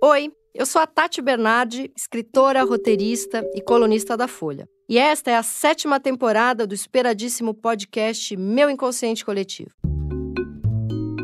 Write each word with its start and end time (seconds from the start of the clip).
Oi, 0.00 0.30
eu 0.54 0.64
sou 0.64 0.80
a 0.80 0.86
Tati 0.86 1.20
Bernardi, 1.20 1.90
escritora, 1.96 2.62
roteirista 2.62 3.44
e 3.52 3.60
colunista 3.60 4.16
da 4.16 4.28
Folha. 4.28 4.68
E 4.88 4.96
esta 4.96 5.32
é 5.32 5.34
a 5.34 5.42
sétima 5.42 5.98
temporada 5.98 6.68
do 6.68 6.72
esperadíssimo 6.72 7.52
podcast 7.52 8.36
Meu 8.36 8.70
Inconsciente 8.70 9.24
Coletivo. 9.24 9.70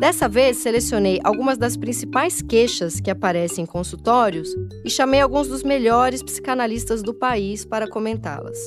Dessa 0.01 0.29
vez, 0.29 0.57
selecionei 0.57 1.21
algumas 1.23 1.57
das 1.57 1.77
principais 1.77 2.43
queixas 2.43 3.01
que 3.01 3.13
aparecem 3.13 3.63
em 3.63 3.67
consultórios 3.67 4.49
e 4.85 4.91
chamei 4.91 5.21
alguns 5.21 5.47
dos 5.47 5.63
melhores 5.63 6.21
psicanalistas 6.21 7.01
do 7.01 7.15
país 7.15 7.65
para 7.65 7.89
comentá-las. 7.89 8.59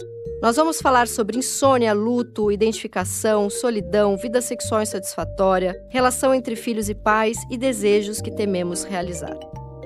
Nós 0.41 0.55
vamos 0.55 0.81
falar 0.81 1.09
sobre 1.09 1.37
insônia, 1.37 1.91
luto, 1.91 2.49
identificação, 2.49 3.49
solidão, 3.49 4.15
vida 4.15 4.39
sexual 4.39 4.81
insatisfatória, 4.81 5.75
relação 5.89 6.33
entre 6.33 6.55
filhos 6.55 6.87
e 6.87 6.95
pais 6.95 7.37
e 7.51 7.57
desejos 7.57 8.21
que 8.21 8.31
tememos 8.31 8.85
realizar. 8.85 9.37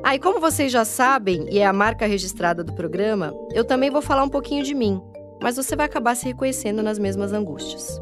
Ah, 0.04 0.16
e 0.16 0.20
como 0.20 0.40
vocês 0.40 0.72
já 0.72 0.84
sabem, 0.84 1.46
e 1.52 1.60
é 1.60 1.66
a 1.66 1.72
marca 1.72 2.08
registrada 2.08 2.64
do 2.64 2.74
programa, 2.74 3.34
eu 3.54 3.64
também 3.64 3.92
vou 3.92 4.02
falar 4.02 4.24
um 4.24 4.30
pouquinho 4.30 4.64
de 4.64 4.74
mim, 4.74 5.00
mas 5.42 5.58
você 5.58 5.76
vai 5.76 5.86
acabar 5.86 6.16
se 6.16 6.26
reconhecendo 6.26 6.82
nas 6.82 6.98
mesmas 6.98 7.32
angústias. 7.32 8.00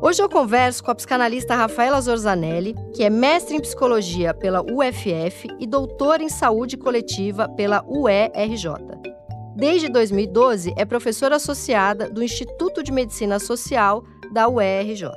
Hoje 0.00 0.22
eu 0.22 0.30
converso 0.30 0.82
com 0.82 0.90
a 0.90 0.94
psicanalista 0.94 1.54
Rafaela 1.54 2.00
Zorzanelli, 2.00 2.74
que 2.94 3.04
é 3.04 3.10
mestre 3.10 3.54
em 3.54 3.60
psicologia 3.60 4.32
pela 4.32 4.62
UFF 4.62 5.48
e 5.58 5.66
doutora 5.66 6.22
em 6.22 6.28
saúde 6.30 6.76
coletiva 6.78 7.48
pela 7.50 7.84
UERJ. 7.86 8.68
Desde 9.54 9.90
2012, 9.90 10.72
é 10.76 10.84
professora 10.86 11.36
associada 11.36 12.08
do 12.08 12.22
Instituto 12.22 12.82
de 12.82 12.92
Medicina 12.92 13.38
Social 13.38 14.02
da 14.32 14.48
UERJ. 14.48 15.10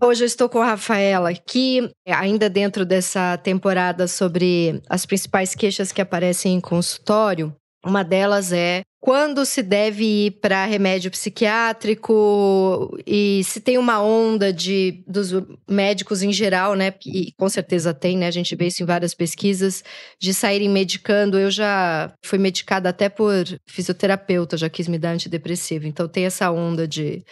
Hoje 0.00 0.22
eu 0.22 0.26
estou 0.26 0.48
com 0.48 0.62
a 0.62 0.66
Rafaela, 0.66 1.34
que 1.34 1.90
ainda 2.06 2.48
dentro 2.48 2.86
dessa 2.86 3.36
temporada 3.36 4.06
sobre 4.06 4.80
as 4.88 5.04
principais 5.04 5.56
queixas 5.56 5.90
que 5.90 6.00
aparecem 6.00 6.54
em 6.54 6.60
consultório, 6.60 7.52
uma 7.84 8.04
delas 8.04 8.52
é 8.52 8.82
quando 9.00 9.44
se 9.46 9.62
deve 9.62 10.04
ir 10.04 10.30
para 10.40 10.66
remédio 10.66 11.10
psiquiátrico 11.10 12.96
e 13.06 13.42
se 13.44 13.60
tem 13.60 13.78
uma 13.78 14.02
onda 14.02 14.52
de 14.52 15.02
dos 15.06 15.30
médicos 15.68 16.22
em 16.22 16.32
geral, 16.32 16.74
né? 16.74 16.92
E 17.06 17.32
com 17.36 17.48
certeza 17.48 17.94
tem, 17.94 18.18
né? 18.18 18.26
A 18.26 18.32
gente 18.32 18.54
vê 18.54 18.66
isso 18.66 18.82
em 18.82 18.86
várias 18.86 19.14
pesquisas 19.14 19.82
de 20.20 20.34
saírem 20.34 20.68
medicando. 20.68 21.38
Eu 21.38 21.50
já 21.50 22.12
fui 22.24 22.38
medicada 22.38 22.88
até 22.88 23.08
por 23.08 23.44
fisioterapeuta, 23.66 24.56
já 24.56 24.68
quis 24.68 24.88
me 24.88 24.98
dar 24.98 25.10
antidepressivo. 25.10 25.86
Então 25.86 26.08
tem 26.08 26.26
essa 26.26 26.50
onda 26.50 26.86
de 26.86 27.24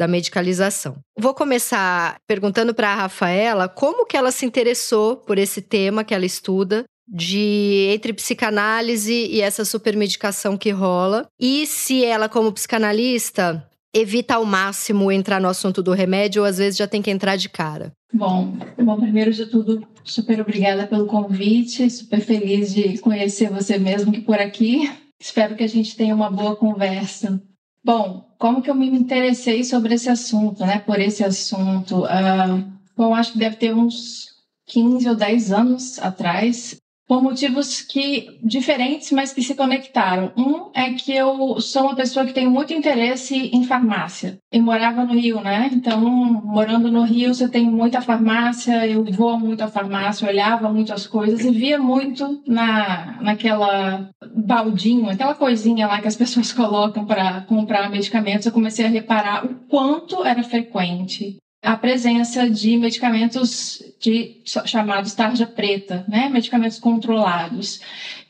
da 0.00 0.08
medicalização. 0.08 0.96
Vou 1.14 1.34
começar 1.34 2.16
perguntando 2.26 2.72
para 2.72 2.88
a 2.88 2.94
Rafaela 2.94 3.68
como 3.68 4.06
que 4.06 4.16
ela 4.16 4.32
se 4.32 4.46
interessou 4.46 5.14
por 5.14 5.36
esse 5.36 5.60
tema 5.60 6.02
que 6.02 6.14
ela 6.14 6.24
estuda 6.24 6.84
de 7.06 7.90
entre 7.92 8.14
psicanálise 8.14 9.12
e 9.12 9.42
essa 9.42 9.62
supermedicação 9.62 10.56
que 10.56 10.70
rola 10.70 11.26
e 11.38 11.66
se 11.66 12.02
ela 12.02 12.30
como 12.30 12.50
psicanalista 12.50 13.62
evita 13.94 14.36
ao 14.36 14.46
máximo 14.46 15.12
entrar 15.12 15.38
no 15.38 15.48
assunto 15.48 15.82
do 15.82 15.92
remédio 15.92 16.40
ou 16.40 16.48
às 16.48 16.56
vezes 16.56 16.78
já 16.78 16.86
tem 16.86 17.02
que 17.02 17.10
entrar 17.10 17.36
de 17.36 17.50
cara. 17.50 17.92
Bom, 18.10 18.56
bom, 18.82 18.96
primeiro 18.98 19.32
de 19.32 19.44
tudo, 19.46 19.86
super 20.02 20.40
obrigada 20.40 20.86
pelo 20.86 21.06
convite, 21.06 21.90
super 21.90 22.20
feliz 22.20 22.72
de 22.72 22.96
conhecer 22.98 23.50
você 23.50 23.76
mesmo 23.78 24.12
que 24.12 24.22
por 24.22 24.38
aqui. 24.38 24.90
Espero 25.20 25.54
que 25.54 25.64
a 25.64 25.68
gente 25.68 25.94
tenha 25.94 26.14
uma 26.14 26.30
boa 26.30 26.56
conversa. 26.56 27.42
Bom, 27.82 28.34
como 28.38 28.62
que 28.62 28.70
eu 28.70 28.74
me 28.74 28.86
interessei 28.86 29.64
sobre 29.64 29.94
esse 29.94 30.08
assunto, 30.08 30.64
né? 30.64 30.78
Por 30.80 31.00
esse 31.00 31.24
assunto. 31.24 32.04
Uh, 32.04 32.62
bom, 32.96 33.14
acho 33.14 33.32
que 33.32 33.38
deve 33.38 33.56
ter 33.56 33.74
uns 33.74 34.28
15 34.66 35.08
ou 35.08 35.14
10 35.14 35.52
anos 35.52 35.98
atrás 35.98 36.80
por 37.10 37.20
motivos 37.20 37.80
que 37.80 38.38
diferentes, 38.40 39.10
mas 39.10 39.32
que 39.32 39.42
se 39.42 39.56
conectaram. 39.56 40.30
Um 40.36 40.70
é 40.72 40.92
que 40.92 41.12
eu 41.12 41.60
sou 41.60 41.82
uma 41.82 41.96
pessoa 41.96 42.24
que 42.24 42.32
tem 42.32 42.48
muito 42.48 42.72
interesse 42.72 43.50
em 43.52 43.64
farmácia. 43.64 44.38
Eu 44.52 44.62
morava 44.62 45.04
no 45.04 45.14
Rio, 45.14 45.40
né? 45.40 45.68
Então, 45.72 46.00
morando 46.00 46.88
no 46.88 47.02
Rio, 47.02 47.34
você 47.34 47.48
tem 47.48 47.68
muita 47.68 48.00
farmácia, 48.00 48.86
eu 48.86 49.04
vou 49.06 49.36
muito 49.36 49.60
à 49.60 49.66
farmácia, 49.66 50.28
olhava 50.28 50.72
muito 50.72 50.92
as 50.92 51.04
coisas 51.04 51.44
e 51.44 51.50
via 51.50 51.80
muito 51.80 52.44
na 52.46 53.20
naquela 53.20 54.08
baldinho, 54.32 55.10
aquela 55.10 55.34
coisinha 55.34 55.88
lá 55.88 56.00
que 56.00 56.06
as 56.06 56.14
pessoas 56.14 56.52
colocam 56.54 57.04
para 57.04 57.40
comprar 57.40 57.90
medicamentos. 57.90 58.46
Eu 58.46 58.52
comecei 58.52 58.86
a 58.86 58.88
reparar 58.88 59.44
o 59.44 59.56
quanto 59.68 60.24
era 60.24 60.44
frequente 60.44 61.40
a 61.62 61.76
presença 61.76 62.48
de 62.48 62.76
medicamentos 62.78 63.82
de 64.00 64.40
chamados 64.64 65.12
tarja 65.12 65.46
preta, 65.46 66.04
né? 66.08 66.28
Medicamentos 66.30 66.78
controlados. 66.78 67.80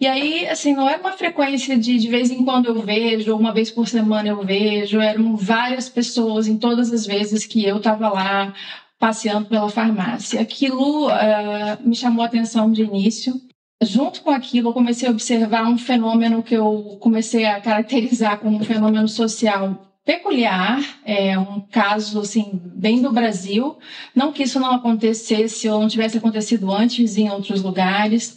E 0.00 0.06
aí, 0.06 0.48
assim, 0.48 0.74
não 0.74 0.88
era 0.88 1.00
uma 1.00 1.12
frequência 1.12 1.78
de 1.78 1.96
de 1.98 2.08
vez 2.08 2.30
em 2.30 2.44
quando 2.44 2.66
eu 2.66 2.82
vejo, 2.82 3.36
uma 3.36 3.52
vez 3.52 3.70
por 3.70 3.86
semana 3.86 4.28
eu 4.28 4.42
vejo, 4.44 5.00
eram 5.00 5.36
várias 5.36 5.88
pessoas 5.88 6.48
em 6.48 6.58
todas 6.58 6.92
as 6.92 7.06
vezes 7.06 7.46
que 7.46 7.64
eu 7.64 7.76
estava 7.76 8.08
lá 8.08 8.52
passeando 8.98 9.46
pela 9.46 9.70
farmácia. 9.70 10.40
Aquilo 10.40 11.08
uh, 11.08 11.88
me 11.88 11.94
chamou 11.94 12.24
a 12.24 12.26
atenção 12.26 12.70
de 12.72 12.82
início. 12.82 13.40
Junto 13.82 14.22
com 14.22 14.30
aquilo, 14.30 14.70
eu 14.70 14.74
comecei 14.74 15.08
a 15.08 15.10
observar 15.10 15.66
um 15.66 15.78
fenômeno 15.78 16.42
que 16.42 16.54
eu 16.54 16.98
comecei 17.00 17.46
a 17.46 17.60
caracterizar 17.60 18.38
como 18.38 18.58
um 18.58 18.64
fenômeno 18.64 19.08
social 19.08 19.89
peculiar, 20.04 20.80
é 21.04 21.38
um 21.38 21.60
caso 21.60 22.20
assim 22.20 22.50
bem 22.52 23.02
do 23.02 23.12
Brasil. 23.12 23.78
Não 24.14 24.32
que 24.32 24.42
isso 24.42 24.58
não 24.58 24.72
acontecesse 24.72 25.68
ou 25.68 25.80
não 25.80 25.88
tivesse 25.88 26.18
acontecido 26.18 26.70
antes 26.72 27.16
em 27.16 27.30
outros 27.30 27.62
lugares, 27.62 28.36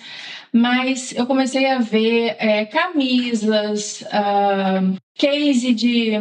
mas 0.51 1.13
eu 1.15 1.25
comecei 1.25 1.65
a 1.65 1.79
ver 1.79 2.35
é, 2.37 2.65
camisas, 2.65 4.01
uh, 4.01 4.95
case 5.15 5.73
de 5.73 6.11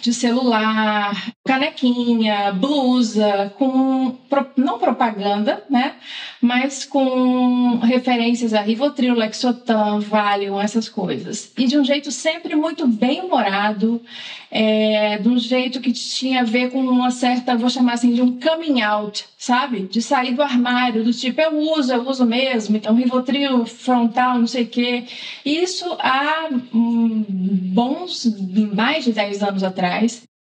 de 0.00 0.12
celular, 0.12 1.32
canequinha, 1.44 2.52
blusa, 2.52 3.52
com 3.58 4.16
não 4.56 4.78
propaganda, 4.78 5.64
né? 5.68 5.94
Mas 6.40 6.84
com 6.84 7.78
referências 7.78 8.54
a 8.54 8.60
Rivotril, 8.60 9.14
Lexotan, 9.14 9.98
Valium, 10.00 10.60
essas 10.60 10.88
coisas. 10.88 11.52
E 11.58 11.66
de 11.66 11.76
um 11.76 11.84
jeito 11.84 12.12
sempre 12.12 12.54
muito 12.54 12.86
bem 12.86 13.22
humorado, 13.22 14.00
é, 14.50 15.18
de 15.18 15.28
um 15.28 15.38
jeito 15.38 15.80
que 15.80 15.92
tinha 15.92 16.40
a 16.40 16.44
ver 16.44 16.70
com 16.70 16.80
uma 16.80 17.10
certa, 17.10 17.56
vou 17.56 17.68
chamar 17.68 17.94
assim, 17.94 18.12
de 18.14 18.22
um 18.22 18.38
coming 18.38 18.80
out, 18.82 19.24
sabe? 19.36 19.80
De 19.80 20.00
sair 20.00 20.34
do 20.34 20.42
armário, 20.42 21.02
do 21.02 21.12
tipo, 21.12 21.40
eu 21.40 21.58
uso, 21.76 21.92
eu 21.92 22.08
uso 22.08 22.24
mesmo, 22.24 22.76
então 22.76 22.94
Rivotril, 22.94 23.66
frontal, 23.66 24.38
não 24.38 24.46
sei 24.46 24.64
o 24.64 24.68
quê. 24.68 25.04
Isso 25.44 25.84
há 25.98 26.48
hum, 26.72 27.24
bons, 27.28 28.26
mais 28.74 29.04
de 29.04 29.12
10 29.12 29.42
anos 29.42 29.64
atrás 29.64 29.87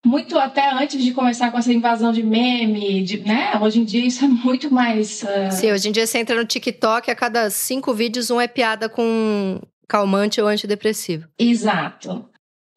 muito 0.05 0.37
até 0.37 0.69
antes 0.71 1.01
de 1.01 1.13
começar 1.13 1.49
com 1.49 1.57
essa 1.57 1.71
invasão 1.71 2.11
de 2.11 2.21
meme, 2.21 3.01
de, 3.03 3.19
né? 3.19 3.57
Hoje 3.61 3.79
em 3.79 3.85
dia 3.85 4.05
isso 4.05 4.25
é 4.25 4.27
muito 4.27 4.73
mais. 4.73 5.23
Uh... 5.23 5.51
Sim, 5.51 5.71
hoje 5.71 5.89
em 5.89 5.91
dia 5.91 6.05
você 6.05 6.19
entra 6.19 6.35
no 6.35 6.45
TikTok, 6.45 7.09
a 7.09 7.15
cada 7.15 7.49
cinco 7.49 7.93
vídeos 7.93 8.29
um 8.29 8.39
é 8.39 8.47
piada 8.47 8.89
com 8.89 9.61
calmante 9.87 10.41
ou 10.41 10.47
antidepressivo. 10.47 11.27
Exato. 11.39 12.29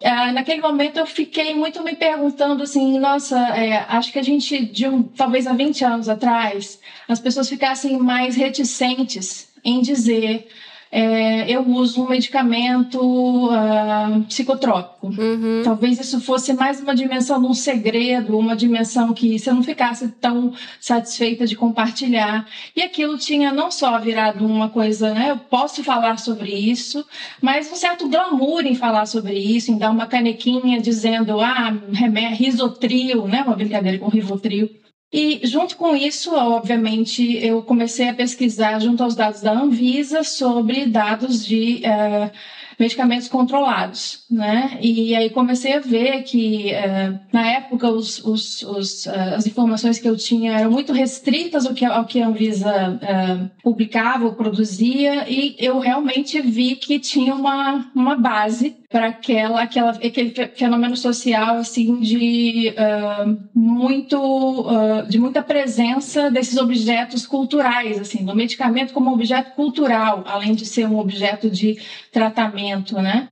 Uh, 0.02 0.32
naquele 0.32 0.60
momento 0.60 0.98
eu 0.98 1.06
fiquei 1.06 1.54
muito 1.54 1.82
me 1.82 1.96
perguntando 1.96 2.62
assim, 2.62 2.98
nossa, 2.98 3.38
é, 3.56 3.78
acho 3.88 4.12
que 4.12 4.18
a 4.18 4.22
gente, 4.22 4.64
de 4.66 4.86
um, 4.86 5.02
talvez 5.02 5.46
há 5.46 5.54
20 5.54 5.84
anos 5.84 6.08
atrás, 6.08 6.78
as 7.08 7.18
pessoas 7.18 7.48
ficassem 7.48 7.98
mais 7.98 8.36
reticentes 8.36 9.48
em 9.64 9.80
dizer 9.80 10.46
é, 10.90 11.50
eu 11.50 11.66
uso 11.68 12.02
um 12.04 12.08
medicamento 12.08 13.00
uh, 13.00 14.22
psicotrópico. 14.28 15.08
Uhum. 15.08 15.62
Talvez 15.64 15.98
isso 15.98 16.20
fosse 16.20 16.52
mais 16.52 16.80
uma 16.80 16.94
dimensão 16.94 17.40
de 17.40 17.46
um 17.46 17.54
segredo, 17.54 18.38
uma 18.38 18.54
dimensão 18.54 19.12
que 19.12 19.38
você 19.38 19.52
não 19.52 19.62
ficasse 19.62 20.08
tão 20.20 20.52
satisfeita 20.80 21.46
de 21.46 21.56
compartilhar. 21.56 22.46
E 22.74 22.82
aquilo 22.82 23.18
tinha 23.18 23.52
não 23.52 23.70
só 23.70 23.98
virado 23.98 24.46
uma 24.46 24.68
coisa, 24.68 25.12
né? 25.12 25.30
Eu 25.30 25.38
posso 25.38 25.82
falar 25.82 26.18
sobre 26.18 26.52
isso, 26.52 27.04
mas 27.40 27.70
um 27.70 27.76
certo 27.76 28.08
glamour 28.08 28.64
em 28.64 28.74
falar 28.74 29.06
sobre 29.06 29.34
isso, 29.34 29.70
em 29.70 29.78
dar 29.78 29.90
uma 29.90 30.06
canequinha 30.06 30.80
dizendo, 30.80 31.40
ah, 31.40 31.76
remédio, 31.92 32.36
risotril, 32.36 33.26
né? 33.26 33.42
Uma 33.42 33.56
brincadeira 33.56 33.98
com 33.98 34.08
rivotril. 34.08 34.70
E 35.12 35.40
junto 35.46 35.76
com 35.76 35.94
isso, 35.94 36.34
obviamente, 36.34 37.36
eu 37.36 37.62
comecei 37.62 38.08
a 38.08 38.14
pesquisar 38.14 38.80
junto 38.80 39.02
aos 39.04 39.14
dados 39.14 39.40
da 39.40 39.52
Anvisa 39.52 40.24
sobre 40.24 40.84
dados 40.84 41.46
de 41.46 41.82
uh, 41.84 42.30
medicamentos 42.78 43.28
controlados, 43.28 44.24
né? 44.28 44.78
E 44.82 45.14
aí 45.14 45.30
comecei 45.30 45.74
a 45.74 45.80
ver 45.80 46.24
que 46.24 46.72
uh, 46.72 47.20
na 47.32 47.46
época 47.52 47.88
os, 47.88 48.22
os, 48.24 48.62
os, 48.62 49.06
uh, 49.06 49.34
as 49.36 49.46
informações 49.46 50.00
que 50.00 50.08
eu 50.08 50.16
tinha 50.16 50.58
eram 50.58 50.72
muito 50.72 50.92
restritas 50.92 51.66
ao 51.66 51.72
que, 51.72 51.84
ao 51.84 52.04
que 52.04 52.20
a 52.20 52.26
Anvisa 52.26 52.98
publicava 53.62 54.24
ou 54.24 54.34
produzia 54.34 55.30
e 55.30 55.54
eu 55.60 55.78
realmente 55.78 56.40
vi 56.40 56.74
que 56.74 56.98
tinha 56.98 57.34
uma, 57.34 57.90
uma 57.94 58.16
base 58.16 58.76
para 58.96 59.08
aquela, 59.08 59.60
aquela, 59.60 59.90
aquele 59.90 60.32
fenômeno 60.54 60.96
social 60.96 61.56
assim 61.58 62.00
de 62.00 62.72
uh, 62.72 63.38
muito 63.54 64.18
uh, 64.18 65.06
de 65.06 65.18
muita 65.18 65.42
presença 65.42 66.30
desses 66.30 66.56
objetos 66.56 67.26
culturais 67.26 68.00
assim 68.00 68.24
do 68.24 68.34
medicamento 68.34 68.94
como 68.94 69.12
objeto 69.12 69.50
cultural 69.50 70.24
além 70.26 70.54
de 70.54 70.64
ser 70.64 70.86
um 70.86 70.98
objeto 70.98 71.50
de 71.50 71.78
tratamento 72.10 72.94
né? 72.94 73.28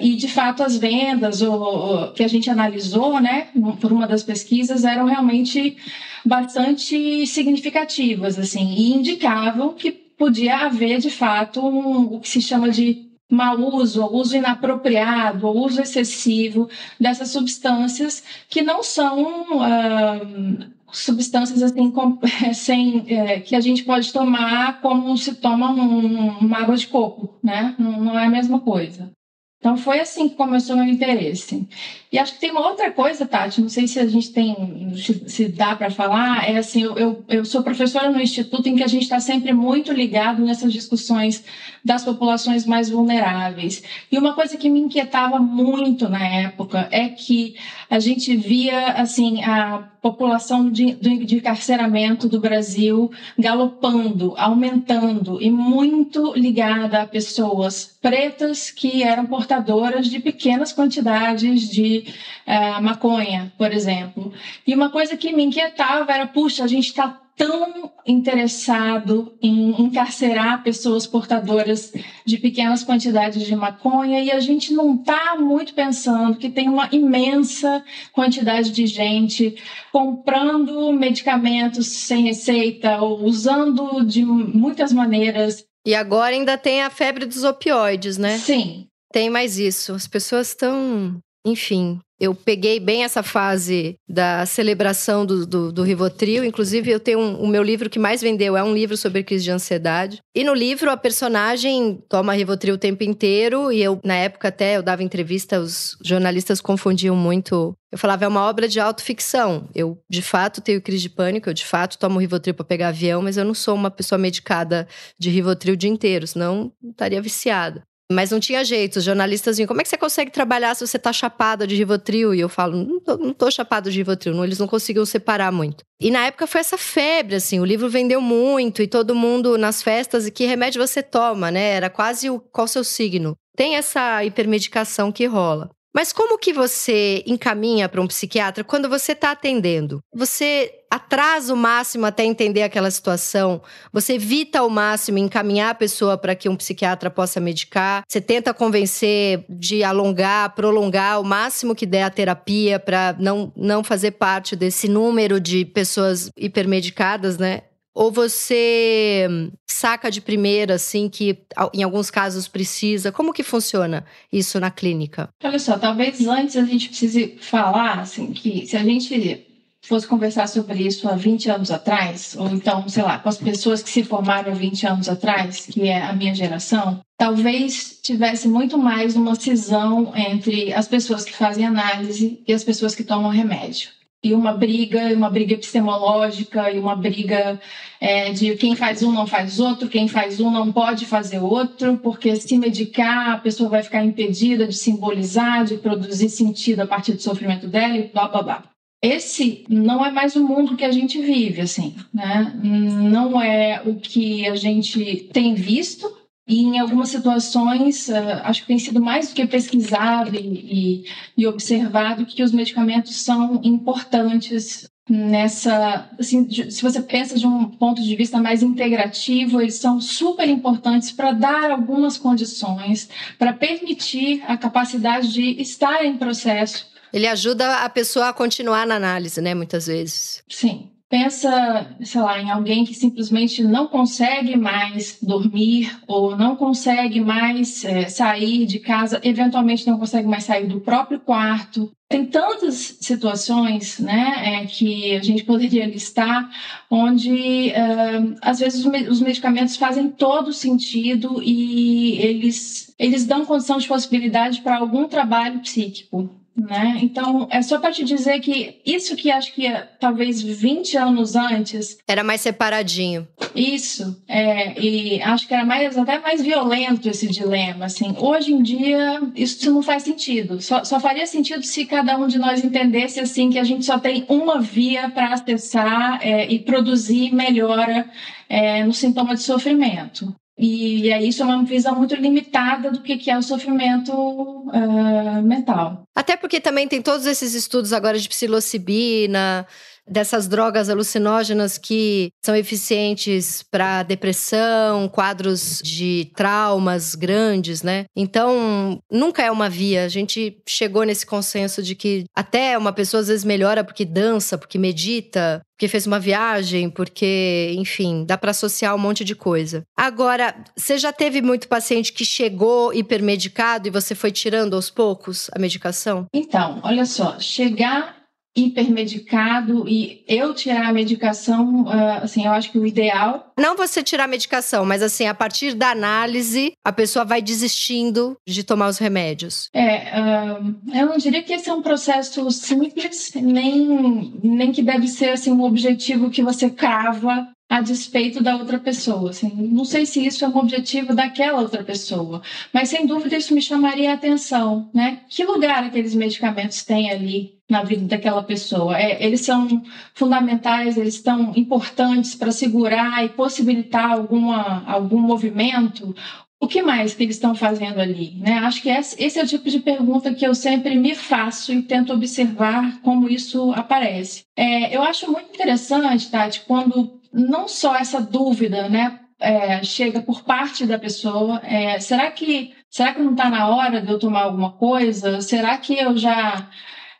E 0.00 0.14
de 0.14 0.28
fato 0.28 0.62
as 0.62 0.76
vendas 0.78 1.42
o, 1.42 2.12
que 2.12 2.22
a 2.22 2.28
gente 2.28 2.48
analisou 2.48 3.18
né 3.18 3.48
por 3.80 3.92
uma 3.92 4.06
das 4.06 4.22
pesquisas 4.22 4.84
eram 4.84 5.06
realmente 5.06 5.76
bastante 6.24 7.26
significativas 7.26 8.38
assim 8.38 8.72
e 8.72 8.92
indicavam 8.92 9.72
que 9.72 9.90
podia 9.90 10.58
haver 10.58 11.00
de 11.00 11.10
fato 11.10 11.60
um, 11.60 12.14
o 12.14 12.20
que 12.20 12.28
se 12.28 12.40
chama 12.40 12.70
de 12.70 13.07
mau 13.30 13.58
uso, 13.74 14.02
ou 14.02 14.16
uso 14.16 14.36
inapropriado, 14.36 15.46
ou 15.46 15.66
uso 15.66 15.82
excessivo 15.82 16.68
dessas 16.98 17.30
substâncias 17.30 18.22
que 18.48 18.62
não 18.62 18.82
são 18.82 19.58
uh, 19.58 20.66
substâncias 20.90 21.62
assim 21.62 21.90
com, 21.90 22.18
sem, 22.54 23.04
é, 23.08 23.40
que 23.40 23.54
a 23.54 23.60
gente 23.60 23.84
pode 23.84 24.12
tomar 24.12 24.80
como 24.80 25.16
se 25.16 25.34
toma 25.34 25.70
um, 25.70 26.38
uma 26.38 26.58
água 26.58 26.76
de 26.76 26.86
coco, 26.86 27.38
né? 27.42 27.74
Não, 27.78 28.00
não 28.00 28.18
é 28.18 28.26
a 28.26 28.30
mesma 28.30 28.60
coisa. 28.60 29.10
Então 29.58 29.76
foi 29.76 29.98
assim 29.98 30.28
que 30.28 30.36
começou 30.36 30.76
meu 30.76 30.86
interesse. 30.86 31.68
E 32.10 32.18
acho 32.18 32.34
que 32.34 32.40
tem 32.40 32.50
uma 32.50 32.66
outra 32.66 32.90
coisa, 32.90 33.26
Tati, 33.26 33.60
não 33.60 33.68
sei 33.68 33.86
se 33.86 33.98
a 33.98 34.06
gente 34.06 34.32
tem, 34.32 34.94
se 34.96 35.46
dá 35.48 35.76
para 35.76 35.90
falar, 35.90 36.48
é 36.48 36.56
assim, 36.56 36.82
eu, 36.82 37.22
eu 37.28 37.44
sou 37.44 37.62
professora 37.62 38.10
no 38.10 38.20
instituto 38.20 38.66
em 38.66 38.76
que 38.76 38.82
a 38.82 38.86
gente 38.86 39.02
está 39.02 39.20
sempre 39.20 39.52
muito 39.52 39.92
ligado 39.92 40.42
nessas 40.42 40.72
discussões 40.72 41.44
das 41.84 42.04
populações 42.04 42.64
mais 42.64 42.88
vulneráveis. 42.88 43.82
E 44.10 44.18
uma 44.18 44.32
coisa 44.32 44.56
que 44.56 44.70
me 44.70 44.80
inquietava 44.80 45.38
muito 45.38 46.08
na 46.08 46.26
época 46.26 46.88
é 46.90 47.10
que 47.10 47.56
a 47.90 47.98
gente 47.98 48.34
via, 48.36 48.92
assim, 48.92 49.42
a 49.42 49.88
população 50.00 50.70
de, 50.70 50.94
de 50.94 51.36
encarceramento 51.36 52.28
do 52.28 52.40
Brasil 52.40 53.10
galopando, 53.38 54.34
aumentando 54.36 55.42
e 55.42 55.50
muito 55.50 56.32
ligada 56.34 57.02
a 57.02 57.06
pessoas 57.06 57.96
pretas 58.00 58.70
que 58.70 59.02
eram 59.02 59.26
portadoras 59.26 60.06
de 60.06 60.20
pequenas 60.20 60.72
quantidades 60.72 61.68
de 61.68 61.97
uh, 61.98 62.82
maconha, 62.82 63.52
por 63.56 63.72
exemplo. 63.72 64.32
E 64.66 64.74
uma 64.74 64.90
coisa 64.90 65.16
que 65.16 65.32
me 65.32 65.44
inquietava 65.44 66.12
era, 66.12 66.26
puxa, 66.26 66.64
a 66.64 66.68
gente 66.68 66.86
está 66.86 67.20
tão 67.38 67.92
interessado 68.04 69.32
em 69.40 69.80
encarcerar 69.80 70.62
pessoas 70.64 71.06
portadoras 71.06 71.92
de 72.26 72.36
pequenas 72.36 72.82
quantidades 72.82 73.46
de 73.46 73.54
maconha 73.54 74.20
e 74.20 74.30
a 74.30 74.40
gente 74.40 74.74
não 74.74 74.96
está 74.96 75.36
muito 75.36 75.72
pensando 75.72 76.36
que 76.36 76.50
tem 76.50 76.68
uma 76.68 76.88
imensa 76.90 77.82
quantidade 78.12 78.72
de 78.72 78.86
gente 78.86 79.56
comprando 79.92 80.92
medicamentos 80.92 81.86
sem 81.86 82.24
receita 82.24 83.00
ou 83.00 83.22
usando 83.24 84.04
de 84.04 84.24
muitas 84.24 84.92
maneiras. 84.92 85.64
E 85.86 85.94
agora 85.94 86.34
ainda 86.34 86.58
tem 86.58 86.82
a 86.82 86.90
febre 86.90 87.24
dos 87.24 87.44
opioides, 87.44 88.18
né? 88.18 88.36
Sim. 88.38 88.88
Tem 89.12 89.30
mais 89.30 89.58
isso. 89.58 89.94
As 89.94 90.08
pessoas 90.08 90.48
estão 90.48 91.20
enfim, 91.48 92.00
eu 92.20 92.34
peguei 92.34 92.80
bem 92.80 93.04
essa 93.04 93.22
fase 93.22 93.96
da 94.08 94.44
celebração 94.44 95.24
do, 95.24 95.46
do, 95.46 95.72
do 95.72 95.82
Rivotril. 95.84 96.44
Inclusive, 96.44 96.90
eu 96.90 96.98
tenho 96.98 97.20
um, 97.20 97.40
o 97.42 97.46
meu 97.46 97.62
livro 97.62 97.88
que 97.88 97.98
mais 97.98 98.20
vendeu 98.20 98.56
é 98.56 98.62
um 98.62 98.74
livro 98.74 98.96
sobre 98.96 99.22
crise 99.22 99.44
de 99.44 99.52
ansiedade. 99.52 100.18
E 100.34 100.42
no 100.42 100.52
livro, 100.52 100.90
a 100.90 100.96
personagem 100.96 102.02
toma 102.08 102.34
Rivotril 102.34 102.74
o 102.74 102.78
tempo 102.78 103.04
inteiro. 103.04 103.70
E 103.70 103.80
eu, 103.80 104.00
na 104.02 104.14
época, 104.14 104.48
até 104.48 104.76
eu 104.76 104.82
dava 104.82 105.04
entrevista, 105.04 105.60
os 105.60 105.96
jornalistas 106.04 106.60
confundiam 106.60 107.14
muito. 107.14 107.72
Eu 107.92 107.98
falava, 107.98 108.24
é 108.24 108.28
uma 108.28 108.42
obra 108.42 108.66
de 108.66 108.80
autoficção. 108.80 109.68
Eu, 109.72 109.96
de 110.10 110.20
fato, 110.20 110.60
tenho 110.60 110.82
crise 110.82 111.02
de 111.02 111.10
pânico. 111.10 111.48
Eu, 111.48 111.54
de 111.54 111.64
fato, 111.64 111.98
tomo 111.98 112.18
Rivotril 112.18 112.54
para 112.54 112.64
pegar 112.64 112.88
avião. 112.88 113.22
Mas 113.22 113.36
eu 113.36 113.44
não 113.44 113.54
sou 113.54 113.76
uma 113.76 113.92
pessoa 113.92 114.18
medicada 114.18 114.88
de 115.16 115.30
Rivotril 115.30 115.74
o 115.74 115.76
dia 115.76 115.90
inteiro. 115.90 116.26
Senão, 116.26 116.72
estaria 116.82 117.22
viciada. 117.22 117.87
Mas 118.10 118.30
não 118.30 118.40
tinha 118.40 118.64
jeito. 118.64 118.96
Os 118.96 119.04
jornalistas 119.04 119.56
vinham, 119.56 119.68
como 119.68 119.80
é 119.80 119.84
que 119.84 119.90
você 119.90 119.96
consegue 119.96 120.30
trabalhar 120.30 120.74
se 120.74 120.86
você 120.86 120.98
tá 120.98 121.12
chapada 121.12 121.66
de 121.66 121.74
Rivotril? 121.74 122.34
E 122.34 122.40
eu 122.40 122.48
falo, 122.48 122.76
não 122.76 123.00
tô, 123.00 123.16
não 123.18 123.34
tô 123.34 123.50
chapado 123.50 123.90
de 123.90 123.98
Rivotril. 123.98 124.34
Não, 124.34 124.44
eles 124.44 124.58
não 124.58 124.66
conseguiam 124.66 125.04
separar 125.04 125.52
muito. 125.52 125.84
E 126.00 126.10
na 126.10 126.26
época 126.26 126.46
foi 126.46 126.60
essa 126.60 126.78
febre, 126.78 127.36
assim. 127.36 127.60
O 127.60 127.64
livro 127.64 127.88
vendeu 127.88 128.20
muito 128.20 128.82
e 128.82 128.86
todo 128.86 129.14
mundo 129.14 129.58
nas 129.58 129.82
festas. 129.82 130.26
E 130.26 130.30
que 130.30 130.46
remédio 130.46 130.84
você 130.84 131.02
toma, 131.02 131.50
né? 131.50 131.72
Era 131.72 131.90
quase 131.90 132.30
o 132.30 132.40
qual 132.40 132.66
seu 132.66 132.82
signo. 132.82 133.34
Tem 133.54 133.76
essa 133.76 134.24
hipermedicação 134.24 135.12
que 135.12 135.26
rola. 135.26 135.70
Mas 135.94 136.12
como 136.12 136.38
que 136.38 136.52
você 136.52 137.22
encaminha 137.26 137.88
para 137.88 138.00
um 138.00 138.06
psiquiatra 138.06 138.62
quando 138.62 138.88
você 138.88 139.12
está 139.12 139.30
atendendo? 139.30 140.00
Você 140.14 140.72
atrasa 140.90 141.52
o 141.52 141.56
máximo 141.56 142.06
até 142.06 142.24
entender 142.24 142.62
aquela 142.62 142.90
situação? 142.90 143.60
Você 143.92 144.14
evita 144.14 144.60
ao 144.60 144.70
máximo 144.70 145.18
encaminhar 145.18 145.70
a 145.70 145.74
pessoa 145.74 146.16
para 146.16 146.34
que 146.34 146.48
um 146.48 146.56
psiquiatra 146.56 147.10
possa 147.10 147.40
medicar? 147.40 148.04
Você 148.06 148.20
tenta 148.20 148.54
convencer 148.54 149.44
de 149.48 149.82
alongar, 149.82 150.54
prolongar 150.54 151.20
o 151.20 151.24
máximo 151.24 151.74
que 151.74 151.86
der 151.86 152.04
a 152.04 152.10
terapia 152.10 152.78
para 152.78 153.16
não, 153.18 153.52
não 153.56 153.82
fazer 153.82 154.12
parte 154.12 154.54
desse 154.54 154.88
número 154.88 155.40
de 155.40 155.64
pessoas 155.64 156.30
hipermedicadas, 156.36 157.38
né? 157.38 157.62
Ou 157.94 158.12
você 158.12 159.26
saca 159.66 160.10
de 160.10 160.20
primeira, 160.20 160.74
assim, 160.74 161.08
que 161.08 161.38
em 161.74 161.82
alguns 161.82 162.10
casos 162.10 162.48
precisa? 162.48 163.12
Como 163.12 163.32
que 163.32 163.42
funciona 163.42 164.04
isso 164.32 164.60
na 164.60 164.70
clínica? 164.70 165.28
Olha 165.42 165.58
só, 165.58 165.78
talvez 165.78 166.26
antes 166.26 166.56
a 166.56 166.64
gente 166.64 166.88
precise 166.88 167.36
falar, 167.40 168.00
assim, 168.00 168.32
que 168.32 168.66
se 168.66 168.76
a 168.76 168.84
gente 168.84 169.46
fosse 169.82 170.06
conversar 170.06 170.48
sobre 170.48 170.86
isso 170.86 171.08
há 171.08 171.14
20 171.14 171.50
anos 171.50 171.70
atrás, 171.70 172.36
ou 172.38 172.48
então, 172.48 172.88
sei 172.88 173.02
lá, 173.02 173.18
com 173.18 173.28
as 173.28 173.38
pessoas 173.38 173.82
que 173.82 173.88
se 173.88 174.04
formaram 174.04 174.52
há 174.52 174.54
20 174.54 174.86
anos 174.86 175.08
atrás, 175.08 175.66
que 175.66 175.88
é 175.88 176.02
a 176.02 176.12
minha 176.12 176.34
geração, 176.34 177.00
talvez 177.16 177.98
tivesse 178.02 178.48
muito 178.48 178.76
mais 178.76 179.16
uma 179.16 179.34
cisão 179.34 180.12
entre 180.14 180.72
as 180.72 180.86
pessoas 180.86 181.24
que 181.24 181.34
fazem 181.34 181.64
análise 181.64 182.42
e 182.46 182.52
as 182.52 182.64
pessoas 182.64 182.94
que 182.94 183.02
tomam 183.02 183.30
remédio 183.30 183.97
e 184.22 184.34
uma 184.34 184.52
briga, 184.52 185.12
uma 185.14 185.30
briga 185.30 185.54
epistemológica 185.54 186.70
e 186.70 186.78
uma 186.78 186.96
briga 186.96 187.60
é, 188.00 188.32
de 188.32 188.56
quem 188.56 188.74
faz 188.74 189.02
um 189.02 189.12
não 189.12 189.26
faz 189.26 189.60
outro, 189.60 189.88
quem 189.88 190.08
faz 190.08 190.40
um 190.40 190.50
não 190.50 190.72
pode 190.72 191.06
fazer 191.06 191.38
outro, 191.38 191.96
porque 191.98 192.34
se 192.36 192.58
medicar 192.58 193.30
a 193.30 193.38
pessoa 193.38 193.70
vai 193.70 193.82
ficar 193.82 194.04
impedida 194.04 194.66
de 194.66 194.76
simbolizar, 194.76 195.64
de 195.64 195.76
produzir 195.76 196.28
sentido 196.28 196.80
a 196.80 196.86
partir 196.86 197.12
do 197.12 197.22
sofrimento 197.22 197.68
dela 197.68 197.96
e 197.96 198.08
blá 198.08 198.28
blá 198.28 198.42
blá. 198.42 198.64
Esse 199.00 199.64
não 199.68 200.04
é 200.04 200.10
mais 200.10 200.34
o 200.34 200.42
mundo 200.42 200.76
que 200.76 200.84
a 200.84 200.90
gente 200.90 201.22
vive, 201.22 201.60
assim, 201.60 201.94
né? 202.12 202.52
Não 202.60 203.40
é 203.40 203.80
o 203.86 203.94
que 203.94 204.44
a 204.48 204.56
gente 204.56 205.28
tem 205.32 205.54
visto 205.54 206.17
e 206.48 206.62
em 206.62 206.78
algumas 206.78 207.10
situações, 207.10 208.08
uh, 208.08 208.40
acho 208.44 208.62
que 208.62 208.68
tem 208.68 208.78
sido 208.78 209.02
mais 209.02 209.28
do 209.28 209.34
que 209.34 209.46
pesquisado 209.46 210.34
e, 210.34 210.38
e, 210.38 211.04
e, 211.36 211.46
observado 211.46 212.24
que 212.24 212.42
os 212.42 212.52
medicamentos 212.52 213.16
são 213.16 213.60
importantes 213.62 214.88
nessa. 215.06 216.08
Assim, 216.18 216.48
se 216.70 216.80
você 216.80 217.02
pensa 217.02 217.38
de 217.38 217.46
um 217.46 217.66
ponto 217.66 218.02
de 218.02 218.16
vista 218.16 218.38
mais 218.38 218.62
integrativo, 218.62 219.60
eles 219.60 219.74
são 219.74 220.00
super 220.00 220.48
importantes 220.48 221.12
para 221.12 221.32
dar 221.32 221.70
algumas 221.70 222.16
condições, 222.16 223.10
para 223.38 223.52
permitir 223.52 224.42
a 224.48 224.56
capacidade 224.56 225.30
de 225.30 225.60
estar 225.60 226.02
em 226.02 226.16
processo. 226.16 226.86
Ele 227.12 227.26
ajuda 227.26 227.84
a 227.84 227.88
pessoa 227.90 228.30
a 228.30 228.32
continuar 228.32 228.86
na 228.86 228.96
análise, 228.96 229.40
né? 229.40 229.54
Muitas 229.54 229.86
vezes. 229.86 230.42
Sim. 230.48 230.90
Pensa, 231.10 231.96
sei 232.02 232.20
lá, 232.20 232.38
em 232.38 232.50
alguém 232.50 232.84
que 232.84 232.92
simplesmente 232.92 233.64
não 233.64 233.86
consegue 233.86 234.56
mais 234.56 235.18
dormir 235.22 235.90
ou 236.06 236.36
não 236.36 236.54
consegue 236.54 237.18
mais 237.18 237.82
é, 237.82 238.10
sair 238.10 238.66
de 238.66 238.78
casa, 238.78 239.18
eventualmente 239.24 239.86
não 239.86 239.98
consegue 239.98 240.28
mais 240.28 240.44
sair 240.44 240.66
do 240.66 240.82
próprio 240.82 241.18
quarto. 241.18 241.90
Tem 242.10 242.26
tantas 242.26 242.98
situações 243.00 243.98
né, 243.98 244.60
é, 244.62 244.66
que 244.66 245.16
a 245.16 245.22
gente 245.22 245.44
poderia 245.44 245.86
listar 245.86 246.50
onde, 246.90 247.70
é, 247.70 248.22
às 248.42 248.58
vezes, 248.58 248.84
os 248.84 249.20
medicamentos 249.22 249.78
fazem 249.78 250.10
todo 250.10 250.52
sentido 250.52 251.42
e 251.42 252.18
eles, 252.18 252.94
eles 252.98 253.24
dão 253.24 253.46
condição 253.46 253.78
de 253.78 253.88
possibilidade 253.88 254.60
para 254.60 254.76
algum 254.76 255.08
trabalho 255.08 255.60
psíquico. 255.60 256.37
Né? 256.58 256.98
Então, 257.02 257.46
é 257.52 257.62
só 257.62 257.78
para 257.78 257.92
te 257.92 258.04
dizer 258.04 258.40
que 258.40 258.80
isso 258.84 259.14
que 259.14 259.30
acho 259.30 259.52
que 259.54 259.70
talvez 260.00 260.42
20 260.42 260.96
anos 260.96 261.36
antes. 261.36 261.98
Era 262.06 262.24
mais 262.24 262.40
separadinho. 262.40 263.28
Isso, 263.54 264.20
é, 264.26 264.78
e 264.80 265.22
acho 265.22 265.46
que 265.46 265.54
era 265.54 265.64
mais, 265.64 265.96
até 265.96 266.18
mais 266.18 266.42
violento 266.42 267.08
esse 267.08 267.28
dilema. 267.28 267.84
Assim. 267.84 268.12
Hoje 268.18 268.52
em 268.52 268.60
dia, 268.60 269.22
isso 269.36 269.70
não 269.72 269.82
faz 269.82 270.02
sentido. 270.02 270.60
Só, 270.60 270.82
só 270.82 270.98
faria 270.98 271.26
sentido 271.26 271.62
se 271.62 271.86
cada 271.86 272.18
um 272.18 272.26
de 272.26 272.38
nós 272.38 272.64
entendesse 272.64 273.20
assim 273.20 273.50
que 273.50 273.58
a 273.58 273.64
gente 273.64 273.84
só 273.84 273.98
tem 273.98 274.24
uma 274.28 274.60
via 274.60 275.08
para 275.10 275.32
acessar 275.32 276.18
é, 276.22 276.50
e 276.50 276.58
produzir 276.58 277.32
melhora 277.32 278.10
é, 278.48 278.82
no 278.82 278.92
sintoma 278.92 279.36
de 279.36 279.42
sofrimento. 279.42 280.34
E, 280.58 281.08
e 281.08 281.28
isso 281.28 281.42
é 281.42 281.46
uma 281.46 281.64
visão 281.64 281.94
muito 281.94 282.14
limitada 282.16 282.90
do 282.90 283.00
que, 283.00 283.16
que 283.16 283.30
é 283.30 283.38
o 283.38 283.42
sofrimento 283.42 284.12
uh, 284.12 285.42
mental. 285.42 286.02
Até 286.14 286.36
porque 286.36 286.60
também 286.60 286.88
tem 286.88 287.00
todos 287.00 287.26
esses 287.26 287.54
estudos 287.54 287.92
agora 287.92 288.18
de 288.18 288.28
psilocibina, 288.28 289.64
dessas 290.08 290.48
drogas 290.48 290.88
alucinógenas 290.88 291.78
que 291.78 292.30
são 292.44 292.54
eficientes 292.54 293.62
para 293.62 294.02
depressão, 294.02 295.08
quadros 295.08 295.80
de 295.82 296.30
traumas 296.34 297.14
grandes, 297.14 297.82
né? 297.82 298.04
Então, 298.16 298.98
nunca 299.10 299.42
é 299.42 299.50
uma 299.50 299.68
via. 299.68 300.04
A 300.04 300.08
gente 300.08 300.60
chegou 300.68 301.04
nesse 301.04 301.26
consenso 301.26 301.82
de 301.82 301.94
que 301.94 302.24
até 302.34 302.76
uma 302.76 302.92
pessoa 302.92 303.20
às 303.20 303.28
vezes 303.28 303.44
melhora 303.44 303.84
porque 303.84 304.04
dança, 304.04 304.56
porque 304.56 304.78
medita, 304.78 305.60
porque 305.78 305.86
fez 305.86 306.08
uma 306.08 306.18
viagem, 306.18 306.90
porque, 306.90 307.72
enfim, 307.78 308.24
dá 308.26 308.36
para 308.36 308.50
associar 308.50 308.96
um 308.96 308.98
monte 308.98 309.24
de 309.24 309.36
coisa. 309.36 309.84
Agora, 309.96 310.52
você 310.76 310.98
já 310.98 311.12
teve 311.12 311.40
muito 311.40 311.68
paciente 311.68 312.12
que 312.12 312.24
chegou 312.24 312.92
hipermedicado 312.92 313.86
e 313.86 313.90
você 313.90 314.12
foi 314.16 314.32
tirando 314.32 314.74
aos 314.74 314.90
poucos 314.90 315.48
a 315.54 315.58
medicação? 315.58 316.26
Então, 316.34 316.80
olha 316.82 317.06
só, 317.06 317.38
chegar 317.38 318.17
hipermedicado 318.66 319.88
e 319.88 320.24
eu 320.26 320.54
tirar 320.54 320.88
a 320.88 320.92
medicação, 320.92 321.82
uh, 321.84 322.22
assim, 322.22 322.44
eu 322.44 322.52
acho 322.52 322.70
que 322.70 322.78
o 322.78 322.86
ideal. 322.86 323.52
Não 323.58 323.76
você 323.76 324.02
tirar 324.02 324.24
a 324.24 324.28
medicação, 324.28 324.84
mas 324.84 325.02
assim, 325.02 325.26
a 325.26 325.34
partir 325.34 325.74
da 325.74 325.90
análise, 325.90 326.72
a 326.84 326.92
pessoa 326.92 327.24
vai 327.24 327.42
desistindo 327.42 328.36
de 328.46 328.62
tomar 328.62 328.88
os 328.88 328.98
remédios. 328.98 329.68
É, 329.74 330.20
uh, 330.20 330.76
eu 330.94 331.06
não 331.06 331.18
diria 331.18 331.42
que 331.42 331.52
esse 331.52 331.68
é 331.68 331.74
um 331.74 331.82
processo 331.82 332.50
simples, 332.50 333.32
nem, 333.34 334.38
nem 334.42 334.72
que 334.72 334.82
deve 334.82 335.08
ser 335.08 335.30
assim, 335.30 335.52
um 335.52 335.62
objetivo 335.62 336.30
que 336.30 336.42
você 336.42 336.70
crava 336.70 337.48
a 337.68 337.80
despeito 337.80 338.42
da 338.42 338.56
outra 338.56 338.78
pessoa. 338.78 339.30
Assim, 339.30 339.50
não 339.70 339.84
sei 339.84 340.06
se 340.06 340.24
isso 340.24 340.44
é 340.44 340.48
um 340.48 340.56
objetivo 340.56 341.14
daquela 341.14 341.60
outra 341.60 341.84
pessoa, 341.84 342.40
mas 342.72 342.88
sem 342.88 343.06
dúvida 343.06 343.36
isso 343.36 343.54
me 343.54 343.60
chamaria 343.60 344.10
a 344.10 344.14
atenção, 344.14 344.88
né? 344.94 345.20
Que 345.28 345.44
lugar 345.44 345.84
aqueles 345.84 346.14
medicamentos 346.14 346.82
têm 346.82 347.10
ali 347.10 347.58
na 347.68 347.82
vida 347.82 348.06
daquela 348.06 348.42
pessoa? 348.42 348.98
É, 348.98 349.22
eles 349.24 349.42
são 349.42 349.82
fundamentais, 350.14 350.96
eles 350.96 351.14
estão 351.14 351.52
importantes 351.54 352.34
para 352.34 352.50
segurar 352.50 353.24
e 353.24 353.28
possibilitar 353.28 354.12
alguma, 354.12 354.84
algum 354.86 355.20
movimento? 355.20 356.14
O 356.60 356.66
que 356.66 356.82
mais 356.82 357.14
que 357.14 357.22
eles 357.22 357.36
estão 357.36 357.54
fazendo 357.54 358.00
ali? 358.00 358.34
Né? 358.38 358.54
Acho 358.58 358.82
que 358.82 358.88
esse 358.88 359.38
é 359.38 359.42
o 359.42 359.46
tipo 359.46 359.70
de 359.70 359.78
pergunta 359.78 360.34
que 360.34 360.44
eu 360.44 360.54
sempre 360.56 360.96
me 360.96 361.14
faço 361.14 361.72
e 361.72 361.82
tento 361.82 362.12
observar 362.12 363.00
como 363.00 363.28
isso 363.28 363.72
aparece. 363.72 364.42
É, 364.56 364.94
eu 364.94 365.02
acho 365.02 365.30
muito 365.30 365.50
interessante, 365.50 366.28
Tati, 366.28 366.62
quando 366.66 367.17
não 367.32 367.68
só 367.68 367.96
essa 367.96 368.20
dúvida, 368.20 368.88
né? 368.88 369.20
É, 369.40 369.82
chega 369.84 370.20
por 370.20 370.42
parte 370.42 370.84
da 370.86 370.98
pessoa. 370.98 371.60
É, 371.64 372.00
será 372.00 372.30
que 372.30 372.74
será 372.90 373.14
que 373.14 373.22
não 373.22 373.32
está 373.32 373.48
na 373.48 373.68
hora 373.68 374.00
de 374.00 374.10
eu 374.10 374.18
tomar 374.18 374.42
alguma 374.42 374.72
coisa? 374.72 375.40
Será 375.40 375.76
que 375.78 375.98
eu 375.98 376.16
já 376.16 376.68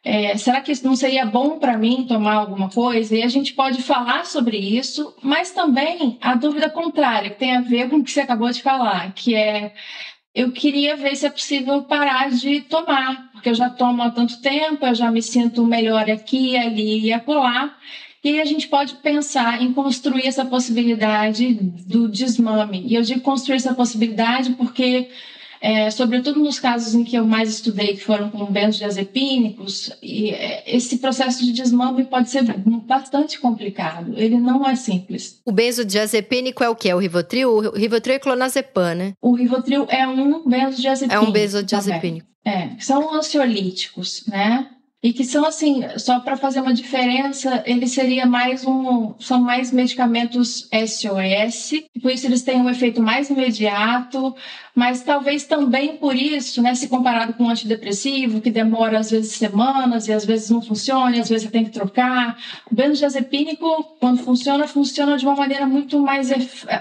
é, 0.04 0.36
será 0.36 0.60
que 0.60 0.72
não 0.84 0.96
seria 0.96 1.26
bom 1.26 1.58
para 1.58 1.76
mim 1.76 2.06
tomar 2.08 2.34
alguma 2.34 2.70
coisa? 2.70 3.14
E 3.16 3.22
a 3.22 3.28
gente 3.28 3.52
pode 3.52 3.82
falar 3.82 4.24
sobre 4.26 4.56
isso, 4.56 5.14
mas 5.22 5.50
também 5.50 6.18
a 6.20 6.34
dúvida 6.34 6.70
contrária, 6.70 7.30
que 7.30 7.38
tem 7.38 7.56
a 7.56 7.60
ver 7.60 7.90
com 7.90 7.96
o 7.96 8.04
que 8.04 8.10
você 8.10 8.20
acabou 8.20 8.50
de 8.50 8.62
falar, 8.62 9.12
que 9.12 9.34
é 9.34 9.74
eu 10.34 10.52
queria 10.52 10.94
ver 10.96 11.16
se 11.16 11.26
é 11.26 11.30
possível 11.30 11.82
parar 11.82 12.30
de 12.30 12.60
tomar, 12.62 13.30
porque 13.32 13.48
eu 13.48 13.54
já 13.54 13.68
tomo 13.70 14.02
há 14.02 14.10
tanto 14.10 14.40
tempo, 14.40 14.86
eu 14.86 14.94
já 14.94 15.10
me 15.10 15.20
sinto 15.20 15.66
melhor 15.66 16.08
aqui, 16.08 16.56
ali 16.56 17.06
e 17.06 17.12
acolá. 17.12 17.76
E 18.28 18.42
a 18.42 18.44
gente 18.44 18.68
pode 18.68 18.96
pensar 18.96 19.62
em 19.62 19.72
construir 19.72 20.26
essa 20.26 20.44
possibilidade 20.44 21.54
do 21.54 22.06
desmame. 22.06 22.84
E 22.86 22.94
eu 22.94 23.00
digo 23.00 23.22
construir 23.22 23.56
essa 23.56 23.72
possibilidade 23.72 24.50
porque, 24.50 25.08
é, 25.62 25.90
sobretudo 25.90 26.38
nos 26.38 26.60
casos 26.60 26.94
em 26.94 27.04
que 27.04 27.16
eu 27.16 27.24
mais 27.24 27.48
estudei, 27.48 27.94
que 27.94 28.04
foram 28.04 28.28
com 28.28 28.44
benzodiazepínicos, 28.44 29.90
e, 30.02 30.28
é, 30.28 30.62
esse 30.66 30.98
processo 30.98 31.42
de 31.42 31.52
desmame 31.52 32.04
pode 32.04 32.28
ser 32.28 32.44
bastante 32.86 33.40
complicado. 33.40 34.12
Ele 34.14 34.38
não 34.38 34.68
é 34.68 34.76
simples. 34.76 35.40
O 35.46 35.50
benzodiazepínico 35.50 36.62
é 36.62 36.68
o 36.68 36.76
que? 36.76 36.90
É 36.90 36.94
o 36.94 36.98
Rivotril? 36.98 37.48
O 37.50 37.70
Rivotril 37.78 38.16
é 38.16 38.18
clonazepam, 38.18 38.94
né? 38.94 39.12
O 39.22 39.34
Rivotril 39.34 39.86
é 39.88 40.06
um 40.06 40.46
benzodiazepínico. 40.46 41.24
É 41.24 41.26
um 41.26 41.32
benzodiazepínico. 41.32 42.26
É, 42.44 42.72
são 42.78 43.14
ansiolíticos, 43.14 44.24
né? 44.26 44.68
E 45.02 45.12
que 45.12 45.24
são 45.24 45.44
assim, 45.44 45.82
só 45.96 46.18
para 46.18 46.36
fazer 46.36 46.60
uma 46.60 46.74
diferença, 46.74 47.62
ele 47.64 47.86
seria 47.86 48.26
mais 48.26 48.66
um, 48.66 49.14
são 49.20 49.40
mais 49.40 49.70
medicamentos 49.70 50.68
SOS, 50.72 51.84
por 52.02 52.10
isso 52.10 52.26
eles 52.26 52.42
têm 52.42 52.60
um 52.60 52.68
efeito 52.68 53.00
mais 53.00 53.30
imediato, 53.30 54.34
mas 54.74 55.02
talvez 55.02 55.44
também 55.44 55.96
por 55.96 56.16
isso, 56.16 56.60
né, 56.60 56.74
se 56.74 56.88
comparado 56.88 57.34
com 57.34 57.44
um 57.44 57.50
antidepressivo, 57.50 58.40
que 58.40 58.50
demora 58.50 58.98
às 58.98 59.10
vezes 59.10 59.36
semanas 59.36 60.08
e 60.08 60.12
às 60.12 60.24
vezes 60.24 60.50
não 60.50 60.60
funciona, 60.60 61.16
e 61.16 61.20
às 61.20 61.28
vezes 61.28 61.48
tem 61.48 61.64
que 61.64 61.70
trocar, 61.70 62.36
o 62.70 62.74
benzodiazepínico, 62.74 63.96
quando 64.00 64.22
funciona, 64.24 64.66
funciona 64.66 65.16
de 65.16 65.24
uma 65.24 65.36
maneira 65.36 65.66
muito 65.66 66.00
mais 66.00 66.28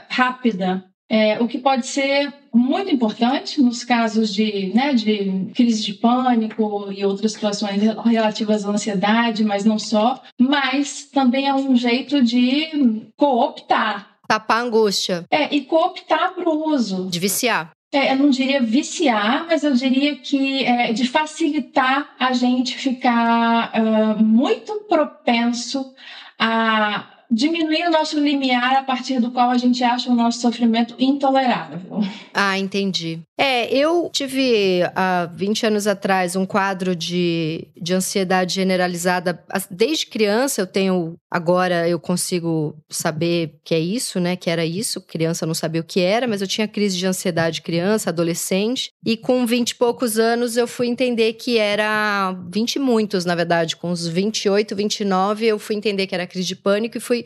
rápida, 0.10 0.84
é, 1.10 1.40
o 1.42 1.48
que 1.48 1.58
pode 1.58 1.88
ser 1.88 2.34
muito 2.54 2.94
importante 2.94 3.62
nos 3.62 3.84
casos 3.84 4.34
de, 4.34 4.72
né, 4.74 4.94
de 4.94 5.52
crise 5.56 5.84
de 5.84 5.94
pânico 5.94 6.92
e 6.92 7.06
outras 7.06 7.34
situações 7.34 7.82
relativas 8.06 8.66
à 8.66 8.70
ansiedade, 8.70 9.44
mas 9.44 9.64
não 9.64 9.80
só, 9.80 10.22
mas 10.40 11.06
também 11.06 11.48
é 11.48 11.54
um 11.54 11.76
jeito 11.76 12.22
de 12.22 13.08
cooptar. 13.16 14.18
Tapar 14.28 14.58
a 14.58 14.64
angústia. 14.64 15.26
É, 15.32 15.54
e 15.56 15.62
cooptar 15.62 16.34
para 16.34 16.50
o 16.50 16.74
uso. 16.74 17.08
De 17.10 17.20
viciar. 17.20 17.72
É, 17.94 18.12
eu 18.12 18.18
não 18.18 18.30
diria 18.30 18.62
viciar, 18.62 19.46
mas 19.48 19.64
eu 19.64 19.74
diria 19.74 20.18
que 20.18 20.66
é, 20.66 20.92
de 20.92 21.08
facilitar 21.08 22.14
a 22.20 22.34
gente 22.34 22.78
ficar 22.78 23.72
uh, 23.74 24.22
muito 24.22 24.74
propenso 24.90 25.94
a 26.38 27.17
diminuir 27.30 27.88
o 27.88 27.92
nosso 27.92 28.20
limiar 28.20 28.78
a 28.78 28.84
partir 28.84 29.20
do 29.20 29.32
qual 29.32 29.50
a 29.50 29.58
gente 29.58 29.84
acha 29.84 30.10
o 30.10 30.16
nosso 30.16 30.40
sofrimento 30.40 30.96
intolerável. 30.98 32.00
Ah, 32.34 32.58
entendi. 32.58 33.27
É, 33.38 33.72
eu 33.76 34.10
tive 34.12 34.82
há 34.96 35.30
20 35.34 35.68
anos 35.68 35.86
atrás 35.86 36.36
um 36.36 36.46
quadro 36.46 36.96
de, 36.96 37.68
de 37.76 37.94
ansiedade 37.94 38.56
generalizada. 38.56 39.44
Desde 39.70 40.08
criança 40.08 40.62
eu 40.62 40.68
tenho, 40.68 41.16
agora 41.30 41.88
eu 41.88 42.00
consigo 42.00 42.76
saber 42.90 43.60
que 43.64 43.76
é 43.76 43.80
isso, 43.80 44.20
né? 44.20 44.36
Que 44.36 44.50
era 44.50 44.66
isso. 44.66 45.02
Criança 45.02 45.46
não 45.46 45.54
sabia 45.54 45.82
o 45.82 45.84
que 45.84 46.00
era, 46.00 46.28
mas 46.28 46.42
eu 46.42 46.48
tinha 46.48 46.68
crise 46.68 46.98
de 46.98 47.06
ansiedade 47.06 47.62
criança, 47.62 48.10
adolescente. 48.10 48.92
E 49.06 49.18
com 49.18 49.46
20 49.46 49.72
e 49.72 49.76
poucos 49.76 50.18
anos 50.18 50.58
eu 50.58 50.68
fui 50.68 50.88
entender 50.88 51.34
que 51.34 51.58
era 51.58 52.32
20 52.50 52.76
e 52.76 52.80
muitos, 52.80 53.26
na 53.26 53.36
verdade. 53.36 53.76
Com 53.76 53.92
uns 53.92 54.08
28, 54.08 54.76
29, 54.76 55.46
eu 55.46 55.60
fui 55.60 55.76
entender 55.76 56.08
que 56.08 56.16
era 56.16 56.26
crise 56.26 56.48
de 56.48 56.56
pânico 56.56 56.98
e 56.98 57.02
fui 57.02 57.18
fui 57.18 57.26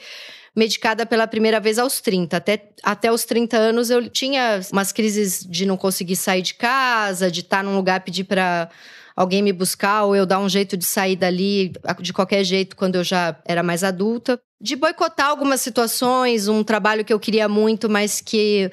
medicada 0.55 1.05
pela 1.05 1.27
primeira 1.27 1.60
vez 1.60 1.79
aos 1.79 2.01
30. 2.01 2.38
Até, 2.38 2.70
até 2.84 3.12
os 3.12 3.24
30 3.25 3.58
anos 3.58 3.89
eu 3.89 4.10
tinha 4.10 4.62
umas 4.72 4.91
crises 4.91 5.46
de 5.50 5.65
não 5.65 5.77
conseguir 5.77 6.15
sair 6.15 6.41
de 6.41 6.53
casa, 6.53 7.31
de 7.31 7.41
estar 7.41 7.63
num 7.63 7.75
lugar 7.75 8.01
pedir 8.01 8.25
para 8.25 8.70
alguém 9.15 9.41
me 9.41 9.53
buscar 9.53 10.03
ou 10.03 10.15
eu 10.15 10.25
dar 10.25 10.39
um 10.39 10.50
jeito 10.50 10.75
de 10.75 10.86
sair 10.86 11.15
dali 11.15 11.72
de 12.00 12.13
qualquer 12.13 12.43
jeito 12.43 12.75
quando 12.75 12.96
eu 12.96 13.03
já 13.03 13.36
era 13.46 13.63
mais 13.63 13.84
adulta. 13.84 14.39
De 14.60 14.75
boicotar 14.75 15.27
algumas 15.27 15.62
situações, 15.62 16.48
um 16.48 16.63
trabalho 16.63 17.03
que 17.03 17.13
eu 17.13 17.20
queria 17.20 17.48
muito, 17.48 17.89
mas 17.89 18.22
que 18.22 18.70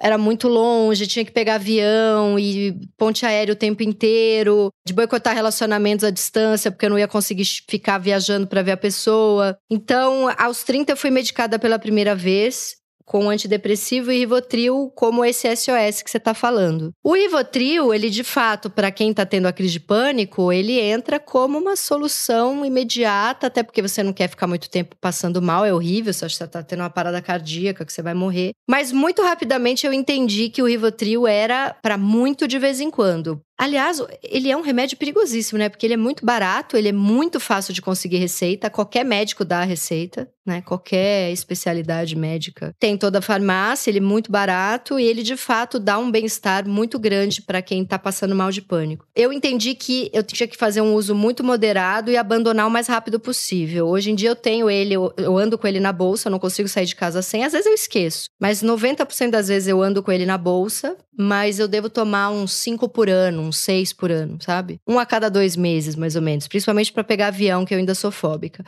era 0.00 0.16
muito 0.16 0.48
longe, 0.48 1.06
tinha 1.06 1.24
que 1.24 1.30
pegar 1.30 1.56
avião 1.56 2.38
e 2.38 2.74
ponte 2.96 3.26
aérea 3.26 3.52
o 3.52 3.56
tempo 3.56 3.82
inteiro, 3.82 4.72
de 4.86 4.94
boicotar 4.94 5.34
relacionamentos 5.34 6.04
à 6.04 6.10
distância, 6.10 6.70
porque 6.70 6.86
eu 6.86 6.90
não 6.90 6.98
ia 6.98 7.06
conseguir 7.06 7.44
ficar 7.68 7.98
viajando 7.98 8.46
para 8.46 8.62
ver 8.62 8.72
a 8.72 8.76
pessoa. 8.76 9.56
Então, 9.70 10.32
aos 10.38 10.64
30 10.64 10.92
eu 10.92 10.96
fui 10.96 11.10
medicada 11.10 11.58
pela 11.58 11.78
primeira 11.78 12.14
vez 12.14 12.79
com 13.10 13.28
antidepressivo 13.28 14.12
e 14.12 14.18
Rivotril 14.18 14.92
como 14.94 15.24
esse 15.24 15.48
SOS 15.56 16.00
que 16.00 16.08
você 16.08 16.16
está 16.16 16.32
falando. 16.32 16.92
O 17.02 17.12
Rivotril, 17.12 17.92
ele 17.92 18.08
de 18.08 18.22
fato, 18.22 18.70
para 18.70 18.92
quem 18.92 19.10
está 19.10 19.26
tendo 19.26 19.48
a 19.48 19.52
crise 19.52 19.72
de 19.72 19.80
pânico, 19.80 20.52
ele 20.52 20.78
entra 20.78 21.18
como 21.18 21.58
uma 21.58 21.74
solução 21.74 22.64
imediata, 22.64 23.48
até 23.48 23.64
porque 23.64 23.82
você 23.82 24.00
não 24.04 24.12
quer 24.12 24.28
ficar 24.28 24.46
muito 24.46 24.70
tempo 24.70 24.94
passando 25.00 25.42
mal, 25.42 25.64
é 25.64 25.74
horrível, 25.74 26.12
você 26.12 26.24
acha 26.24 26.38
que 26.38 26.44
está 26.44 26.62
tendo 26.62 26.84
uma 26.84 26.88
parada 26.88 27.20
cardíaca, 27.20 27.84
que 27.84 27.92
você 27.92 28.00
vai 28.00 28.14
morrer. 28.14 28.52
Mas 28.68 28.92
muito 28.92 29.22
rapidamente 29.22 29.84
eu 29.84 29.92
entendi 29.92 30.48
que 30.48 30.62
o 30.62 30.66
Rivotril 30.66 31.26
era 31.26 31.76
para 31.82 31.98
muito 31.98 32.46
de 32.46 32.60
vez 32.60 32.80
em 32.80 32.92
quando. 32.92 33.42
Aliás, 33.60 34.02
ele 34.22 34.50
é 34.50 34.56
um 34.56 34.62
remédio 34.62 34.96
perigosíssimo, 34.96 35.58
né? 35.58 35.68
Porque 35.68 35.84
ele 35.84 35.92
é 35.92 35.96
muito 35.98 36.24
barato, 36.24 36.78
ele 36.78 36.88
é 36.88 36.92
muito 36.92 37.38
fácil 37.38 37.74
de 37.74 37.82
conseguir 37.82 38.16
receita, 38.16 38.70
qualquer 38.70 39.04
médico 39.04 39.44
dá 39.44 39.58
a 39.58 39.64
receita, 39.64 40.26
né? 40.46 40.62
Qualquer 40.62 41.30
especialidade 41.30 42.16
médica 42.16 42.74
tem 42.80 42.96
toda 42.96 43.18
a 43.18 43.22
farmácia, 43.22 43.90
ele 43.90 43.98
é 43.98 44.00
muito 44.00 44.32
barato 44.32 44.98
e 44.98 45.04
ele 45.04 45.22
de 45.22 45.36
fato 45.36 45.78
dá 45.78 45.98
um 45.98 46.10
bem-estar 46.10 46.66
muito 46.66 46.98
grande 46.98 47.42
para 47.42 47.60
quem 47.60 47.84
tá 47.84 47.98
passando 47.98 48.34
mal 48.34 48.50
de 48.50 48.62
pânico. 48.62 49.06
Eu 49.14 49.30
entendi 49.30 49.74
que 49.74 50.10
eu 50.14 50.22
tinha 50.22 50.48
que 50.48 50.56
fazer 50.56 50.80
um 50.80 50.94
uso 50.94 51.14
muito 51.14 51.44
moderado 51.44 52.10
e 52.10 52.16
abandonar 52.16 52.66
o 52.66 52.70
mais 52.70 52.86
rápido 52.86 53.20
possível. 53.20 53.88
Hoje 53.88 54.10
em 54.10 54.14
dia 54.14 54.30
eu 54.30 54.36
tenho 54.36 54.70
ele, 54.70 54.94
eu, 54.94 55.12
eu 55.18 55.36
ando 55.36 55.58
com 55.58 55.66
ele 55.66 55.80
na 55.80 55.92
bolsa, 55.92 56.30
não 56.30 56.38
consigo 56.38 56.68
sair 56.68 56.86
de 56.86 56.96
casa 56.96 57.20
sem, 57.20 57.44
às 57.44 57.52
vezes 57.52 57.66
eu 57.66 57.74
esqueço, 57.74 58.30
mas 58.40 58.62
90% 58.62 59.28
das 59.28 59.48
vezes 59.48 59.68
eu 59.68 59.82
ando 59.82 60.02
com 60.02 60.10
ele 60.10 60.24
na 60.24 60.38
bolsa, 60.38 60.96
mas 61.16 61.58
eu 61.58 61.68
devo 61.68 61.90
tomar 61.90 62.30
uns 62.30 62.54
5 62.54 62.88
por 62.88 63.10
ano, 63.10 63.49
uns 63.50 63.58
seis 63.58 63.92
por 63.92 64.10
ano, 64.10 64.38
sabe? 64.40 64.80
Um 64.88 64.98
a 64.98 65.04
cada 65.04 65.28
dois 65.28 65.56
meses, 65.56 65.94
mais 65.94 66.16
ou 66.16 66.22
menos. 66.22 66.48
Principalmente 66.48 66.92
para 66.92 67.04
pegar 67.04 67.26
avião, 67.28 67.64
que 67.64 67.74
eu 67.74 67.78
ainda 67.78 67.94
sou 67.94 68.10
fóbica. 68.10 68.64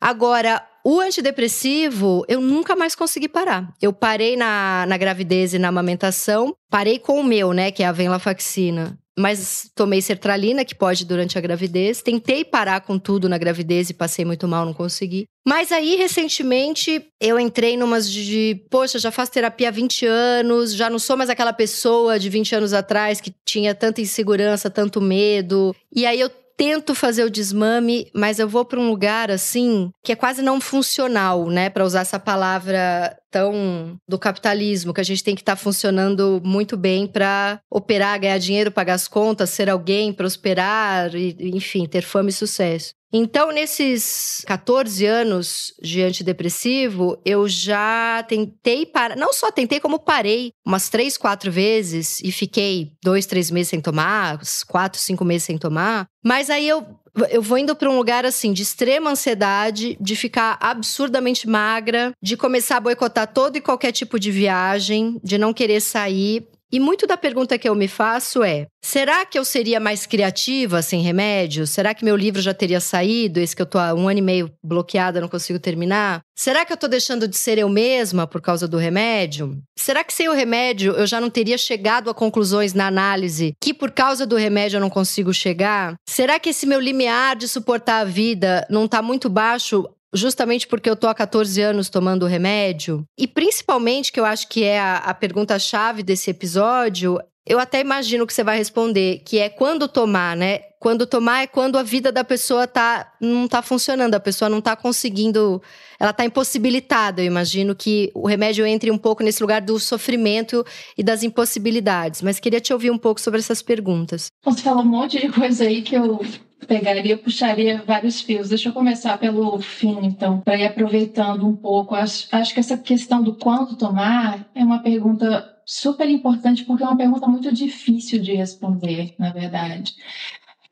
Agora, 0.00 0.64
o 0.84 1.00
antidepressivo, 1.00 2.24
eu 2.28 2.40
nunca 2.40 2.74
mais 2.74 2.94
consegui 2.94 3.28
parar. 3.28 3.72
Eu 3.82 3.92
parei 3.92 4.36
na, 4.36 4.86
na 4.86 4.96
gravidez 4.96 5.52
e 5.52 5.58
na 5.58 5.68
amamentação, 5.68 6.56
parei 6.70 6.98
com 6.98 7.20
o 7.20 7.24
meu, 7.24 7.52
né, 7.52 7.70
que 7.70 7.82
é 7.82 7.86
a 7.86 7.92
venlafaxina 7.92 8.98
mas 9.18 9.70
tomei 9.74 10.00
sertralina, 10.00 10.64
que 10.64 10.74
pode 10.74 11.04
durante 11.04 11.36
a 11.36 11.40
gravidez. 11.40 12.00
Tentei 12.00 12.44
parar 12.44 12.80
com 12.82 12.98
tudo 12.98 13.28
na 13.28 13.36
gravidez 13.36 13.90
e 13.90 13.94
passei 13.94 14.24
muito 14.24 14.46
mal, 14.46 14.64
não 14.64 14.72
consegui. 14.72 15.26
Mas 15.46 15.72
aí, 15.72 15.96
recentemente, 15.96 17.04
eu 17.20 17.40
entrei 17.40 17.76
numas 17.76 18.10
de, 18.10 18.24
de, 18.26 18.64
poxa, 18.70 18.98
já 18.98 19.10
faço 19.10 19.32
terapia 19.32 19.68
há 19.68 19.72
20 19.72 20.06
anos, 20.06 20.74
já 20.74 20.88
não 20.88 20.98
sou 20.98 21.16
mais 21.16 21.30
aquela 21.30 21.52
pessoa 21.52 22.18
de 22.18 22.28
20 22.28 22.54
anos 22.54 22.72
atrás 22.72 23.20
que 23.20 23.34
tinha 23.44 23.74
tanta 23.74 24.00
insegurança, 24.00 24.70
tanto 24.70 25.00
medo. 25.00 25.74
E 25.94 26.06
aí 26.06 26.20
eu 26.20 26.30
tento 26.58 26.92
fazer 26.92 27.22
o 27.22 27.30
desmame, 27.30 28.10
mas 28.12 28.40
eu 28.40 28.48
vou 28.48 28.64
para 28.64 28.80
um 28.80 28.90
lugar 28.90 29.30
assim 29.30 29.90
que 30.02 30.10
é 30.10 30.16
quase 30.16 30.42
não 30.42 30.60
funcional, 30.60 31.48
né, 31.48 31.70
para 31.70 31.84
usar 31.84 32.00
essa 32.00 32.18
palavra 32.18 33.16
tão 33.30 33.96
do 34.08 34.18
capitalismo, 34.18 34.92
que 34.94 35.00
a 35.00 35.04
gente 35.04 35.24
tem 35.24 35.34
que 35.34 35.42
estar 35.42 35.56
tá 35.56 35.62
funcionando 35.62 36.40
muito 36.44 36.76
bem 36.76 37.06
para 37.06 37.60
operar, 37.70 38.20
ganhar 38.20 38.38
dinheiro, 38.38 38.70
pagar 38.70 38.94
as 38.94 39.08
contas, 39.08 39.50
ser 39.50 39.68
alguém, 39.68 40.12
prosperar, 40.12 41.14
e, 41.14 41.36
enfim, 41.54 41.86
ter 41.86 42.02
fama 42.02 42.30
e 42.30 42.32
sucesso. 42.32 42.98
Então, 43.10 43.50
nesses 43.50 44.42
14 44.46 45.06
anos 45.06 45.72
de 45.82 46.02
antidepressivo, 46.02 47.18
eu 47.24 47.48
já 47.48 48.22
tentei 48.28 48.84
parar. 48.84 49.16
Não 49.16 49.32
só 49.32 49.50
tentei, 49.50 49.80
como 49.80 49.98
parei 49.98 50.52
umas 50.64 50.90
três, 50.90 51.16
quatro 51.16 51.50
vezes 51.50 52.20
e 52.20 52.30
fiquei 52.30 52.92
dois, 53.02 53.24
três 53.24 53.50
meses 53.50 53.70
sem 53.70 53.80
tomar, 53.80 54.38
quatro, 54.66 55.00
cinco 55.00 55.24
meses 55.24 55.44
sem 55.44 55.56
tomar. 55.56 56.06
Mas 56.22 56.50
aí 56.50 56.68
eu 56.68 56.86
eu 57.30 57.42
vou 57.42 57.58
indo 57.58 57.74
para 57.74 57.90
um 57.90 57.96
lugar 57.96 58.24
assim 58.24 58.52
de 58.52 58.62
extrema 58.62 59.10
ansiedade, 59.10 59.96
de 60.00 60.16
ficar 60.16 60.56
absurdamente 60.60 61.48
magra, 61.48 62.12
de 62.22 62.36
começar 62.36 62.76
a 62.76 62.80
boicotar 62.80 63.32
todo 63.32 63.56
e 63.56 63.60
qualquer 63.60 63.92
tipo 63.92 64.18
de 64.18 64.30
viagem, 64.30 65.20
de 65.22 65.38
não 65.38 65.52
querer 65.52 65.80
sair. 65.80 66.46
E 66.70 66.78
muito 66.78 67.06
da 67.06 67.16
pergunta 67.16 67.56
que 67.56 67.66
eu 67.68 67.74
me 67.74 67.88
faço 67.88 68.42
é: 68.42 68.66
será 68.84 69.24
que 69.24 69.38
eu 69.38 69.44
seria 69.44 69.80
mais 69.80 70.04
criativa 70.04 70.82
sem 70.82 71.00
remédio? 71.00 71.66
Será 71.66 71.94
que 71.94 72.04
meu 72.04 72.14
livro 72.14 72.42
já 72.42 72.52
teria 72.52 72.78
saído? 72.78 73.40
Esse 73.40 73.56
que 73.56 73.62
eu 73.62 73.66
tô 73.66 73.78
há 73.78 73.94
um 73.94 74.06
ano 74.06 74.18
e 74.18 74.22
meio 74.22 74.52
bloqueada, 74.62 75.20
não 75.20 75.28
consigo 75.28 75.58
terminar? 75.58 76.20
Será 76.36 76.66
que 76.66 76.72
eu 76.72 76.76
tô 76.76 76.86
deixando 76.86 77.26
de 77.26 77.36
ser 77.36 77.58
eu 77.58 77.68
mesma 77.68 78.26
por 78.26 78.42
causa 78.42 78.68
do 78.68 78.76
remédio? 78.76 79.58
Será 79.78 80.04
que 80.04 80.12
sem 80.12 80.28
o 80.28 80.34
remédio 80.34 80.92
eu 80.92 81.06
já 81.06 81.20
não 81.20 81.30
teria 81.30 81.56
chegado 81.56 82.10
a 82.10 82.14
conclusões 82.14 82.74
na 82.74 82.86
análise 82.86 83.54
que 83.60 83.72
por 83.72 83.90
causa 83.90 84.26
do 84.26 84.36
remédio 84.36 84.76
eu 84.76 84.80
não 84.80 84.90
consigo 84.90 85.32
chegar? 85.32 85.94
Será 86.08 86.38
que 86.38 86.50
esse 86.50 86.66
meu 86.66 86.78
limiar 86.78 87.34
de 87.34 87.48
suportar 87.48 88.00
a 88.00 88.04
vida 88.04 88.66
não 88.68 88.86
tá 88.86 89.00
muito 89.00 89.28
baixo 89.30 89.88
justamente 90.14 90.66
porque 90.66 90.88
eu 90.88 90.96
tô 90.96 91.06
há 91.06 91.14
14 91.14 91.60
anos 91.60 91.88
tomando 91.88 92.26
remédio? 92.26 93.04
E 93.18 93.26
principalmente, 93.26 94.12
que 94.12 94.20
eu 94.20 94.24
acho 94.24 94.48
que 94.48 94.64
é 94.64 94.80
a, 94.80 94.96
a 94.96 95.14
pergunta-chave 95.14 96.02
desse 96.02 96.30
episódio, 96.30 97.18
eu 97.48 97.58
até 97.58 97.80
imagino 97.80 98.26
que 98.26 98.34
você 98.34 98.44
vai 98.44 98.58
responder, 98.58 99.22
que 99.24 99.38
é 99.38 99.48
quando 99.48 99.88
tomar, 99.88 100.36
né? 100.36 100.60
Quando 100.78 101.06
tomar 101.06 101.42
é 101.42 101.46
quando 101.46 101.78
a 101.78 101.82
vida 101.82 102.12
da 102.12 102.22
pessoa 102.22 102.66
tá, 102.66 103.10
não 103.20 103.48
tá 103.48 103.62
funcionando, 103.62 104.14
a 104.14 104.20
pessoa 104.20 104.48
não 104.50 104.60
tá 104.60 104.76
conseguindo, 104.76 105.60
ela 105.98 106.12
tá 106.12 106.24
impossibilitada. 106.24 107.22
Eu 107.22 107.26
imagino 107.26 107.74
que 107.74 108.12
o 108.14 108.28
remédio 108.28 108.66
entre 108.66 108.90
um 108.90 108.98
pouco 108.98 109.22
nesse 109.22 109.42
lugar 109.42 109.62
do 109.62 109.78
sofrimento 109.80 110.64
e 110.96 111.02
das 111.02 111.22
impossibilidades. 111.22 112.20
Mas 112.20 112.38
queria 112.38 112.60
te 112.60 112.72
ouvir 112.72 112.90
um 112.90 112.98
pouco 112.98 113.20
sobre 113.20 113.40
essas 113.40 113.62
perguntas. 113.62 114.26
Você 114.44 114.62
falou 114.62 114.82
um 114.82 114.86
monte 114.86 115.18
de 115.18 115.32
coisa 115.32 115.64
aí 115.64 115.80
que 115.80 115.96
eu 115.96 116.20
pegaria, 116.66 117.16
puxaria 117.16 117.82
vários 117.86 118.20
fios. 118.20 118.48
Deixa 118.48 118.68
eu 118.68 118.72
começar 118.72 119.18
pelo 119.18 119.60
fim, 119.60 119.98
então, 120.02 120.40
para 120.40 120.56
ir 120.56 120.66
aproveitando 120.66 121.46
um 121.46 121.54
pouco. 121.54 121.94
Acho, 121.94 122.28
acho 122.32 122.54
que 122.54 122.60
essa 122.60 122.76
questão 122.76 123.22
do 123.22 123.34
quando 123.34 123.76
tomar 123.76 124.48
é 124.54 124.64
uma 124.64 124.82
pergunta 124.82 125.56
super 125.64 126.08
importante, 126.08 126.64
porque 126.64 126.82
é 126.82 126.86
uma 126.86 126.96
pergunta 126.96 127.26
muito 127.26 127.52
difícil 127.52 128.20
de 128.20 128.34
responder, 128.34 129.14
na 129.18 129.32
verdade. 129.32 129.94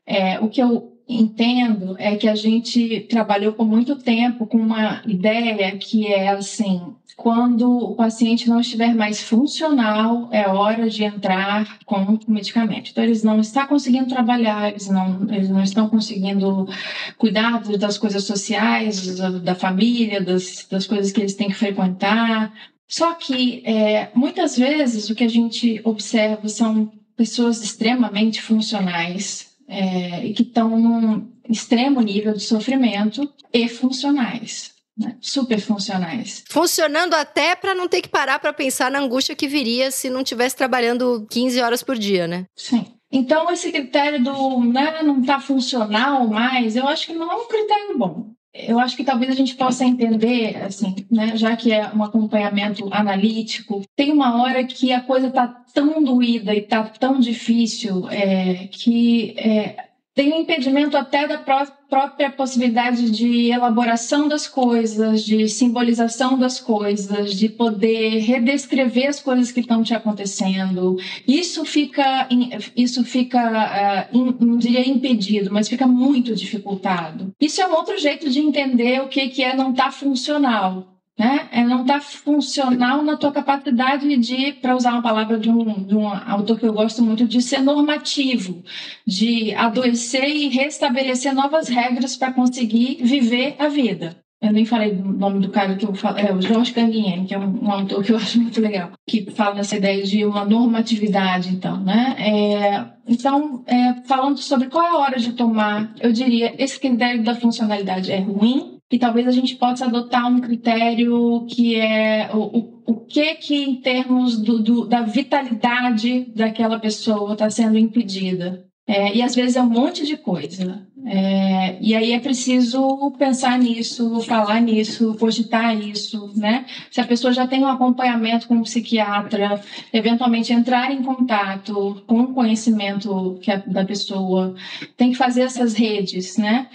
É, 0.07 0.41
o 0.41 0.49
que 0.49 0.63
eu 0.63 0.96
entendo 1.09 1.95
é 1.99 2.17
que 2.17 2.29
a 2.29 2.35
gente 2.35 3.01
trabalhou 3.09 3.53
por 3.53 3.67
muito 3.67 3.97
tempo 3.97 4.47
com 4.47 4.59
uma 4.59 5.03
ideia 5.07 5.77
que 5.77 6.07
é 6.07 6.29
assim: 6.29 6.95
quando 7.17 7.79
o 7.79 7.95
paciente 7.95 8.49
não 8.49 8.61
estiver 8.61 8.95
mais 8.95 9.23
funcional, 9.23 10.29
é 10.31 10.47
hora 10.47 10.89
de 10.91 11.03
entrar 11.03 11.79
com 11.87 11.97
o 11.97 12.21
medicamento. 12.29 12.91
Então, 12.91 13.03
eles 13.03 13.23
não 13.23 13.41
estão 13.41 13.67
conseguindo 13.67 14.09
trabalhar, 14.09 14.69
eles 14.69 14.89
não, 14.89 15.27
eles 15.33 15.49
não 15.49 15.63
estão 15.63 15.89
conseguindo 15.89 16.69
cuidar 17.17 17.63
das 17.79 17.97
coisas 17.97 18.25
sociais, 18.25 19.17
da, 19.43 19.55
família, 19.55 20.21
das, 20.21 20.67
das 20.71 20.87
coisas 20.87 21.11
que 21.11 21.21
eles 21.21 21.35
têm 21.35 21.49
que 21.49 21.55
frequentar. 21.55 22.53
Só 22.87 23.15
que, 23.15 23.63
é, 23.65 24.11
muitas 24.15 24.57
vezes, 24.57 25.09
o 25.09 25.15
que 25.15 25.25
a 25.25 25.29
gente 25.29 25.81
observa 25.85 26.47
são 26.49 26.93
pessoas 27.17 27.65
extremamente 27.65 28.43
funcionais, 28.43 29.56
é, 29.69 30.27
e 30.27 30.33
que 30.33 30.43
estão 30.43 30.79
num 30.79 31.31
extremo 31.49 32.01
nível 32.01 32.33
de 32.33 32.43
sofrimento 32.43 33.33
e 33.53 33.69
funcionais. 33.69 34.75
Né? 34.97 35.17
Super 35.21 35.61
funcionais. 35.61 36.43
Funcionando 36.49 37.15
até 37.15 37.55
para 37.55 37.75
não 37.75 37.87
ter 37.87 38.01
que 38.01 38.09
parar 38.09 38.39
para 38.39 38.53
pensar 38.53 38.91
na 38.91 38.99
angústia 38.99 39.37
que 39.37 39.47
viria 39.47 39.91
se 39.91 40.09
não 40.09 40.25
tivesse 40.25 40.57
trabalhando 40.57 41.27
15 41.31 41.61
horas 41.61 41.83
por 41.83 41.99
dia, 41.99 42.27
né? 42.27 42.47
Sim. 42.57 42.87
Então, 43.13 43.51
esse 43.51 43.71
critério 43.71 44.23
do 44.23 44.61
né, 44.61 45.03
não 45.03 45.21
está 45.21 45.39
funcional 45.39 46.27
mais, 46.27 46.77
eu 46.77 46.89
acho 46.89 47.07
que 47.07 47.13
não 47.13 47.31
é 47.31 47.37
um 47.37 47.47
critério 47.47 47.99
bom. 47.99 48.36
Eu 48.59 48.79
acho 48.79 48.97
que 48.97 49.05
talvez 49.05 49.31
a 49.31 49.35
gente 49.35 49.55
possa 49.55 49.85
entender, 49.85 50.57
assim, 50.63 50.95
né, 51.11 51.37
já 51.37 51.55
que 51.57 51.73
é 51.73 51.91
um 51.95 52.03
acompanhamento 52.03 52.89
analítico, 52.93 53.83
tem 53.95 54.13
uma 54.13 54.43
hora 54.43 54.65
que 54.65 54.93
a 54.93 55.01
coisa 55.01 55.29
está 55.29 55.47
tão 55.75 56.03
doída 56.03 56.55
e 56.55 56.59
está 56.59 56.83
tão 56.85 57.21
difícil 57.21 58.09
é, 58.09 58.69
que 58.69 59.35
é, 59.39 59.86
tem 60.17 60.33
um 60.33 60.41
impedimento 60.41 60.97
até 60.97 61.29
da 61.29 61.37
pró 61.37 61.67
própria 61.89 62.33
possibilidade 62.33 63.11
de 63.13 63.53
elaboração 63.53 64.27
das 64.27 64.49
coisas, 64.49 65.25
de 65.25 65.49
simbolização 65.49 66.37
das 66.37 66.59
coisas, 66.59 67.33
de 67.35 67.49
poder 67.49 68.19
redescrever 68.19 69.09
as 69.09 69.21
coisas 69.21 69.53
que 69.53 69.61
estão 69.61 69.85
te 69.85 69.95
acontecendo. 69.95 70.97
Isso 71.29 71.65
fica, 71.65 72.29
isso 72.77 73.05
fica, 73.05 74.09
in, 74.13 74.35
não 74.41 74.57
diria 74.57 74.89
impedido, 74.89 75.53
mas 75.53 75.69
fica 75.69 75.87
muito 75.87 76.35
dificultado. 76.35 77.31
Isso 77.41 77.61
é 77.61 77.69
um 77.69 77.75
outro 77.75 77.97
jeito 77.97 78.29
de 78.29 78.41
entender 78.41 79.01
o 79.03 79.09
que, 79.09 79.29
que 79.29 79.45
é 79.45 79.55
não 79.55 79.71
estar 79.71 79.85
tá 79.85 79.93
funcional 79.93 80.96
né? 81.19 81.49
É 81.51 81.65
não 81.65 81.83
estar 81.83 81.95
tá 81.95 82.01
funcional 82.01 83.03
na 83.03 83.17
tua 83.17 83.33
capacidade 83.33 84.17
de, 84.17 84.53
para 84.55 84.77
usar 84.77 84.93
uma 84.93 85.03
palavra 85.03 85.39
de 85.39 85.51
um, 85.51 85.85
de 85.85 85.95
um 85.95 86.09
autor 86.09 86.59
que 86.59 86.67
eu 86.67 86.73
gosto 86.73 87.03
muito, 87.03 87.27
de 87.27 87.41
ser 87.41 87.61
normativo, 87.61 88.63
de 89.07 89.55
adoecer 89.55 90.29
e 90.29 90.49
restabelecer 90.49 91.35
novas 91.35 91.69
regras 91.69 92.17
para 92.17 92.33
conseguir 92.33 92.99
viver 93.03 93.57
a 93.59 93.69
vida. 93.69 94.17
Eu 94.41 94.53
nem 94.53 94.67
falei 94.67 94.93
o 94.93 95.13
nome 95.13 95.41
do 95.41 95.51
cara 95.51 95.77
que 95.77 95.87
eu 95.87 95.95
falo, 95.95 96.19
é 96.19 96.33
o 96.33 96.43
Jorge 96.43 96.73
Canguien, 96.73 97.25
que 97.25 97.35
é 97.35 97.39
um, 97.39 97.65
um, 97.65 97.71
autor 97.71 98.05
que 98.05 98.13
eu 98.13 98.17
acho 98.19 98.39
muito 98.41 98.61
legal, 98.61 98.91
que 99.09 99.31
fala 99.31 99.55
nessa 99.55 99.77
ideia 99.77 100.05
de 100.05 100.25
uma 100.27 100.45
normatividade, 100.45 101.49
então, 101.49 101.81
né? 101.81 102.15
É, 102.19 102.85
então, 103.09 103.65
é, 103.67 103.95
falando 104.05 104.39
sobre 104.39 104.69
qual 104.69 104.85
é 104.85 104.89
a 104.91 104.99
hora 104.99 105.19
de 105.19 105.33
tomar, 105.33 105.95
eu 106.01 106.13
diria, 106.13 106.55
esse 106.63 106.79
critério 106.79 107.25
da 107.25 107.35
funcionalidade 107.35 108.13
é 108.13 108.19
ruim, 108.19 108.76
que 108.89 108.99
talvez 108.99 109.27
a 109.27 109.33
gente 109.33 109.57
possa 109.57 109.87
adotar 109.87 110.27
um 110.29 110.41
critério 110.41 111.47
que 111.51 111.75
é 111.75 112.31
o, 112.33 112.39
o, 112.39 112.83
o 112.87 112.95
que 113.01 113.35
que 113.35 113.65
em 113.65 113.77
termos 113.81 114.39
do, 114.39 114.63
do 114.63 114.87
da 114.87 115.03
vitalidade 115.03 116.27
daquela 116.35 116.79
pessoa 116.79 117.33
está 117.33 117.51
sendo 117.51 117.77
impedida. 117.79 118.65
É, 118.89 119.17
e 119.17 119.21
às 119.21 119.35
vezes 119.35 119.57
é 119.57 119.63
um 119.63 119.69
monte 119.69 120.07
de 120.07 120.17
coisa. 120.17 120.87
É, 121.05 121.77
e 121.81 121.95
aí 121.95 122.13
é 122.13 122.21
preciso 122.21 123.13
pensar 123.19 123.59
nisso, 123.59 124.21
falar 124.23 124.61
nisso, 124.61 125.17
cogitar 125.19 125.77
isso, 125.77 126.33
né? 126.37 126.67
Se 126.91 127.01
a 127.01 127.07
pessoa 127.07 127.33
já 127.33 127.47
tem 127.47 127.63
um 127.63 127.69
acompanhamento 127.69 128.47
com 128.47 128.55
um 128.55 128.63
psiquiatra, 128.63 129.61
eventualmente 129.93 130.53
entrar 130.53 130.93
em 130.93 131.03
contato 131.03 132.03
com 132.07 132.23
o 132.23 132.35
conhecimento 132.35 133.39
que 133.41 133.51
é 133.51 133.59
da 133.59 133.85
pessoa, 133.85 134.55
tem 134.97 135.11
que 135.11 135.17
fazer 135.17 135.43
essas 135.43 135.75
redes, 135.75 136.37
né? 136.37 136.69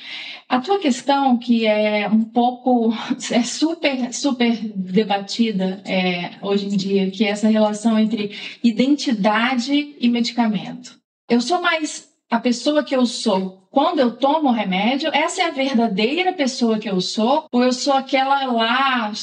A 0.51 0.59
tua 0.59 0.79
questão, 0.79 1.37
que 1.37 1.65
é 1.65 2.09
um 2.09 2.25
pouco, 2.25 2.93
é 3.31 3.41
super, 3.41 4.13
super 4.13 4.53
debatida 4.75 5.81
é, 5.85 6.31
hoje 6.41 6.65
em 6.65 6.75
dia, 6.75 7.09
que 7.09 7.23
é 7.23 7.29
essa 7.29 7.47
relação 7.47 7.97
entre 7.97 8.37
identidade 8.61 9.95
e 9.97 10.09
medicamento. 10.09 10.99
Eu 11.29 11.39
sou 11.39 11.61
mais 11.61 12.09
a 12.29 12.37
pessoa 12.37 12.83
que 12.83 12.93
eu 12.93 13.05
sou 13.05 13.61
quando 13.71 13.99
eu 13.99 14.17
tomo 14.17 14.51
remédio, 14.51 15.09
essa 15.13 15.41
é 15.41 15.45
a 15.45 15.51
verdadeira 15.51 16.33
pessoa 16.33 16.77
que 16.77 16.89
eu 16.89 16.99
sou, 16.99 17.45
ou 17.49 17.63
eu 17.63 17.71
sou 17.71 17.93
aquela 17.93 18.43
lá 18.47 19.13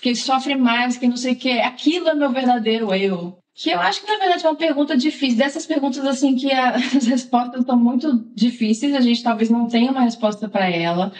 que 0.00 0.14
sofre 0.14 0.56
mais, 0.56 0.96
que 0.96 1.06
não 1.06 1.18
sei 1.18 1.34
o 1.34 1.36
que, 1.36 1.60
aquilo 1.60 2.08
é 2.08 2.14
meu 2.14 2.30
verdadeiro 2.30 2.94
eu. 2.94 3.36
Que 3.62 3.68
eu 3.68 3.78
acho 3.78 4.00
que, 4.00 4.10
na 4.10 4.16
verdade, 4.16 4.46
é 4.46 4.48
uma 4.48 4.56
pergunta 4.56 4.96
difícil. 4.96 5.36
Dessas 5.36 5.66
perguntas, 5.66 6.02
assim, 6.06 6.34
que 6.34 6.48
as 6.50 7.06
respostas 7.06 7.60
estão 7.60 7.76
muito 7.76 8.24
difíceis, 8.34 8.94
a 8.94 9.02
gente 9.02 9.22
talvez 9.22 9.50
não 9.50 9.68
tenha 9.68 9.90
uma 9.90 10.00
resposta 10.00 10.48
para 10.48 10.66
ela. 10.70 11.12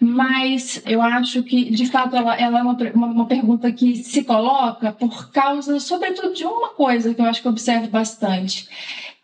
Mas 0.00 0.82
eu 0.86 1.00
acho 1.00 1.44
que, 1.44 1.70
de 1.70 1.86
fato, 1.86 2.16
ela, 2.16 2.34
ela 2.34 2.58
é 2.58 2.62
uma, 2.62 2.76
uma, 2.94 3.06
uma, 3.06 3.26
pergunta 3.26 3.70
que 3.70 3.94
se 3.94 4.24
coloca 4.24 4.90
por 4.90 5.30
causa, 5.30 5.78
sobretudo, 5.78 6.34
de 6.34 6.44
uma 6.44 6.70
coisa 6.70 7.14
que 7.14 7.20
eu 7.20 7.26
acho 7.26 7.40
que 7.40 7.46
eu 7.46 7.52
observo 7.52 7.86
bastante. 7.86 8.68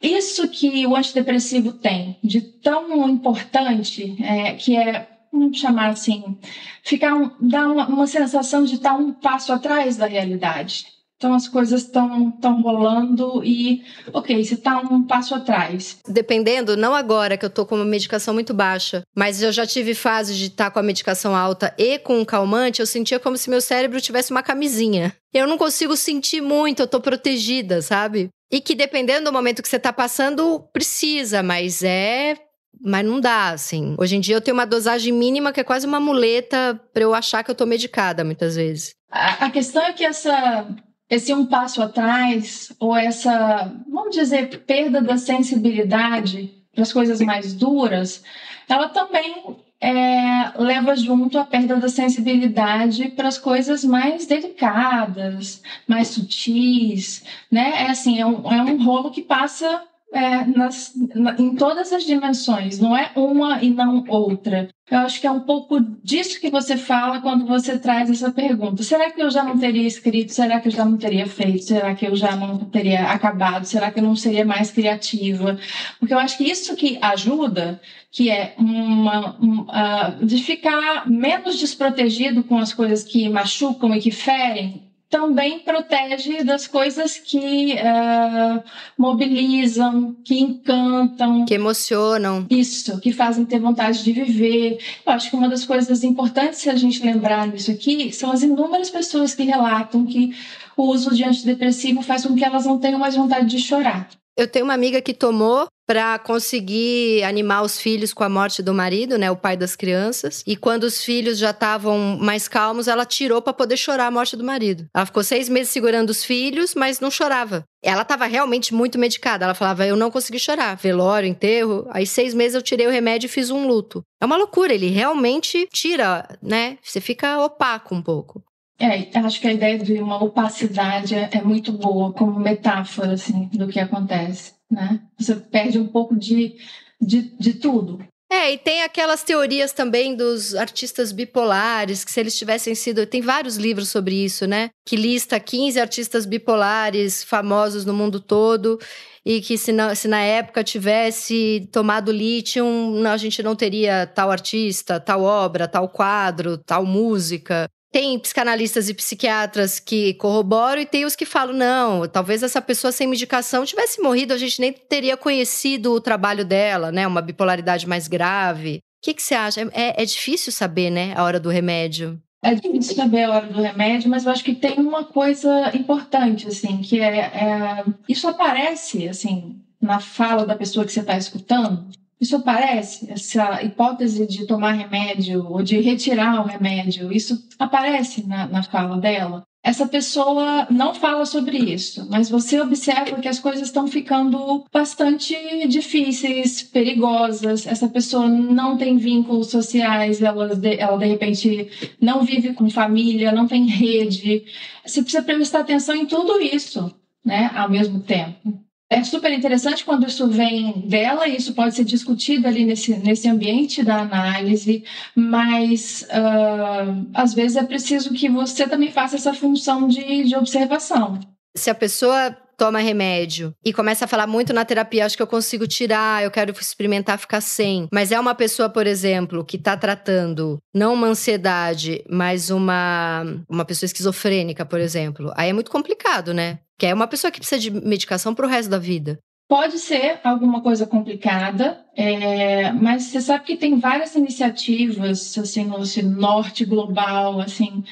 Isso 0.00 0.46
que 0.46 0.86
o 0.86 0.94
antidepressivo 0.94 1.72
tem 1.72 2.18
de 2.22 2.40
tão 2.40 3.08
importante, 3.08 4.16
é, 4.22 4.54
que 4.54 4.76
é 4.76 5.08
vamos 5.32 5.58
chamar 5.58 5.88
assim, 5.88 6.38
ficar 6.84 7.14
um, 7.14 7.32
dar 7.40 7.66
uma, 7.66 7.88
uma 7.88 8.06
sensação 8.06 8.64
de 8.64 8.74
estar 8.74 8.94
um 8.94 9.12
passo 9.12 9.52
atrás 9.52 9.96
da 9.96 10.06
realidade. 10.06 10.99
Então 11.20 11.34
as 11.34 11.46
coisas 11.46 11.82
estão 11.82 12.30
tão 12.30 12.62
rolando 12.62 13.44
e, 13.44 13.84
ok, 14.10 14.42
você 14.42 14.54
está 14.54 14.78
um 14.78 15.02
passo 15.02 15.34
atrás. 15.34 15.98
Dependendo, 16.08 16.78
não 16.78 16.94
agora 16.94 17.36
que 17.36 17.44
eu 17.44 17.50
estou 17.50 17.66
com 17.66 17.74
uma 17.74 17.84
medicação 17.84 18.32
muito 18.32 18.54
baixa, 18.54 19.02
mas 19.14 19.42
eu 19.42 19.52
já 19.52 19.66
tive 19.66 19.94
fases 19.94 20.34
de 20.34 20.46
estar 20.46 20.64
tá 20.64 20.70
com 20.70 20.78
a 20.78 20.82
medicação 20.82 21.36
alta 21.36 21.74
e 21.76 21.98
com 21.98 22.18
um 22.18 22.24
calmante, 22.24 22.80
eu 22.80 22.86
sentia 22.86 23.20
como 23.20 23.36
se 23.36 23.50
meu 23.50 23.60
cérebro 23.60 24.00
tivesse 24.00 24.30
uma 24.30 24.42
camisinha. 24.42 25.14
Eu 25.30 25.46
não 25.46 25.58
consigo 25.58 25.94
sentir 25.94 26.40
muito, 26.40 26.80
eu 26.80 26.86
estou 26.86 27.02
protegida, 27.02 27.82
sabe? 27.82 28.30
E 28.50 28.58
que 28.58 28.74
dependendo 28.74 29.26
do 29.26 29.32
momento 29.32 29.60
que 29.62 29.68
você 29.68 29.76
está 29.76 29.92
passando, 29.92 30.60
precisa, 30.72 31.42
mas 31.42 31.82
é 31.82 32.34
mas 32.82 33.04
não 33.04 33.20
dá, 33.20 33.50
assim. 33.50 33.94
Hoje 33.98 34.16
em 34.16 34.20
dia 34.20 34.36
eu 34.36 34.40
tenho 34.40 34.56
uma 34.56 34.64
dosagem 34.64 35.12
mínima 35.12 35.52
que 35.52 35.60
é 35.60 35.64
quase 35.64 35.86
uma 35.86 36.00
muleta 36.00 36.80
para 36.94 37.02
eu 37.02 37.12
achar 37.12 37.44
que 37.44 37.50
eu 37.50 37.54
tô 37.54 37.66
medicada, 37.66 38.24
muitas 38.24 38.56
vezes. 38.56 38.94
A, 39.10 39.46
a 39.46 39.50
questão 39.50 39.82
é 39.82 39.92
que 39.92 40.02
essa 40.02 40.66
esse 41.10 41.34
um 41.34 41.44
passo 41.44 41.82
atrás, 41.82 42.72
ou 42.78 42.96
essa, 42.96 43.72
vamos 43.88 44.14
dizer, 44.14 44.60
perda 44.60 45.02
da 45.02 45.16
sensibilidade 45.16 46.54
para 46.72 46.82
as 46.82 46.92
coisas 46.92 47.20
mais 47.20 47.52
duras, 47.52 48.22
ela 48.68 48.88
também 48.88 49.56
é, 49.80 50.52
leva 50.56 50.94
junto 50.94 51.36
a 51.36 51.44
perda 51.44 51.76
da 51.76 51.88
sensibilidade 51.88 53.08
para 53.10 53.26
as 53.26 53.38
coisas 53.38 53.84
mais 53.84 54.24
delicadas, 54.26 55.62
mais 55.88 56.08
sutis, 56.08 57.24
né? 57.50 57.86
É 57.86 57.90
assim, 57.90 58.20
é 58.20 58.26
um, 58.26 58.52
é 58.52 58.62
um 58.62 58.82
rolo 58.84 59.10
que 59.10 59.22
passa 59.22 59.82
é, 60.12 60.44
nas, 60.44 60.92
na, 61.14 61.36
em 61.38 61.54
todas 61.54 61.92
as 61.92 62.04
dimensões, 62.04 62.78
não 62.78 62.96
é 62.96 63.12
uma 63.14 63.62
e 63.62 63.70
não 63.70 64.04
outra. 64.08 64.68
Eu 64.90 64.98
acho 64.98 65.20
que 65.20 65.26
é 65.26 65.30
um 65.30 65.40
pouco 65.40 65.80
disso 66.02 66.40
que 66.40 66.50
você 66.50 66.76
fala 66.76 67.20
quando 67.20 67.46
você 67.46 67.78
traz 67.78 68.10
essa 68.10 68.32
pergunta. 68.32 68.82
Será 68.82 69.08
que 69.10 69.22
eu 69.22 69.30
já 69.30 69.44
não 69.44 69.56
teria 69.56 69.86
escrito? 69.86 70.32
Será 70.32 70.60
que 70.60 70.66
eu 70.66 70.72
já 70.72 70.84
não 70.84 70.98
teria 70.98 71.26
feito? 71.26 71.62
Será 71.62 71.94
que 71.94 72.06
eu 72.06 72.16
já 72.16 72.34
não 72.34 72.58
teria 72.58 73.04
acabado? 73.04 73.66
Será 73.66 73.92
que 73.92 74.00
eu 74.00 74.02
não 74.02 74.16
seria 74.16 74.44
mais 74.44 74.72
criativa? 74.72 75.56
Porque 76.00 76.12
eu 76.12 76.18
acho 76.18 76.36
que 76.36 76.50
isso 76.50 76.74
que 76.74 76.98
ajuda, 77.00 77.80
que 78.10 78.28
é 78.30 78.54
uma, 78.58 79.38
um, 79.40 79.60
uh, 79.60 80.26
de 80.26 80.38
ficar 80.42 81.08
menos 81.08 81.56
desprotegido 81.56 82.42
com 82.42 82.58
as 82.58 82.74
coisas 82.74 83.04
que 83.04 83.28
machucam 83.28 83.94
e 83.94 84.00
que 84.00 84.10
ferem, 84.10 84.89
também 85.10 85.58
protege 85.58 86.44
das 86.44 86.68
coisas 86.68 87.18
que 87.18 87.74
uh, 87.74 88.62
mobilizam, 88.96 90.16
que 90.24 90.38
encantam. 90.38 91.44
Que 91.44 91.54
emocionam. 91.54 92.46
Isso, 92.48 93.00
que 93.00 93.12
fazem 93.12 93.44
ter 93.44 93.58
vontade 93.58 94.04
de 94.04 94.12
viver. 94.12 94.78
Eu 95.04 95.12
acho 95.12 95.28
que 95.28 95.36
uma 95.36 95.48
das 95.48 95.64
coisas 95.64 96.04
importantes 96.04 96.66
a 96.68 96.76
gente 96.76 97.04
lembrar 97.04 97.48
nisso 97.48 97.72
aqui 97.72 98.12
são 98.12 98.30
as 98.30 98.44
inúmeras 98.44 98.88
pessoas 98.88 99.34
que 99.34 99.42
relatam 99.42 100.06
que 100.06 100.32
o 100.76 100.84
uso 100.84 101.14
de 101.14 101.24
antidepressivo 101.24 102.02
faz 102.02 102.24
com 102.24 102.36
que 102.36 102.44
elas 102.44 102.64
não 102.64 102.78
tenham 102.78 103.00
mais 103.00 103.16
vontade 103.16 103.46
de 103.46 103.58
chorar. 103.58 104.08
Eu 104.40 104.48
tenho 104.48 104.64
uma 104.64 104.72
amiga 104.72 105.02
que 105.02 105.12
tomou 105.12 105.66
para 105.86 106.18
conseguir 106.18 107.22
animar 107.24 107.62
os 107.62 107.78
filhos 107.78 108.14
com 108.14 108.24
a 108.24 108.28
morte 108.28 108.62
do 108.62 108.72
marido, 108.72 109.18
né, 109.18 109.30
o 109.30 109.36
pai 109.36 109.54
das 109.54 109.76
crianças. 109.76 110.42
E 110.46 110.56
quando 110.56 110.84
os 110.84 111.04
filhos 111.04 111.36
já 111.36 111.50
estavam 111.50 112.16
mais 112.18 112.48
calmos, 112.48 112.88
ela 112.88 113.04
tirou 113.04 113.42
para 113.42 113.52
poder 113.52 113.76
chorar 113.76 114.06
a 114.06 114.10
morte 114.10 114.38
do 114.38 114.44
marido. 114.44 114.86
Ela 114.96 115.04
ficou 115.04 115.22
seis 115.22 115.46
meses 115.46 115.70
segurando 115.70 116.08
os 116.08 116.24
filhos, 116.24 116.74
mas 116.74 117.00
não 117.00 117.10
chorava. 117.10 117.64
Ela 117.84 118.00
estava 118.00 118.24
realmente 118.24 118.72
muito 118.72 118.98
medicada. 118.98 119.44
Ela 119.44 119.52
falava: 119.52 119.86
eu 119.86 119.94
não 119.96 120.10
consegui 120.10 120.38
chorar. 120.38 120.74
Velório, 120.74 121.28
enterro. 121.28 121.86
Aí 121.90 122.06
seis 122.06 122.32
meses 122.32 122.54
eu 122.54 122.62
tirei 122.62 122.86
o 122.86 122.90
remédio 122.90 123.26
e 123.26 123.30
fiz 123.30 123.50
um 123.50 123.66
luto. 123.66 124.02
É 124.22 124.24
uma 124.24 124.38
loucura. 124.38 124.72
Ele 124.72 124.88
realmente 124.88 125.68
tira, 125.70 126.26
né? 126.42 126.78
Você 126.82 127.00
fica 127.00 127.44
opaco 127.44 127.94
um 127.94 128.00
pouco. 128.00 128.42
É, 128.80 129.18
acho 129.18 129.40
que 129.40 129.46
a 129.46 129.52
ideia 129.52 129.78
de 129.78 130.00
uma 130.00 130.22
opacidade 130.24 131.14
é, 131.14 131.28
é 131.32 131.42
muito 131.42 131.70
boa 131.70 132.12
como 132.14 132.40
metáfora 132.40 133.12
assim 133.12 133.46
do 133.52 133.68
que 133.68 133.78
acontece, 133.78 134.54
né? 134.70 135.02
Você 135.18 135.36
perde 135.36 135.78
um 135.78 135.86
pouco 135.86 136.16
de, 136.16 136.56
de, 136.98 137.36
de 137.38 137.54
tudo. 137.54 138.02
É, 138.32 138.52
e 138.52 138.58
tem 138.58 138.84
aquelas 138.84 139.24
teorias 139.24 139.72
também 139.72 140.14
dos 140.14 140.54
artistas 140.54 141.10
bipolares, 141.10 142.04
que 142.04 142.12
se 142.12 142.20
eles 142.20 142.38
tivessem 142.38 142.76
sido. 142.76 143.04
Tem 143.04 143.20
vários 143.20 143.56
livros 143.56 143.88
sobre 143.88 144.14
isso, 144.14 144.46
né? 144.46 144.70
Que 144.86 144.94
lista 144.94 145.38
15 145.40 145.80
artistas 145.80 146.24
bipolares 146.24 147.24
famosos 147.24 147.84
no 147.84 147.92
mundo 147.92 148.20
todo, 148.20 148.78
e 149.26 149.40
que 149.40 149.58
se 149.58 149.72
na, 149.72 149.96
se 149.96 150.06
na 150.06 150.22
época 150.22 150.62
tivesse 150.62 151.68
tomado 151.72 152.12
lítio, 152.12 152.64
a 153.04 153.16
gente 153.16 153.42
não 153.42 153.56
teria 153.56 154.06
tal 154.06 154.30
artista, 154.30 155.00
tal 155.00 155.22
obra, 155.22 155.66
tal 155.66 155.88
quadro, 155.88 156.56
tal 156.56 156.86
música. 156.86 157.68
Tem 157.92 158.16
psicanalistas 158.18 158.88
e 158.88 158.94
psiquiatras 158.94 159.80
que 159.80 160.14
corroboram 160.14 160.80
e 160.80 160.86
tem 160.86 161.04
os 161.04 161.16
que 161.16 161.26
falam: 161.26 161.54
não, 161.54 162.06
talvez 162.06 162.42
essa 162.42 162.62
pessoa 162.62 162.92
sem 162.92 163.06
medicação 163.06 163.64
tivesse 163.64 164.00
morrido, 164.00 164.32
a 164.32 164.38
gente 164.38 164.60
nem 164.60 164.72
teria 164.72 165.16
conhecido 165.16 165.92
o 165.92 166.00
trabalho 166.00 166.44
dela, 166.44 166.92
né? 166.92 167.06
Uma 167.06 167.20
bipolaridade 167.20 167.88
mais 167.88 168.06
grave. 168.06 168.76
O 168.76 168.80
que, 169.02 169.14
que 169.14 169.22
você 169.22 169.34
acha? 169.34 169.62
É, 169.72 170.02
é 170.02 170.04
difícil 170.04 170.52
saber, 170.52 170.90
né, 170.90 171.14
a 171.16 171.24
hora 171.24 171.40
do 171.40 171.48
remédio. 171.48 172.20
É 172.42 172.54
difícil 172.54 172.94
saber 172.94 173.24
a 173.24 173.32
hora 173.32 173.46
do 173.46 173.60
remédio, 173.60 174.08
mas 174.08 174.24
eu 174.24 174.32
acho 174.32 174.44
que 174.44 174.54
tem 174.54 174.78
uma 174.78 175.04
coisa 175.04 175.74
importante, 175.74 176.46
assim, 176.46 176.78
que 176.78 177.00
é, 177.00 177.18
é 177.18 177.84
isso 178.08 178.28
aparece, 178.28 179.08
assim, 179.08 179.60
na 179.80 180.00
fala 180.00 180.46
da 180.46 180.54
pessoa 180.54 180.84
que 180.84 180.92
você 180.92 181.00
está 181.00 181.16
escutando. 181.16 181.86
Isso 182.20 182.36
aparece, 182.36 183.10
essa 183.10 183.62
hipótese 183.62 184.26
de 184.26 184.46
tomar 184.46 184.72
remédio 184.72 185.46
ou 185.50 185.62
de 185.62 185.80
retirar 185.80 186.42
o 186.42 186.46
remédio, 186.46 187.10
isso 187.10 187.48
aparece 187.58 188.26
na, 188.26 188.46
na 188.46 188.62
fala 188.62 188.98
dela. 188.98 189.42
Essa 189.62 189.86
pessoa 189.86 190.66
não 190.70 190.94
fala 190.94 191.26
sobre 191.26 191.58
isso, 191.58 192.06
mas 192.10 192.30
você 192.30 192.58
observa 192.60 193.20
que 193.20 193.28
as 193.28 193.38
coisas 193.38 193.68
estão 193.68 193.86
ficando 193.86 194.64
bastante 194.72 195.34
difíceis, 195.68 196.62
perigosas. 196.62 197.66
Essa 197.66 197.86
pessoa 197.86 198.26
não 198.26 198.78
tem 198.78 198.96
vínculos 198.96 199.50
sociais, 199.50 200.22
ela 200.22 200.54
de, 200.54 200.76
ela 200.76 200.96
de 200.96 201.06
repente 201.06 201.68
não 202.00 202.22
vive 202.22 202.54
com 202.54 202.70
família, 202.70 203.32
não 203.32 203.46
tem 203.46 203.66
rede. 203.66 204.44
Você 204.84 205.02
precisa 205.02 205.22
prestar 205.22 205.60
atenção 205.60 205.94
em 205.94 206.06
tudo 206.06 206.40
isso, 206.40 206.94
né, 207.24 207.50
ao 207.54 207.68
mesmo 207.68 208.00
tempo. 208.00 208.69
É 208.92 209.04
super 209.04 209.32
interessante 209.32 209.84
quando 209.84 210.04
isso 210.08 210.26
vem 210.28 210.80
dela, 210.80 211.28
e 211.28 211.36
isso 211.36 211.54
pode 211.54 211.76
ser 211.76 211.84
discutido 211.84 212.48
ali 212.48 212.64
nesse, 212.64 212.96
nesse 212.96 213.28
ambiente 213.28 213.84
da 213.84 214.00
análise, 214.00 214.82
mas 215.14 216.04
uh, 216.10 217.06
às 217.14 217.32
vezes 217.32 217.56
é 217.56 217.62
preciso 217.62 218.12
que 218.12 218.28
você 218.28 218.66
também 218.66 218.90
faça 218.90 219.14
essa 219.14 219.32
função 219.32 219.86
de, 219.86 220.24
de 220.24 220.34
observação. 220.34 221.20
Se 221.56 221.70
a 221.70 221.74
pessoa 221.74 222.36
toma 222.60 222.80
remédio 222.80 223.54
e 223.64 223.72
começa 223.72 224.04
a 224.04 224.08
falar 224.08 224.26
muito 224.26 224.52
na 224.52 224.64
terapia, 224.64 225.06
acho 225.06 225.16
que 225.16 225.22
eu 225.22 225.26
consigo 225.26 225.66
tirar, 225.68 226.22
eu 226.22 226.30
quero 226.30 226.52
experimentar 226.52 227.16
ficar 227.16 227.40
sem. 227.40 227.88
Mas 227.92 228.10
é 228.12 228.20
uma 228.20 228.34
pessoa, 228.34 228.68
por 228.68 228.86
exemplo, 228.86 229.44
que 229.44 229.56
está 229.56 229.76
tratando 229.76 230.58
não 230.74 230.92
uma 230.94 231.06
ansiedade, 231.06 232.04
mas 232.10 232.50
uma, 232.50 233.22
uma 233.48 233.64
pessoa 233.64 233.86
esquizofrênica, 233.86 234.66
por 234.66 234.78
exemplo. 234.78 235.32
Aí 235.36 235.48
é 235.48 235.52
muito 235.52 235.70
complicado, 235.70 236.34
né? 236.34 236.58
Que 236.80 236.86
é 236.86 236.94
uma 236.94 237.06
pessoa 237.06 237.30
que 237.30 237.38
precisa 237.38 237.60
de 237.60 237.70
medicação 237.70 238.34
para 238.34 238.46
o 238.46 238.48
resto 238.48 238.70
da 238.70 238.78
vida. 238.78 239.18
Pode 239.46 239.78
ser 239.78 240.18
alguma 240.24 240.62
coisa 240.62 240.86
complicada, 240.86 241.84
é, 241.94 242.72
mas 242.72 243.02
você 243.02 243.20
sabe 243.20 243.44
que 243.44 243.56
tem 243.56 243.78
várias 243.78 244.14
iniciativas 244.14 245.36
assim 245.36 245.64
no 245.64 245.78
norte 246.18 246.64
global, 246.64 247.38
assim 247.38 247.84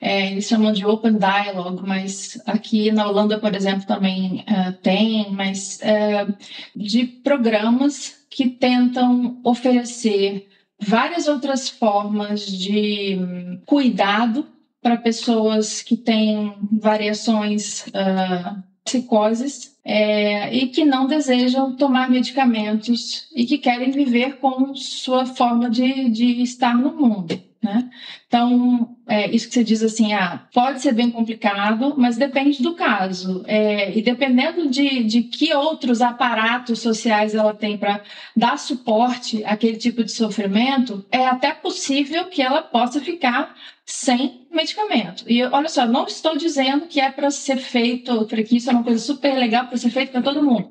é, 0.00 0.30
eles 0.30 0.46
chamam 0.46 0.72
de 0.72 0.86
Open 0.86 1.18
Dialogue, 1.18 1.82
mas 1.84 2.40
aqui 2.46 2.92
na 2.92 3.08
Holanda, 3.08 3.40
por 3.40 3.52
exemplo, 3.52 3.84
também 3.84 4.44
uh, 4.48 4.72
tem, 4.80 5.32
mas 5.32 5.80
uh, 5.80 6.32
de 6.76 7.04
programas 7.04 8.26
que 8.30 8.48
tentam 8.48 9.40
oferecer 9.42 10.46
várias 10.78 11.26
outras 11.26 11.68
formas 11.68 12.46
de 12.46 13.18
cuidado 13.66 14.46
para 14.86 14.98
pessoas 14.98 15.82
que 15.82 15.96
têm 15.96 16.54
variações 16.70 17.88
uh, 17.88 18.62
psicoses 18.84 19.76
é, 19.84 20.54
e 20.54 20.68
que 20.68 20.84
não 20.84 21.08
desejam 21.08 21.74
tomar 21.74 22.08
medicamentos 22.08 23.26
e 23.34 23.44
que 23.44 23.58
querem 23.58 23.90
viver 23.90 24.36
com 24.36 24.76
sua 24.76 25.26
forma 25.26 25.68
de, 25.68 26.08
de 26.08 26.40
estar 26.40 26.76
no 26.76 26.92
mundo. 26.96 27.36
Né? 27.60 27.90
Então, 28.28 28.96
é, 29.08 29.28
isso 29.34 29.48
que 29.48 29.54
você 29.54 29.64
diz 29.64 29.82
assim, 29.82 30.12
ah, 30.12 30.46
pode 30.54 30.80
ser 30.80 30.92
bem 30.92 31.10
complicado, 31.10 31.94
mas 31.98 32.16
depende 32.16 32.62
do 32.62 32.76
caso. 32.76 33.42
É, 33.44 33.96
e 33.98 34.00
dependendo 34.00 34.68
de, 34.68 35.02
de 35.02 35.24
que 35.24 35.52
outros 35.52 36.00
aparatos 36.00 36.78
sociais 36.78 37.34
ela 37.34 37.52
tem 37.52 37.76
para 37.76 38.02
dar 38.36 38.56
suporte 38.56 39.44
àquele 39.44 39.78
tipo 39.78 40.04
de 40.04 40.12
sofrimento, 40.12 41.04
é 41.10 41.26
até 41.26 41.52
possível 41.52 42.26
que 42.26 42.40
ela 42.40 42.62
possa 42.62 43.00
ficar 43.00 43.52
sem 43.84 44.45
medicamento. 44.56 45.24
E 45.28 45.42
olha 45.44 45.68
só, 45.68 45.86
não 45.86 46.06
estou 46.06 46.36
dizendo 46.36 46.86
que 46.86 47.00
é 47.00 47.10
para 47.10 47.30
ser 47.30 47.58
feito, 47.58 48.26
que 48.26 48.56
isso 48.56 48.70
é 48.70 48.72
uma 48.72 48.82
coisa 48.82 48.98
super 48.98 49.34
legal 49.34 49.66
para 49.66 49.76
ser 49.76 49.90
feito 49.90 50.10
para 50.10 50.22
todo 50.22 50.42
mundo, 50.42 50.70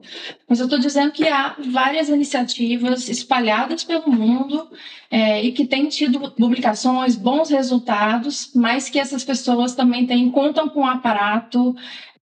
mas 0.50 0.60
eu 0.60 0.65
estou 0.65 0.80
dizendo 0.80 1.12
que 1.12 1.28
há 1.28 1.56
várias 1.60 2.10
iniciativas 2.10 3.08
espalhadas 3.08 3.84
pelo 3.84 4.12
mundo 4.12 4.67
é, 5.10 5.43
e 5.43 5.52
que 5.52 5.65
têm 5.65 5.88
tido 5.88 6.32
publicações, 6.32 7.15
bons 7.15 7.50
resultados, 7.50 8.52
mas 8.54 8.89
que 8.89 9.00
essas 9.00 9.24
pessoas 9.24 9.76
também 9.76 10.06
têm, 10.06 10.30
contam 10.32 10.67
com 10.67 10.82
um 10.82 10.88
aparato 10.88 11.76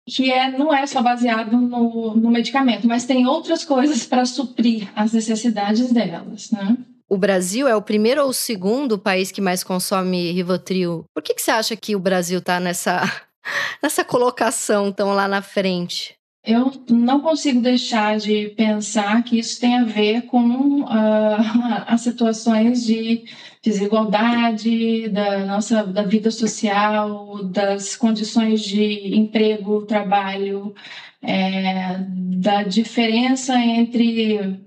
que 0.06 0.32
é, 0.32 0.52
não 0.52 0.74
é 0.74 0.86
só 0.86 1.02
baseado 1.02 1.56
no, 1.58 2.16
no 2.16 2.30
medicamento, 2.30 2.88
mas 2.88 3.06
tem 3.06 3.26
outras 3.26 3.64
coisas 3.64 4.06
para 4.06 4.26
suprir 4.26 4.92
as 4.96 5.14
necessidades 5.14 5.92
delas, 5.92 6.52
né? 6.52 6.78
O 7.14 7.18
Brasil 7.18 7.68
é 7.68 7.76
o 7.76 7.82
primeiro 7.82 8.24
ou 8.24 8.30
o 8.30 8.34
segundo 8.34 8.98
país 8.98 9.32
que 9.32 9.40
mais 9.40 9.64
consome 9.64 10.32
Rivotril. 10.32 11.06
Por 11.14 11.22
que, 11.22 11.36
que 11.36 11.42
você 11.44 11.52
acha 11.52 11.76
que 11.76 11.96
o 11.96 12.00
Brasil 12.00 12.40
está 12.40 12.60
nessa, 12.60 13.04
nessa 13.84 14.04
colocação 14.04 14.92
tão 14.92 15.14
lá 15.14 15.28
na 15.28 15.42
frente? 15.42 16.16
Eu 16.44 16.74
não 16.90 17.22
consigo 17.22 17.62
deixar 17.62 18.18
de 18.18 18.50
pensar 18.58 19.24
que 19.24 19.38
isso 19.38 19.62
tem 19.62 19.78
a 19.78 19.84
ver 19.84 20.24
com 20.24 20.82
uh, 20.82 20.88
as 21.86 22.02
situações 22.02 22.84
de 22.84 23.26
desigualdade 23.62 25.08
da 25.10 25.46
nossa 25.46 25.84
da 25.84 26.02
vida 26.02 26.32
social, 26.32 27.44
das 27.44 27.96
condições 27.96 28.62
de 28.62 29.16
emprego, 29.16 29.86
trabalho, 29.86 30.74
é, 31.22 32.00
da 32.42 32.64
diferença 32.64 33.58
entre 33.58 34.60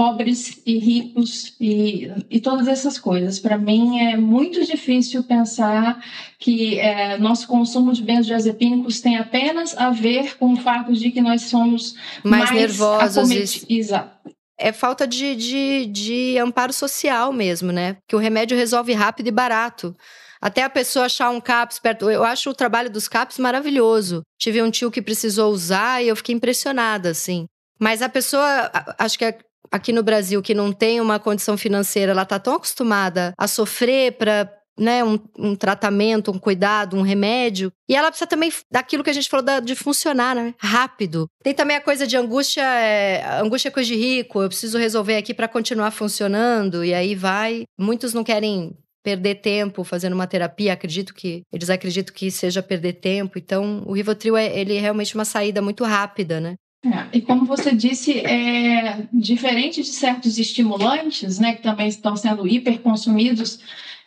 pobres 0.00 0.62
e 0.64 0.78
ricos 0.78 1.54
e, 1.60 2.10
e 2.30 2.40
todas 2.40 2.66
essas 2.66 2.98
coisas. 2.98 3.38
Para 3.38 3.58
mim 3.58 4.00
é 4.00 4.16
muito 4.16 4.64
difícil 4.64 5.22
pensar 5.22 6.02
que 6.38 6.78
é, 6.78 7.18
nosso 7.18 7.46
consumo 7.46 7.92
de 7.92 8.02
benzodiazepínicos 8.02 9.02
tem 9.02 9.18
apenas 9.18 9.76
a 9.76 9.90
ver 9.90 10.38
com 10.38 10.54
o 10.54 10.56
fato 10.56 10.94
de 10.94 11.10
que 11.10 11.20
nós 11.20 11.42
somos 11.42 11.94
mais, 12.24 12.50
mais 12.50 12.62
nervosos. 12.62 13.66
Exato 13.68 14.30
é 14.62 14.72
falta 14.72 15.06
de, 15.06 15.34
de, 15.34 15.86
de 15.86 16.38
amparo 16.38 16.70
social 16.70 17.32
mesmo, 17.32 17.72
né? 17.72 17.96
Que 18.06 18.14
o 18.14 18.18
remédio 18.18 18.56
resolve 18.58 18.92
rápido 18.92 19.28
e 19.28 19.30
barato. 19.30 19.96
Até 20.38 20.62
a 20.62 20.68
pessoa 20.68 21.06
achar 21.06 21.30
um 21.30 21.40
CAPS 21.40 21.78
perto. 21.78 22.10
Eu 22.10 22.22
acho 22.24 22.50
o 22.50 22.54
trabalho 22.54 22.90
dos 22.90 23.08
CAPS 23.08 23.38
maravilhoso. 23.38 24.20
Tive 24.38 24.62
um 24.62 24.70
tio 24.70 24.90
que 24.90 25.00
precisou 25.00 25.50
usar 25.50 26.02
e 26.02 26.08
eu 26.08 26.16
fiquei 26.16 26.34
impressionada, 26.34 27.08
assim. 27.08 27.46
Mas 27.78 28.02
a 28.02 28.08
pessoa, 28.10 28.70
acho 28.98 29.18
que 29.18 29.24
aqui 29.70 29.92
no 29.92 30.02
Brasil 30.02 30.42
que 30.42 30.54
não 30.54 30.72
tem 30.72 31.00
uma 31.00 31.18
condição 31.18 31.56
financeira, 31.56 32.12
ela 32.12 32.22
está 32.22 32.38
tão 32.38 32.54
acostumada 32.54 33.32
a 33.38 33.46
sofrer 33.46 34.12
para 34.12 34.50
né, 34.78 35.04
um, 35.04 35.18
um, 35.38 35.54
tratamento, 35.54 36.30
um 36.30 36.38
cuidado, 36.38 36.96
um 36.96 37.02
remédio. 37.02 37.70
E 37.88 37.94
ela 37.94 38.08
precisa 38.08 38.26
também 38.26 38.50
daquilo 38.70 39.04
que 39.04 39.10
a 39.10 39.12
gente 39.12 39.28
falou 39.28 39.44
da, 39.44 39.60
de 39.60 39.74
funcionar, 39.74 40.34
né? 40.34 40.54
Rápido. 40.58 41.26
Tem 41.42 41.52
também 41.52 41.76
a 41.76 41.80
coisa 41.80 42.06
de 42.06 42.16
angústia, 42.16 42.62
é, 42.62 43.40
angústia 43.40 43.68
é 43.68 43.72
coisa 43.72 43.86
de 43.86 43.94
rico. 43.94 44.42
Eu 44.42 44.48
preciso 44.48 44.78
resolver 44.78 45.18
aqui 45.18 45.34
para 45.34 45.46
continuar 45.46 45.90
funcionando. 45.90 46.82
E 46.82 46.94
aí 46.94 47.14
vai. 47.14 47.64
Muitos 47.78 48.14
não 48.14 48.24
querem 48.24 48.74
perder 49.02 49.36
tempo 49.36 49.84
fazendo 49.84 50.14
uma 50.14 50.26
terapia. 50.26 50.72
Acredito 50.72 51.14
que 51.14 51.42
eles 51.52 51.68
acreditam 51.68 52.14
que 52.14 52.30
seja 52.30 52.62
perder 52.62 52.94
tempo. 52.94 53.38
Então, 53.38 53.82
o 53.86 53.92
Rivotril 53.92 54.36
é 54.36 54.58
ele 54.58 54.76
é 54.76 54.80
realmente 54.80 55.14
uma 55.14 55.26
saída 55.26 55.60
muito 55.60 55.84
rápida, 55.84 56.40
né? 56.40 56.54
É, 56.82 57.18
e 57.18 57.20
como 57.20 57.44
você 57.44 57.74
disse, 57.74 58.20
é 58.20 59.06
diferente 59.12 59.82
de 59.82 59.88
certos 59.88 60.38
estimulantes, 60.38 61.38
né, 61.38 61.54
que 61.54 61.62
também 61.62 61.88
estão 61.88 62.16
sendo 62.16 62.48
hiperconsumidos 62.48 63.60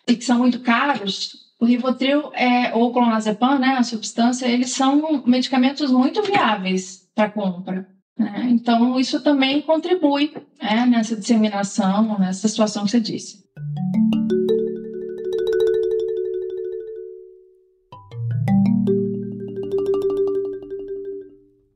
e 0.07 0.15
que 0.15 0.25
são 0.25 0.39
muito 0.39 0.59
caros, 0.59 1.43
o 1.59 1.65
Rivotril 1.65 2.31
é, 2.33 2.73
ou 2.73 2.89
o 2.89 2.91
clonazepam, 2.91 3.59
né, 3.59 3.75
a 3.77 3.83
substância, 3.83 4.47
eles 4.47 4.71
são 4.71 5.23
medicamentos 5.25 5.91
muito 5.91 6.21
viáveis 6.23 7.07
para 7.13 7.29
compra. 7.29 7.87
Né? 8.17 8.47
Então, 8.49 8.99
isso 8.99 9.23
também 9.23 9.61
contribui 9.61 10.33
né, 10.61 10.85
nessa 10.85 11.15
disseminação, 11.15 12.17
nessa 12.19 12.47
situação 12.47 12.85
que 12.85 12.91
você 12.91 12.99
disse. 12.99 13.42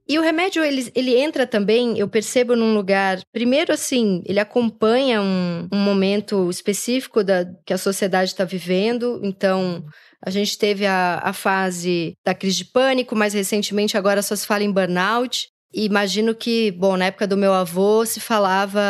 E 0.10 0.17
o 0.17 0.22
remédio, 0.22 0.63
ele, 0.63 0.89
ele 0.96 1.15
entra 1.17 1.46
também, 1.46 1.98
eu 1.98 2.08
percebo, 2.08 2.56
num 2.56 2.74
lugar. 2.74 3.20
Primeiro, 3.34 3.74
assim, 3.74 4.24
ele 4.26 4.39
acompanha 4.39 5.22
um, 5.22 5.67
um 5.72 5.78
momento 5.78 6.50
específico 6.50 7.24
da, 7.24 7.46
que 7.65 7.74
a 7.74 7.78
sociedade 7.78 8.32
está 8.32 8.46
vivendo. 8.46 9.20
Então, 9.22 9.84
a 10.26 10.30
gente 10.30 10.58
teve 10.58 10.86
a, 10.86 11.20
a 11.22 11.34
fase 11.34 12.13
da 12.26 12.34
crise 12.34 12.58
de 12.58 12.65
pânico, 12.65 13.15
mais 13.15 13.34
recentemente, 13.34 13.98
agora 13.98 14.22
só 14.22 14.36
se 14.36 14.48
fala 14.48 14.63
em 14.63 14.72
burnout. 14.72 15.50
E 15.74 15.84
imagino 15.84 16.34
que, 16.34 16.72
bom, 16.72 16.96
na 16.96 17.06
época 17.06 17.28
do 17.28 17.36
meu 17.36 17.54
avô 17.54 18.06
se 18.06 18.22
falava, 18.22 18.82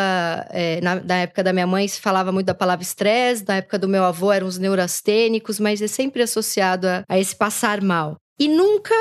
é, 0.51 0.79
na, 0.81 0.95
na, 0.95 1.15
época 1.17 1.43
da 1.43 1.51
minha 1.51 1.65
mãe 1.65 1.87
se 1.87 1.99
falava 1.99 2.31
muito 2.31 2.45
da 2.45 2.53
palavra 2.53 2.83
estresse, 2.83 3.43
na 3.47 3.57
época 3.57 3.79
do 3.79 3.87
meu 3.87 4.03
avô 4.03 4.31
eram 4.31 4.45
os 4.45 4.59
neurastênicos, 4.59 5.59
mas 5.59 5.81
é 5.81 5.87
sempre 5.87 6.21
associado 6.21 6.87
a, 6.87 7.03
a 7.09 7.19
esse 7.19 7.35
passar 7.35 7.81
mal. 7.81 8.15
E 8.39 8.47
nunca 8.47 8.93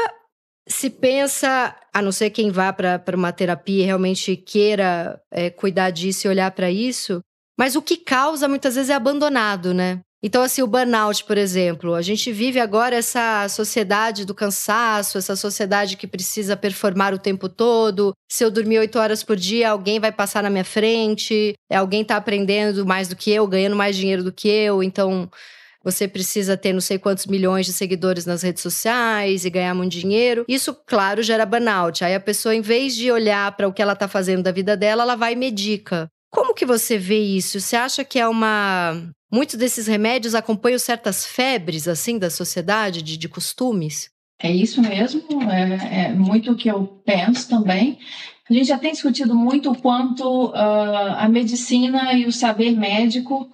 se 0.69 0.91
pensa, 0.91 1.75
a 1.93 2.03
não 2.03 2.11
ser 2.11 2.31
quem 2.31 2.51
vá 2.51 2.73
para 2.73 3.03
uma 3.15 3.33
terapia 3.33 3.83
e 3.83 3.87
realmente 3.87 4.37
queira 4.37 5.21
é, 5.31 5.51
cuidar 5.51 5.91
disso 5.91 6.27
e 6.27 6.31
olhar 6.31 6.51
para 6.51 6.71
isso, 6.71 7.21
mas 7.59 7.77
o 7.77 7.83
que 7.83 7.97
causa 7.97 8.49
muitas 8.49 8.75
vezes 8.75 8.91
é 8.91 8.95
abandonado, 8.95 9.73
né? 9.73 10.01
Então, 10.23 10.43
assim, 10.43 10.63
o 10.63 10.67
burnout, 10.67 11.25
por 11.25 11.39
exemplo, 11.39 11.95
a 11.95 12.03
gente 12.03 12.33
vive 12.33 12.59
agora 12.59 12.97
essa 12.97 13.47
sociedade 13.49 14.25
do 14.25 14.35
cansaço, 14.35 15.19
essa 15.19 15.37
sociedade 15.37 15.97
que 15.97 16.07
precisa 16.07 16.57
performar 16.57 17.15
o 17.15 17.19
tempo 17.19 17.49
todo. 17.49 18.13
Se 18.29 18.43
eu 18.43 18.51
dormir 18.51 18.79
oito 18.79 18.99
horas 18.99 19.23
por 19.23 19.37
dia, 19.37 19.71
alguém 19.71 20.01
vai 20.01 20.11
passar 20.11 20.43
na 20.43 20.51
minha 20.51 20.65
frente, 20.65 21.55
alguém 21.71 22.03
está 22.03 22.17
aprendendo 22.17 22.85
mais 22.85 23.09
do 23.09 23.15
que 23.15 23.31
eu, 23.31 23.47
ganhando 23.47 23.77
mais 23.77 23.95
dinheiro 23.95 24.25
do 24.25 24.33
que 24.33 24.49
eu. 24.49 24.83
Então, 24.83 25.31
você 25.87 26.09
precisa 26.09 26.57
ter 26.57 26.73
não 26.73 26.81
sei 26.81 26.99
quantos 26.99 27.27
milhões 27.27 27.65
de 27.65 27.73
seguidores 27.73 28.27
nas 28.27 28.43
redes 28.43 28.61
sociais 28.61 29.45
e 29.45 29.51
ganhar 29.51 29.73
muito 29.73 29.93
dinheiro. 29.93 30.45
Isso, 30.49 30.77
claro, 30.85 31.23
gera 31.23 31.47
burnout. 31.47 32.05
Aí 32.05 32.13
a 32.13 32.19
pessoa, 32.19 32.57
em 32.57 32.61
vez 32.61 32.97
de 32.97 33.09
olhar 33.13 33.53
para 33.57 33.69
o 33.69 33.73
que 33.73 33.81
ela 33.81 33.93
está 33.93 34.09
fazendo 34.09 34.43
da 34.43 34.51
vida 34.51 34.77
dela, 34.77 35.05
ela 35.05 35.15
vai 35.15 35.35
e 35.35 35.37
medica. 35.37 36.09
Como 36.29 36.55
que 36.55 36.67
você 36.67 36.99
vê 36.99 37.21
isso? 37.21 37.61
Você 37.61 37.77
acha 37.77 38.05
que 38.05 38.19
é 38.19 38.27
uma. 38.27 39.01
Muitos 39.33 39.55
desses 39.55 39.87
remédios 39.87 40.35
acompanham 40.35 40.79
certas 40.81 41.25
febres, 41.25 41.87
assim, 41.87 42.19
da 42.19 42.31
sociedade, 42.31 43.01
de, 43.01 43.17
de 43.17 43.29
costumes? 43.29 44.11
É 44.43 44.51
isso 44.51 44.83
mesmo, 44.83 45.23
é, 45.49 46.07
é 46.07 46.13
muito 46.13 46.51
o 46.51 46.57
que 46.57 46.69
eu 46.69 47.01
penso 47.05 47.49
também. 47.49 47.99
A 48.51 48.53
gente 48.53 48.67
já 48.67 48.79
tem 48.79 48.91
discutido 48.91 49.37
muito 49.37 49.71
o 49.71 49.79
quanto 49.79 50.47
uh, 50.47 50.53
a 51.17 51.29
medicina 51.29 52.13
e 52.13 52.27
o 52.27 52.33
saber 52.33 52.73
médico 52.73 53.49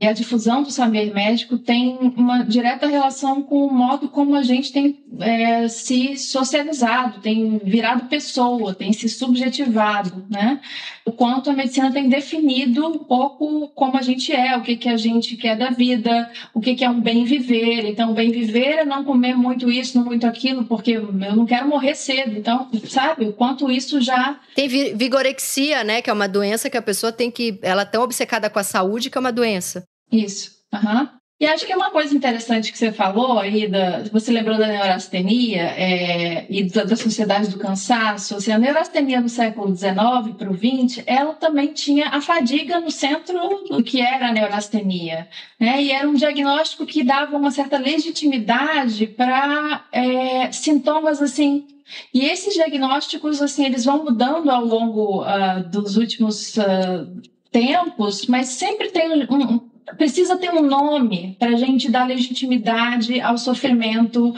e 0.00 0.06
a 0.06 0.12
difusão 0.12 0.62
do 0.62 0.70
saber 0.70 1.14
médico 1.14 1.56
tem 1.56 1.96
uma 2.16 2.42
direta 2.42 2.86
relação 2.86 3.42
com 3.42 3.66
o 3.66 3.72
modo 3.72 4.08
como 4.08 4.34
a 4.34 4.42
gente 4.42 4.72
tem 4.72 5.02
é, 5.20 5.68
se 5.68 6.16
socializado, 6.16 7.20
tem 7.20 7.58
virado 7.64 8.08
pessoa, 8.08 8.74
tem 8.74 8.92
se 8.92 9.08
subjetivado, 9.08 10.26
né? 10.28 10.60
O 11.04 11.12
quanto 11.12 11.50
a 11.50 11.52
medicina 11.52 11.92
tem 11.92 12.08
definido 12.08 12.86
um 12.86 12.98
pouco 12.98 13.68
como 13.74 13.96
a 13.96 14.02
gente 14.02 14.32
é, 14.32 14.56
o 14.56 14.62
que, 14.62 14.76
que 14.76 14.88
a 14.88 14.96
gente 14.96 15.36
quer 15.36 15.56
da 15.56 15.70
vida, 15.70 16.30
o 16.54 16.60
que, 16.60 16.74
que 16.74 16.84
é 16.84 16.90
um 16.90 17.00
bem 17.00 17.24
viver. 17.24 17.84
Então, 17.86 18.14
bem 18.14 18.30
viver 18.30 18.78
é 18.78 18.84
não 18.84 19.04
comer 19.04 19.36
muito 19.36 19.70
isso, 19.70 19.98
não 19.98 20.04
muito 20.04 20.26
aquilo, 20.26 20.64
porque 20.64 20.92
eu 20.92 21.12
não 21.12 21.44
quero 21.44 21.68
morrer 21.68 21.94
cedo. 21.94 22.36
Então, 22.36 22.68
sabe, 22.88 23.26
o 23.26 23.32
quanto 23.32 23.70
isso 23.70 24.00
já. 24.00 24.38
Tem 24.54 24.68
vigorexia, 24.68 25.84
né? 25.84 26.00
Que 26.00 26.10
é 26.10 26.12
uma 26.12 26.28
doença 26.28 26.70
que 26.70 26.76
a 26.76 26.82
pessoa 26.82 27.12
tem 27.12 27.30
que. 27.30 27.58
Ela 27.62 27.82
é 27.82 27.86
tão 27.86 28.02
obcecada 28.02 28.48
com 28.48 28.58
a 28.58 28.64
saúde 28.64 29.10
que 29.10 29.18
é 29.18 29.20
uma 29.20 29.32
doença. 29.32 29.84
Isso. 30.12 30.52
Uhum. 30.72 31.08
E 31.40 31.46
acho 31.46 31.66
que 31.66 31.72
é 31.72 31.76
uma 31.76 31.90
coisa 31.90 32.14
interessante 32.14 32.70
que 32.70 32.78
você 32.78 32.92
falou 32.92 33.36
aí, 33.36 33.66
da, 33.66 34.04
você 34.12 34.30
lembrou 34.30 34.56
da 34.56 34.68
neurastenia 34.68 35.62
é, 35.76 36.46
e 36.48 36.62
da, 36.62 36.84
da, 36.84 36.94
sociedade 36.94 37.48
do 37.48 37.58
cansaço. 37.58 38.36
Assim, 38.36 38.52
a 38.52 38.58
neurastenia 38.58 39.20
no 39.20 39.28
século 39.28 39.74
XIX 39.74 40.36
para 40.38 40.48
o 40.48 40.56
XX, 40.56 41.02
ela 41.04 41.34
também 41.34 41.72
tinha 41.72 42.10
a 42.10 42.20
fadiga 42.20 42.78
no 42.78 42.92
centro 42.92 43.64
do 43.68 43.82
que 43.82 44.00
era 44.00 44.28
a 44.28 44.32
neurastenia. 44.32 45.26
Né? 45.58 45.82
E 45.82 45.90
era 45.90 46.08
um 46.08 46.14
diagnóstico 46.14 46.86
que 46.86 47.02
dava 47.02 47.36
uma 47.36 47.50
certa 47.50 47.76
legitimidade 47.76 49.08
para 49.08 49.84
é, 49.90 50.52
sintomas 50.52 51.20
assim 51.20 51.66
e 52.14 52.24
esses 52.24 52.54
diagnósticos, 52.54 53.42
assim, 53.42 53.66
eles 53.66 53.84
vão 53.84 54.04
mudando 54.04 54.50
ao 54.50 54.64
longo 54.64 55.22
uh, 55.22 55.68
dos 55.70 55.96
últimos 55.96 56.56
uh, 56.56 57.22
tempos, 57.50 58.26
mas 58.26 58.48
sempre 58.48 58.90
tem 58.90 59.26
um, 59.30 59.70
precisa 59.96 60.36
ter 60.36 60.50
um 60.50 60.62
nome 60.62 61.36
para 61.38 61.50
a 61.50 61.56
gente 61.56 61.90
dar 61.90 62.06
legitimidade 62.06 63.20
ao 63.20 63.38
sofrimento 63.38 64.34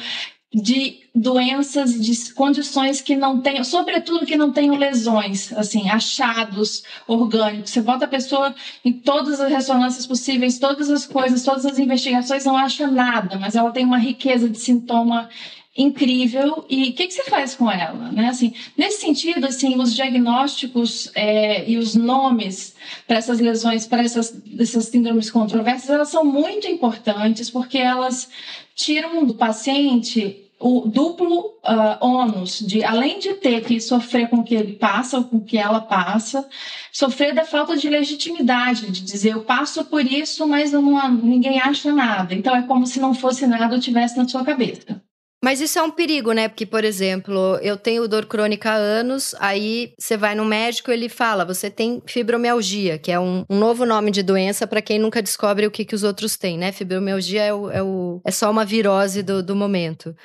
de 0.54 1.00
doenças, 1.12 2.00
de 2.00 2.32
condições 2.32 3.00
que 3.00 3.16
não 3.16 3.40
tenham, 3.40 3.64
sobretudo 3.64 4.24
que 4.24 4.36
não 4.36 4.52
tenham 4.52 4.76
lesões, 4.76 5.52
assim, 5.52 5.90
achados 5.90 6.84
orgânicos. 7.08 7.70
Você 7.70 7.82
bota 7.82 8.04
a 8.04 8.08
pessoa 8.08 8.54
em 8.84 8.92
todas 8.92 9.40
as 9.40 9.50
ressonâncias 9.50 10.06
possíveis, 10.06 10.58
todas 10.58 10.90
as 10.90 11.06
coisas, 11.06 11.42
todas 11.42 11.66
as 11.66 11.78
investigações, 11.78 12.44
não 12.44 12.56
acha 12.56 12.86
nada, 12.86 13.36
mas 13.36 13.56
ela 13.56 13.72
tem 13.72 13.84
uma 13.84 13.98
riqueza 13.98 14.48
de 14.48 14.58
sintoma 14.58 15.28
incrível 15.76 16.64
e 16.68 16.90
o 16.90 16.92
que, 16.92 17.06
que, 17.08 17.14
você 17.14 17.24
faz 17.24 17.54
com 17.54 17.70
ela, 17.70 18.12
né? 18.12 18.28
Assim, 18.28 18.54
nesse 18.76 19.00
sentido, 19.00 19.44
assim, 19.44 19.76
os 19.80 19.94
diagnósticos 19.94 21.10
é, 21.14 21.68
e 21.68 21.76
os 21.76 21.96
nomes 21.96 22.76
para 23.08 23.16
essas 23.16 23.40
lesões, 23.40 23.86
para 23.86 24.02
essas, 24.02 24.40
essas 24.58 24.84
síndromes 24.84 25.30
controversas, 25.30 25.90
elas 25.90 26.08
são 26.08 26.24
muito 26.24 26.68
importantes 26.68 27.50
porque 27.50 27.78
elas 27.78 28.28
tiram 28.74 29.24
do 29.24 29.34
paciente 29.34 30.40
o 30.60 30.88
duplo 30.88 31.58
uh, 31.64 31.98
ônus 32.00 32.60
de, 32.60 32.82
além 32.84 33.18
de 33.18 33.34
ter 33.34 33.62
que 33.64 33.80
sofrer 33.80 34.30
com 34.30 34.36
o 34.36 34.44
que 34.44 34.54
ele 34.54 34.74
passa 34.74 35.18
ou 35.18 35.24
com 35.24 35.36
o 35.38 35.44
que 35.44 35.58
ela 35.58 35.80
passa, 35.80 36.48
sofrer 36.92 37.34
da 37.34 37.44
falta 37.44 37.76
de 37.76 37.88
legitimidade, 37.88 38.90
de 38.90 39.02
dizer 39.02 39.32
eu 39.32 39.42
passo 39.42 39.84
por 39.84 40.06
isso, 40.06 40.46
mas 40.46 40.72
não, 40.72 41.10
ninguém 41.10 41.60
acha 41.60 41.92
nada. 41.92 42.32
Então 42.34 42.56
é 42.56 42.62
como 42.62 42.86
se 42.86 43.00
não 43.00 43.12
fosse 43.12 43.46
nada 43.46 43.74
ou 43.74 43.80
tivesse 43.80 44.16
na 44.16 44.26
sua 44.26 44.44
cabeça. 44.44 45.03
Mas 45.44 45.60
isso 45.60 45.78
é 45.78 45.82
um 45.82 45.90
perigo, 45.90 46.32
né? 46.32 46.48
Porque, 46.48 46.64
por 46.64 46.84
exemplo, 46.84 47.58
eu 47.60 47.76
tenho 47.76 48.08
dor 48.08 48.24
crônica 48.24 48.70
há 48.70 48.76
anos, 48.76 49.34
aí 49.38 49.92
você 49.98 50.16
vai 50.16 50.34
no 50.34 50.42
médico 50.42 50.90
ele 50.90 51.06
fala: 51.06 51.44
você 51.44 51.68
tem 51.68 52.02
fibromialgia, 52.06 52.96
que 52.96 53.12
é 53.12 53.20
um, 53.20 53.44
um 53.50 53.58
novo 53.58 53.84
nome 53.84 54.10
de 54.10 54.22
doença 54.22 54.66
para 54.66 54.80
quem 54.80 54.98
nunca 54.98 55.20
descobre 55.20 55.66
o 55.66 55.70
que, 55.70 55.84
que 55.84 55.94
os 55.94 56.02
outros 56.02 56.38
têm, 56.38 56.56
né? 56.56 56.72
Fibromialgia 56.72 57.42
é, 57.42 57.52
o, 57.52 57.70
é, 57.70 57.82
o, 57.82 58.22
é 58.24 58.30
só 58.30 58.50
uma 58.50 58.64
virose 58.64 59.22
do, 59.22 59.42
do 59.42 59.54
momento. 59.54 60.16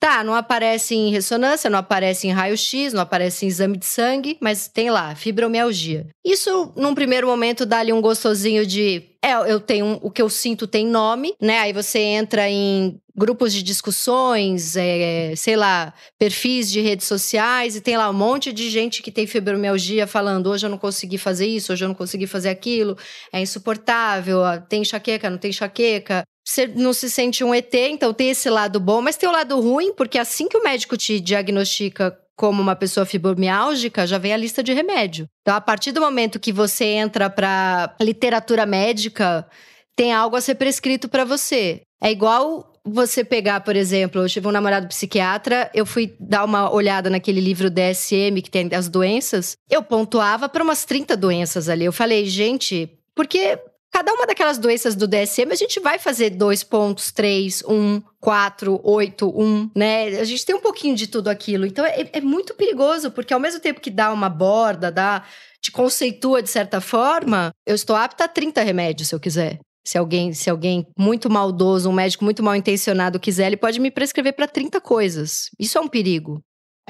Tá, 0.00 0.24
não 0.24 0.34
aparece 0.34 0.94
em 0.94 1.10
ressonância, 1.10 1.68
não 1.68 1.78
aparece 1.78 2.26
em 2.26 2.30
raio-x, 2.30 2.94
não 2.94 3.02
aparece 3.02 3.44
em 3.44 3.48
exame 3.48 3.76
de 3.76 3.84
sangue, 3.84 4.38
mas 4.40 4.66
tem 4.66 4.88
lá, 4.88 5.14
fibromialgia. 5.14 6.06
Isso, 6.24 6.72
num 6.74 6.94
primeiro 6.94 7.26
momento, 7.26 7.66
dá 7.66 7.80
ali 7.80 7.92
um 7.92 8.00
gostosinho 8.00 8.64
de. 8.64 9.02
É, 9.22 9.34
eu 9.52 9.60
tenho. 9.60 9.98
O 10.00 10.10
que 10.10 10.22
eu 10.22 10.30
sinto 10.30 10.66
tem 10.66 10.86
nome, 10.86 11.34
né? 11.38 11.58
Aí 11.58 11.74
você 11.74 11.98
entra 11.98 12.48
em 12.48 12.98
grupos 13.14 13.52
de 13.52 13.62
discussões, 13.62 14.74
é, 14.74 15.34
sei 15.36 15.54
lá, 15.54 15.92
perfis 16.18 16.70
de 16.72 16.80
redes 16.80 17.06
sociais, 17.06 17.76
e 17.76 17.82
tem 17.82 17.98
lá 17.98 18.08
um 18.08 18.14
monte 18.14 18.54
de 18.54 18.70
gente 18.70 19.02
que 19.02 19.12
tem 19.12 19.26
fibromialgia 19.26 20.06
falando: 20.06 20.46
hoje 20.46 20.64
eu 20.64 20.70
não 20.70 20.78
consegui 20.78 21.18
fazer 21.18 21.46
isso, 21.46 21.74
hoje 21.74 21.84
eu 21.84 21.88
não 21.88 21.94
consegui 21.94 22.26
fazer 22.26 22.48
aquilo, 22.48 22.96
é 23.30 23.42
insuportável, 23.42 24.40
tem 24.66 24.80
enxaqueca, 24.80 25.28
não 25.28 25.36
tem 25.36 25.50
enxaqueca 25.50 26.24
você 26.50 26.66
não 26.66 26.92
se 26.92 27.08
sente 27.08 27.44
um 27.44 27.54
ET, 27.54 27.72
então 27.74 28.12
tem 28.12 28.30
esse 28.30 28.50
lado 28.50 28.80
bom, 28.80 29.00
mas 29.00 29.16
tem 29.16 29.28
o 29.28 29.32
lado 29.32 29.60
ruim, 29.60 29.94
porque 29.94 30.18
assim 30.18 30.48
que 30.48 30.56
o 30.56 30.62
médico 30.62 30.96
te 30.96 31.20
diagnostica 31.20 32.18
como 32.36 32.60
uma 32.60 32.74
pessoa 32.74 33.06
fibromiálgica, 33.06 34.06
já 34.06 34.18
vem 34.18 34.32
a 34.32 34.36
lista 34.36 34.62
de 34.62 34.72
remédio. 34.72 35.28
Então, 35.42 35.54
a 35.54 35.60
partir 35.60 35.92
do 35.92 36.00
momento 36.00 36.40
que 36.40 36.52
você 36.52 36.84
entra 36.86 37.28
para 37.28 37.94
literatura 38.00 38.64
médica, 38.64 39.46
tem 39.94 40.12
algo 40.12 40.34
a 40.34 40.40
ser 40.40 40.54
prescrito 40.54 41.08
para 41.08 41.24
você. 41.24 41.82
É 42.02 42.10
igual 42.10 42.72
você 42.82 43.22
pegar, 43.22 43.60
por 43.60 43.76
exemplo, 43.76 44.22
eu 44.22 44.28
tive 44.28 44.48
um 44.48 44.52
namorado 44.52 44.88
psiquiatra, 44.88 45.70
eu 45.74 45.84
fui 45.84 46.16
dar 46.18 46.44
uma 46.44 46.72
olhada 46.72 47.10
naquele 47.10 47.40
livro 47.40 47.70
DSM 47.70 48.40
que 48.42 48.50
tem 48.50 48.68
as 48.74 48.88
doenças, 48.88 49.52
eu 49.70 49.82
pontuava 49.82 50.48
para 50.48 50.64
umas 50.64 50.84
30 50.84 51.16
doenças 51.16 51.68
ali. 51.68 51.84
Eu 51.84 51.92
falei, 51.92 52.24
gente, 52.24 52.88
porque 53.14 53.58
Cada 53.92 54.12
uma 54.12 54.26
daquelas 54.26 54.56
doenças 54.56 54.94
do 54.94 55.08
DSM, 55.08 55.50
a 55.50 55.56
gente 55.56 55.80
vai 55.80 55.98
fazer 55.98 56.30
dois 56.30 56.62
pontos, 56.62 57.10
três, 57.10 57.62
um, 57.66 58.00
quatro, 58.20 58.80
oito, 58.84 59.28
um, 59.28 59.68
né? 59.74 60.20
A 60.20 60.24
gente 60.24 60.46
tem 60.46 60.54
um 60.54 60.60
pouquinho 60.60 60.94
de 60.94 61.08
tudo 61.08 61.28
aquilo. 61.28 61.66
Então 61.66 61.84
é, 61.84 62.08
é 62.12 62.20
muito 62.20 62.54
perigoso, 62.54 63.10
porque 63.10 63.34
ao 63.34 63.40
mesmo 63.40 63.60
tempo 63.60 63.80
que 63.80 63.90
dá 63.90 64.12
uma 64.12 64.28
borda, 64.28 64.92
dá, 64.92 65.24
te 65.60 65.72
conceitua 65.72 66.40
de 66.40 66.48
certa 66.48 66.80
forma, 66.80 67.50
eu 67.66 67.74
estou 67.74 67.96
apta 67.96 68.24
a 68.24 68.28
30 68.28 68.62
remédios 68.62 69.08
se 69.08 69.14
eu 69.14 69.20
quiser. 69.20 69.58
Se 69.84 69.98
alguém, 69.98 70.32
se 70.32 70.48
alguém 70.48 70.86
muito 70.96 71.28
maldoso, 71.28 71.88
um 71.88 71.92
médico 71.92 72.24
muito 72.24 72.42
mal 72.42 72.54
intencionado 72.54 73.18
quiser, 73.18 73.48
ele 73.48 73.56
pode 73.56 73.80
me 73.80 73.90
prescrever 73.90 74.34
para 74.34 74.46
30 74.46 74.80
coisas. 74.80 75.48
Isso 75.58 75.76
é 75.78 75.80
um 75.80 75.88
perigo 75.88 76.40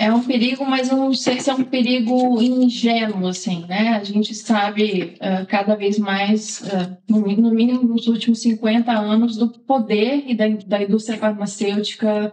é 0.01 0.11
um 0.11 0.25
perigo, 0.25 0.65
mas 0.65 0.89
eu 0.91 0.97
não 0.97 1.13
sei 1.13 1.39
se 1.41 1.51
é 1.51 1.55
um 1.55 1.63
perigo 1.63 2.41
ingênuo, 2.41 3.29
assim, 3.29 3.67
né? 3.69 3.91
A 3.91 4.03
gente 4.03 4.35
sabe 4.35 5.15
uh, 5.17 5.47
cada 5.47 5.77
vez 5.77 5.99
mais, 5.99 6.63
uh, 6.63 6.97
no, 7.07 7.21
no, 7.21 7.51
mínimo 7.51 7.83
nos 7.83 8.07
últimos 8.07 8.41
50 8.41 8.91
anos, 8.91 9.37
do 9.37 9.51
poder 9.51 10.25
e 10.27 10.35
da, 10.35 10.49
da 10.67 10.83
indústria 10.83 11.19
farmacêutica 11.19 12.33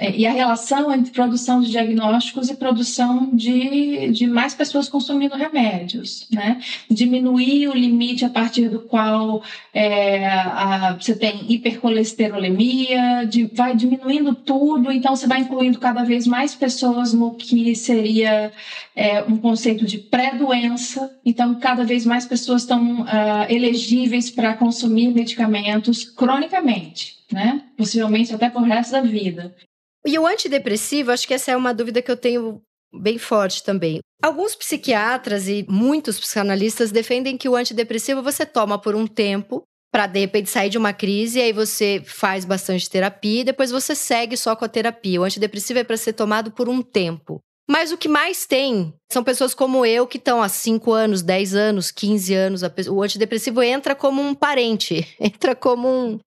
e 0.00 0.26
a 0.26 0.32
relação 0.32 0.92
entre 0.92 1.12
produção 1.12 1.60
de 1.60 1.70
diagnósticos 1.70 2.48
e 2.48 2.56
produção 2.56 3.30
de, 3.34 4.10
de 4.10 4.26
mais 4.26 4.54
pessoas 4.54 4.88
consumindo 4.88 5.36
remédios, 5.36 6.26
né? 6.30 6.60
Diminuir 6.90 7.68
o 7.68 7.74
limite 7.74 8.24
a 8.24 8.30
partir 8.30 8.68
do 8.68 8.80
qual 8.80 9.42
é, 9.74 10.26
a, 10.26 10.96
você 10.98 11.14
tem 11.14 11.52
hipercolesterolemia, 11.52 13.26
de, 13.26 13.44
vai 13.44 13.76
diminuindo 13.76 14.34
tudo, 14.34 14.90
então 14.90 15.14
você 15.14 15.26
vai 15.26 15.40
incluindo 15.40 15.78
cada 15.78 16.02
vez 16.02 16.26
mais 16.26 16.54
pessoas 16.54 17.12
no 17.12 17.34
que 17.34 17.74
seria 17.74 18.52
é, 18.96 19.22
um 19.24 19.36
conceito 19.36 19.84
de 19.84 19.98
pré-doença, 19.98 21.10
então 21.24 21.54
cada 21.56 21.84
vez 21.84 22.06
mais 22.06 22.26
pessoas 22.26 22.62
estão 22.62 23.02
uh, 23.02 23.06
elegíveis 23.48 24.30
para 24.30 24.54
consumir 24.54 25.08
medicamentos 25.08 26.04
cronicamente, 26.04 27.18
né? 27.30 27.62
Possivelmente 27.76 28.34
até 28.34 28.48
por 28.48 28.62
resto 28.62 28.92
da 28.92 29.00
vida. 29.00 29.54
E 30.06 30.18
o 30.18 30.26
antidepressivo, 30.26 31.12
acho 31.12 31.26
que 31.26 31.34
essa 31.34 31.50
é 31.50 31.56
uma 31.56 31.74
dúvida 31.74 32.00
que 32.00 32.10
eu 32.10 32.16
tenho 32.16 32.62
bem 32.92 33.18
forte 33.18 33.62
também. 33.62 34.00
Alguns 34.22 34.54
psiquiatras 34.54 35.48
e 35.48 35.64
muitos 35.68 36.18
psicanalistas 36.18 36.90
defendem 36.90 37.36
que 37.36 37.48
o 37.48 37.56
antidepressivo 37.56 38.22
você 38.22 38.44
toma 38.44 38.78
por 38.78 38.94
um 38.94 39.06
tempo 39.06 39.62
para 39.92 40.06
de 40.06 40.20
repente 40.20 40.48
sair 40.48 40.70
de 40.70 40.78
uma 40.78 40.92
crise, 40.92 41.40
aí 41.40 41.52
você 41.52 42.02
faz 42.06 42.44
bastante 42.44 42.88
terapia 42.88 43.40
e 43.40 43.44
depois 43.44 43.70
você 43.70 43.94
segue 43.94 44.36
só 44.36 44.54
com 44.54 44.64
a 44.64 44.68
terapia. 44.68 45.20
O 45.20 45.24
antidepressivo 45.24 45.80
é 45.80 45.84
para 45.84 45.96
ser 45.96 46.12
tomado 46.12 46.52
por 46.52 46.68
um 46.68 46.80
tempo. 46.80 47.40
Mas 47.68 47.92
o 47.92 47.98
que 47.98 48.08
mais 48.08 48.46
tem 48.46 48.92
são 49.12 49.22
pessoas 49.22 49.54
como 49.54 49.86
eu 49.86 50.06
que 50.06 50.18
estão 50.18 50.42
há 50.42 50.48
5 50.48 50.92
anos, 50.92 51.22
10 51.22 51.54
anos, 51.54 51.90
15 51.90 52.34
anos. 52.34 52.62
O 52.88 53.02
antidepressivo 53.02 53.62
entra 53.62 53.94
como 53.94 54.20
um 54.22 54.34
parente, 54.34 55.06
entra 55.20 55.54
como 55.54 55.88
um. 55.88 56.18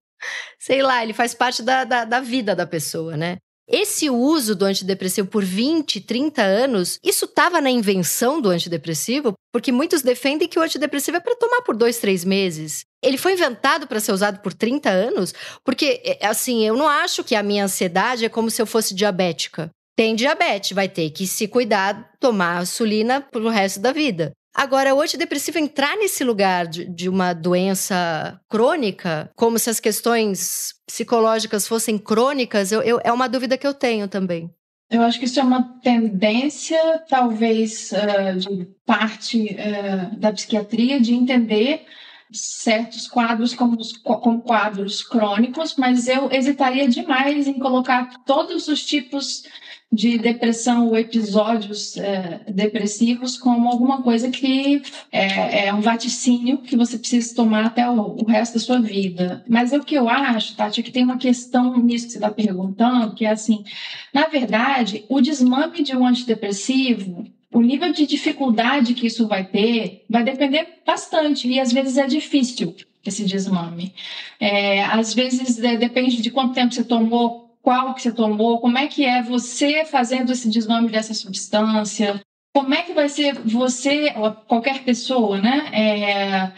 Sei 0.58 0.82
lá, 0.82 1.04
ele 1.04 1.14
faz 1.14 1.34
parte 1.34 1.62
da, 1.62 1.84
da, 1.84 2.06
da 2.06 2.22
vida 2.22 2.56
da 2.56 2.66
pessoa, 2.66 3.18
né? 3.18 3.38
Esse 3.68 4.10
uso 4.10 4.56
do 4.56 4.66
antidepressivo 4.66 5.28
por 5.28 5.44
20, 5.44 6.02
30 6.02 6.42
anos, 6.42 7.00
isso 7.04 7.26
estava 7.26 7.62
na 7.62 7.70
invenção 7.70 8.42
do 8.42 8.50
antidepressivo, 8.50 9.34
porque 9.54 9.72
muitos 9.72 10.02
defendem 10.02 10.48
que 10.48 10.60
o 10.60 10.62
antidepressivo 10.62 11.18
é 11.18 11.20
para 11.20 11.36
tomar 11.36 11.62
por 11.62 11.76
dois, 11.76 11.98
três 11.98 12.26
meses. 12.26 12.82
Ele 13.02 13.18
foi 13.18 13.34
inventado 13.34 13.88
para 13.88 14.00
ser 14.00 14.12
usado 14.12 14.40
por 14.40 14.54
30 14.54 14.90
anos, 14.90 15.34
porque, 15.64 16.02
é, 16.04 16.28
assim, 16.28 16.66
eu 16.66 16.76
não 16.76 16.88
acho 16.88 17.24
que 17.24 17.36
a 17.36 17.44
minha 17.44 17.64
ansiedade 17.64 18.26
é 18.26 18.30
como 18.30 18.52
se 18.52 18.62
eu 18.62 18.66
fosse 18.66 18.94
diabética. 18.94 19.70
Tem 19.96 20.16
diabetes, 20.16 20.72
vai 20.72 20.90
ter 20.90 21.10
que 21.12 21.26
se 21.28 21.48
cuidar, 21.48 22.12
tomar 22.20 22.64
insulina 22.64 23.22
pro 23.22 23.48
resto 23.48 23.80
da 23.80 23.92
vida. 23.92 24.34
Agora, 24.54 24.94
o 24.94 25.02
antidepressivo 25.02 25.58
entrar 25.58 25.98
nesse 25.98 26.24
lugar 26.24 26.68
de, 26.68 26.86
de, 26.86 27.10
uma 27.10 27.34
doença 27.34 28.40
crônica, 28.48 29.32
como 29.36 29.58
se 29.58 29.70
as 29.70 29.80
questões 29.80 30.76
psicológicas 30.86 31.68
fossem 31.68 31.98
crônicas, 31.98 32.72
eu, 32.72 32.82
eu, 32.84 33.02
é 33.04 33.12
uma 33.12 33.28
dúvida 33.28 33.58
que 33.58 33.66
eu 33.66 33.74
tenho 33.74 34.08
também. 34.08 34.52
Eu 34.92 35.02
acho 35.02 35.18
que 35.18 35.26
isso 35.26 35.40
é 35.40 35.44
uma 35.44 35.80
tendência, 35.82 36.80
talvez, 37.10 37.92
uh, 37.92 38.38
de 38.38 38.68
parte 38.86 39.56
uh, 39.56 40.20
da 40.20 40.32
psiquiatria, 40.32 41.02
de 41.02 41.16
entender 41.16 41.84
certos 42.32 43.08
quadros 43.08 43.54
como, 43.54 43.78
como 44.04 44.42
quadros 44.42 45.02
crônicos, 45.04 45.76
mas 45.78 46.08
eu 46.08 46.32
hesitaria 46.32 46.88
demais 46.88 47.48
em 47.48 47.60
colocar 47.60 48.24
todos 48.26 48.68
os 48.68 48.84
tipos 48.86 49.44
de 49.94 50.18
depressão 50.18 50.88
ou 50.88 50.98
episódios 50.98 51.96
é, 51.98 52.42
depressivos 52.48 53.38
como 53.38 53.70
alguma 53.70 54.02
coisa 54.02 54.32
que 54.32 54.82
é, 55.12 55.68
é, 55.68 55.74
um 55.74 55.82
vaticínio 55.82 56.58
que 56.58 56.76
você 56.76 56.98
precisa 56.98 57.36
tomar 57.36 57.66
até 57.66 57.88
o, 57.88 58.18
o, 58.22 58.26
resto 58.26 58.56
da 58.56 58.60
sua 58.60 58.82
vida. 58.82 59.46
Mas 59.48 59.72
o 59.72 59.82
que 59.82 59.94
eu 59.94 60.10
acho, 60.10 60.56
Tati, 60.56 60.80
é 60.80 60.84
que 60.84 60.92
tem 60.92 61.04
uma 61.04 61.18
questão 61.18 61.78
nisso 61.78 62.08
que 62.08 62.12
você 62.14 62.18
está 62.18 62.32
perguntando, 62.32 63.14
que 63.14 63.26
é 63.26 63.30
assim, 63.30 63.64
na 64.12 64.28
verdade, 64.28 65.06
o 65.08 65.22
desmame 65.22 65.84
de 65.84 65.96
um 65.96 66.06
antidepressivo 66.06 67.26
o 67.54 67.62
nível 67.62 67.94
de 67.94 68.08
dificuldade 68.08 68.96
que 68.96 69.06
isso 69.06 69.28
vai 69.28 69.44
ter 69.44 70.04
vai 70.10 70.24
depender 70.24 70.80
bastante 70.84 71.48
e 71.48 71.60
às 71.60 71.72
vezes 71.72 71.98
é 71.98 72.08
difícil 72.08 72.76
esse 73.06 73.26
desmame. 73.26 73.94
É, 74.40 74.84
às 74.86 75.14
vezes 75.14 75.62
é, 75.62 75.76
depende 75.76 76.22
de 76.22 76.32
quanto 76.32 76.54
tempo 76.54 76.74
você 76.74 76.84
tomou, 76.84 77.43
qual 77.64 77.96
que 77.96 78.02
você 78.02 78.12
tomou, 78.12 78.60
como 78.60 78.78
é 78.78 78.88
que 78.88 79.06
é 79.06 79.24
você 79.24 79.86
fazendo 79.86 80.34
esse 80.34 80.50
desnome 80.50 80.90
dessa 80.90 81.14
substância, 81.14 82.22
como 82.54 82.74
é 82.74 82.84
que 82.84 82.94
vai 82.94 83.08
ser 83.08 83.40
você, 83.40 84.14
qualquer 84.48 84.84
pessoa, 84.84 85.40
né, 85.40 85.70
é, 85.74 86.52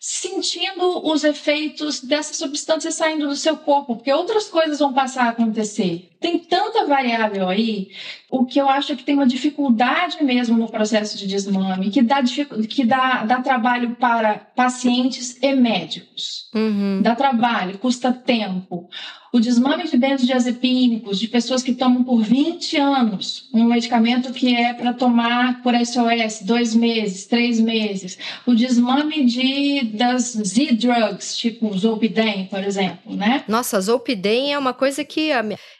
sentindo 0.00 1.06
os 1.06 1.24
efeitos 1.24 2.00
dessa 2.00 2.32
substância 2.32 2.90
saindo 2.90 3.28
do 3.28 3.36
seu 3.36 3.58
corpo, 3.58 3.96
porque 3.96 4.10
outras 4.10 4.48
coisas 4.48 4.78
vão 4.78 4.94
passar 4.94 5.26
a 5.26 5.28
acontecer. 5.28 6.08
Tem 6.18 6.38
tanta 6.38 6.86
variável 6.86 7.48
aí, 7.48 7.90
o 8.30 8.44
que 8.44 8.60
eu 8.60 8.68
acho 8.68 8.92
é 8.92 8.96
que 8.96 9.04
tem 9.04 9.14
uma 9.14 9.26
dificuldade 9.26 10.22
mesmo 10.22 10.56
no 10.56 10.68
processo 10.68 11.16
de 11.16 11.26
desmame, 11.26 11.90
que 11.90 12.02
dá, 12.02 12.22
que 12.68 12.84
dá, 12.84 13.24
dá 13.24 13.40
trabalho 13.40 13.96
para 13.96 14.34
pacientes 14.34 15.38
e 15.40 15.54
médicos. 15.54 16.48
Uhum. 16.54 17.00
Dá 17.02 17.14
trabalho, 17.14 17.78
custa 17.78 18.12
tempo 18.12 18.88
o 19.36 19.40
desmame 19.40 19.84
de 19.84 19.96
benzodiazepínicos 19.98 21.18
de 21.18 21.28
pessoas 21.28 21.62
que 21.62 21.74
tomam 21.74 22.02
por 22.02 22.22
20 22.22 22.76
anos 22.78 23.48
um 23.52 23.64
medicamento 23.64 24.32
que 24.32 24.54
é 24.54 24.72
para 24.72 24.94
tomar 24.94 25.62
por 25.62 25.74
SOS 25.74 26.42
dois 26.42 26.74
meses, 26.74 27.26
três 27.26 27.60
meses, 27.60 28.18
o 28.46 28.54
desmame 28.54 29.24
de 29.24 29.82
das 29.92 30.32
Z-drugs, 30.32 31.36
tipo 31.36 31.76
Zolpidem, 31.76 32.46
por 32.46 32.62
exemplo, 32.62 33.14
né? 33.14 33.44
Nossa, 33.46 33.80
Zolpidem 33.80 34.54
é 34.54 34.58
uma 34.58 34.72
coisa 34.72 35.04
que 35.04 35.30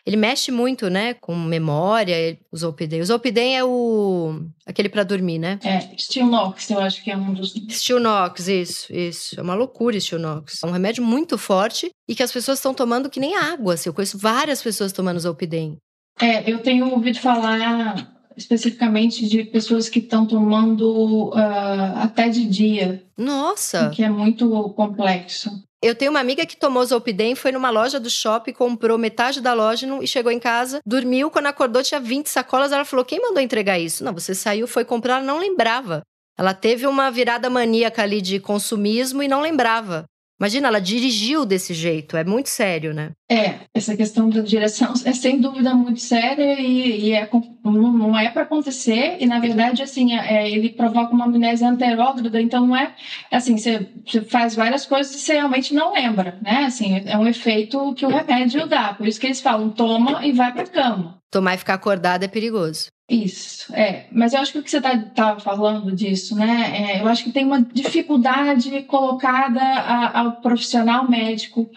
ele 0.05 0.17
mexe 0.17 0.51
muito, 0.51 0.91
né, 0.91 1.15
com 1.15 1.35
memória, 1.35 2.36
o 2.51 2.57
Zolpidem. 2.57 3.01
O 3.01 3.05
Zolpidem 3.05 3.57
é 3.57 3.65
o 3.65 4.41
aquele 4.67 4.89
para 4.89 5.05
dormir, 5.05 5.39
né? 5.39 5.59
É, 5.63 5.97
Stilnox, 5.97 6.71
eu 6.71 6.81
acho 6.81 7.03
que 7.03 7.11
é 7.11 7.17
um 7.17 7.33
dos 7.33 7.55
Stilnox, 7.71 8.49
isso, 8.49 8.93
isso. 8.93 9.39
É 9.39 9.43
uma 9.43 9.55
loucura 9.55 9.99
Stilnox. 9.99 10.63
É 10.63 10.67
um 10.67 10.71
remédio 10.71 11.05
muito 11.05 11.39
forte 11.39 11.91
e 12.09 12.15
que 12.15 12.23
as 12.23 12.33
pessoas 12.33 12.59
estão 12.59 12.75
tomando 12.75 13.11
que 13.11 13.21
nem 13.21 13.37
água. 13.37 13.75
Assim. 13.75 13.89
Eu 13.89 13.95
conheço 13.95 14.19
várias 14.19 14.63
pessoas 14.63 14.93
tomando 14.93 15.21
Zolpidem. 15.21 15.77
É, 16.21 16.51
eu 16.51 16.59
tenho 16.61 16.91
ouvido 16.91 17.19
falar 17.19 18.17
especificamente 18.37 19.27
de 19.27 19.45
pessoas 19.45 19.89
que 19.89 19.99
estão 19.99 20.27
tomando 20.27 21.31
uh, 21.31 21.97
até 21.97 22.29
de 22.29 22.47
dia. 22.47 23.03
Nossa! 23.17 23.91
Que 23.91 24.05
é 24.05 24.11
muito 24.11 24.71
complexo. 24.75 25.51
Eu 25.87 25.95
tenho 25.95 26.11
uma 26.11 26.19
amiga 26.19 26.45
que 26.45 26.57
tomou 26.57 26.85
Zolpidem, 26.85 27.37
foi 27.37 27.53
numa 27.53 27.71
loja 27.71 28.01
do 28.01 28.11
shopping, 28.11 28.53
comprou 28.53 28.99
metade 28.99 29.41
da 29.41 29.55
loja 29.55 29.87
e 30.03 30.07
chegou 30.09 30.33
em 30.33 30.41
casa, 30.41 30.81
dormiu, 30.85 31.31
quando 31.31 31.47
acordou 31.47 31.81
tinha 31.81 32.01
20 32.01 32.27
sacolas, 32.27 32.73
ela 32.73 32.85
falou, 32.85 33.05
quem 33.05 33.23
mandou 33.23 33.41
entregar 33.41 33.79
isso? 33.79 34.03
Não, 34.03 34.13
você 34.13 34.35
saiu, 34.35 34.67
foi 34.67 34.85
comprar, 34.85 35.23
não 35.23 35.39
lembrava. 35.39 36.03
Ela 36.37 36.53
teve 36.53 36.89
uma 36.89 37.09
virada 37.09 37.49
maníaca 37.49 38.03
ali 38.03 38.21
de 38.21 38.41
consumismo 38.41 39.23
e 39.23 39.29
não 39.29 39.41
lembrava. 39.41 40.07
Imagina, 40.41 40.69
ela 40.69 40.81
dirigiu 40.81 41.47
desse 41.47 41.73
jeito, 41.73 42.17
é 42.17 42.25
muito 42.25 42.51
sério, 42.51 42.93
né? 42.93 43.13
É, 43.31 43.61
essa 43.73 43.97
questão 43.97 44.29
da 44.29 44.43
direção 44.43 44.93
é 45.05 45.13
sem 45.13 45.41
dúvida 45.41 45.73
muito 45.73 46.01
séria 46.01 46.61
e, 46.61 47.07
e 47.07 47.13
é, 47.13 47.27
não 47.71 48.19
é 48.19 48.29
para 48.29 48.43
acontecer, 48.43 49.17
e 49.21 49.27
na 49.27 49.39
verdade, 49.39 49.83
assim, 49.83 50.15
é, 50.15 50.35
é, 50.35 50.51
ele 50.51 50.71
provoca 50.71 51.15
uma 51.15 51.25
amnésia 51.25 51.69
anterógrada, 51.69 52.41
então 52.41 52.67
não 52.67 52.77
é, 52.77 52.95
assim, 53.31 53.57
você, 53.57 53.89
você, 54.05 54.21
faz 54.23 54.55
várias 54.55 54.87
coisas 54.87 55.15
e 55.15 55.19
você 55.19 55.35
realmente 55.35 55.75
não 55.75 55.93
lembra, 55.93 56.39
né? 56.43 56.65
Assim, 56.67 57.03
é 57.05 57.17
um 57.17 57.27
efeito 57.27 57.95
que 57.95 58.07
o 58.07 58.09
remédio 58.09 58.67
dá, 58.67 58.95
por 58.95 59.07
isso 59.07 59.21
que 59.21 59.27
eles 59.27 59.41
falam, 59.41 59.71
toma 59.71 60.27
e 60.27 60.33
vai 60.33 60.53
para 60.53 60.67
cama. 60.67 61.19
Tomar 61.31 61.55
e 61.55 61.59
ficar 61.59 61.75
acordado 61.75 62.23
é 62.23 62.29
perigoso. 62.29 62.87
Isso, 63.09 63.73
é. 63.73 64.07
Mas 64.11 64.33
eu 64.33 64.41
acho 64.41 64.53
que 64.53 64.59
o 64.59 64.63
que 64.65 64.71
você 64.71 64.79
está 64.79 64.99
tá 64.99 65.39
falando 65.39 65.95
disso, 65.95 66.35
né? 66.35 66.97
É, 66.97 67.03
eu 67.03 67.07
acho 67.07 67.23
que 67.23 67.31
tem 67.31 67.45
uma 67.45 67.61
dificuldade 67.63 68.83
colocada 68.83 69.61
a, 69.61 70.21
ao 70.21 70.33
profissional 70.41 71.09
médico 71.09 71.71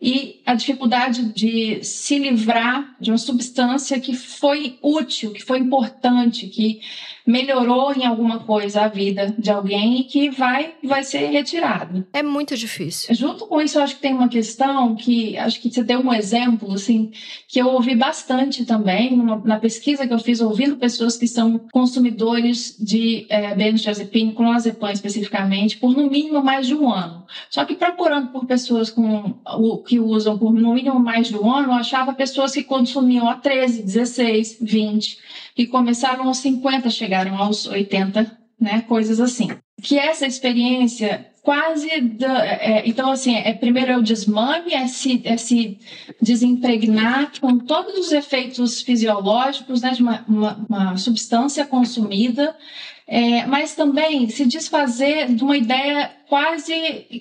e 0.00 0.42
a 0.44 0.54
dificuldade 0.54 1.32
de 1.32 1.82
se 1.82 2.18
livrar 2.18 2.96
de 3.00 3.10
uma 3.10 3.18
substância 3.18 3.98
que 3.98 4.14
foi 4.14 4.78
útil, 4.82 5.32
que 5.32 5.42
foi 5.42 5.58
importante, 5.58 6.46
que 6.48 6.80
melhorou 7.26 7.92
em 7.92 8.06
alguma 8.06 8.38
coisa 8.38 8.82
a 8.82 8.88
vida 8.88 9.34
de 9.36 9.50
alguém 9.50 10.00
e 10.00 10.04
que 10.04 10.30
vai, 10.30 10.74
vai 10.82 11.02
ser 11.02 11.26
retirado. 11.30 12.06
É 12.12 12.22
muito 12.22 12.56
difícil. 12.56 13.12
Junto 13.14 13.46
com 13.46 13.60
isso, 13.60 13.78
eu 13.78 13.82
acho 13.82 13.96
que 13.96 14.00
tem 14.02 14.14
uma 14.14 14.28
questão 14.28 14.94
que 14.94 15.36
acho 15.36 15.60
que 15.60 15.70
você 15.70 15.82
deu 15.82 15.98
um 16.00 16.12
exemplo, 16.12 16.72
assim, 16.72 17.10
que 17.48 17.58
eu 17.58 17.66
ouvi 17.68 17.96
bastante 17.96 18.64
também 18.64 19.16
numa, 19.16 19.36
na 19.44 19.58
pesquisa 19.58 20.06
que 20.06 20.14
eu 20.14 20.18
fiz, 20.18 20.40
ouvindo 20.40 20.76
pessoas 20.76 21.16
que 21.16 21.26
são 21.26 21.58
consumidores 21.72 22.76
de 22.78 23.26
é, 23.28 23.54
benzodiazepina, 23.54 24.32
clonazepam 24.32 24.92
especificamente, 24.92 25.78
por 25.78 25.96
no 25.96 26.08
mínimo 26.08 26.42
mais 26.42 26.66
de 26.66 26.74
um 26.74 26.92
ano. 26.92 27.26
Só 27.50 27.64
que 27.64 27.74
procurando 27.74 28.28
por 28.28 28.46
pessoas 28.46 28.88
com, 28.88 29.34
o, 29.44 29.78
que 29.78 29.98
usam 29.98 30.38
por 30.38 30.52
no 30.52 30.74
mínimo 30.74 31.00
mais 31.00 31.26
de 31.26 31.36
um 31.36 31.50
ano, 31.52 31.68
eu 31.68 31.74
achava 31.74 32.14
pessoas 32.14 32.52
que 32.52 32.62
consumiam 32.62 33.28
há 33.28 33.34
13, 33.34 33.82
16, 33.82 34.58
20 34.60 35.18
que 35.56 35.66
começaram 35.66 36.28
aos 36.28 36.36
50, 36.38 36.90
chegaram 36.90 37.34
aos 37.38 37.66
80, 37.66 38.38
né? 38.60 38.82
Coisas 38.82 39.18
assim. 39.18 39.48
Que 39.82 39.98
essa 39.98 40.26
experiência 40.26 41.26
quase. 41.42 41.88
Da, 42.00 42.44
é, 42.44 42.86
então, 42.86 43.10
assim, 43.10 43.34
é, 43.34 43.54
primeiro 43.54 43.92
é 43.92 43.96
o 43.96 44.02
desmame, 44.02 44.74
é 44.74 44.86
se, 44.86 45.22
é 45.24 45.38
se 45.38 45.78
desimpregnar 46.20 47.32
com 47.40 47.58
todos 47.58 47.96
os 47.96 48.12
efeitos 48.12 48.82
fisiológicos 48.82 49.80
né, 49.80 49.92
de 49.92 50.02
uma, 50.02 50.24
uma, 50.28 50.66
uma 50.68 50.96
substância 50.98 51.64
consumida, 51.64 52.54
é, 53.06 53.46
mas 53.46 53.74
também 53.74 54.28
se 54.28 54.44
desfazer 54.44 55.32
de 55.32 55.42
uma 55.42 55.56
ideia 55.56 56.10
quase 56.28 56.74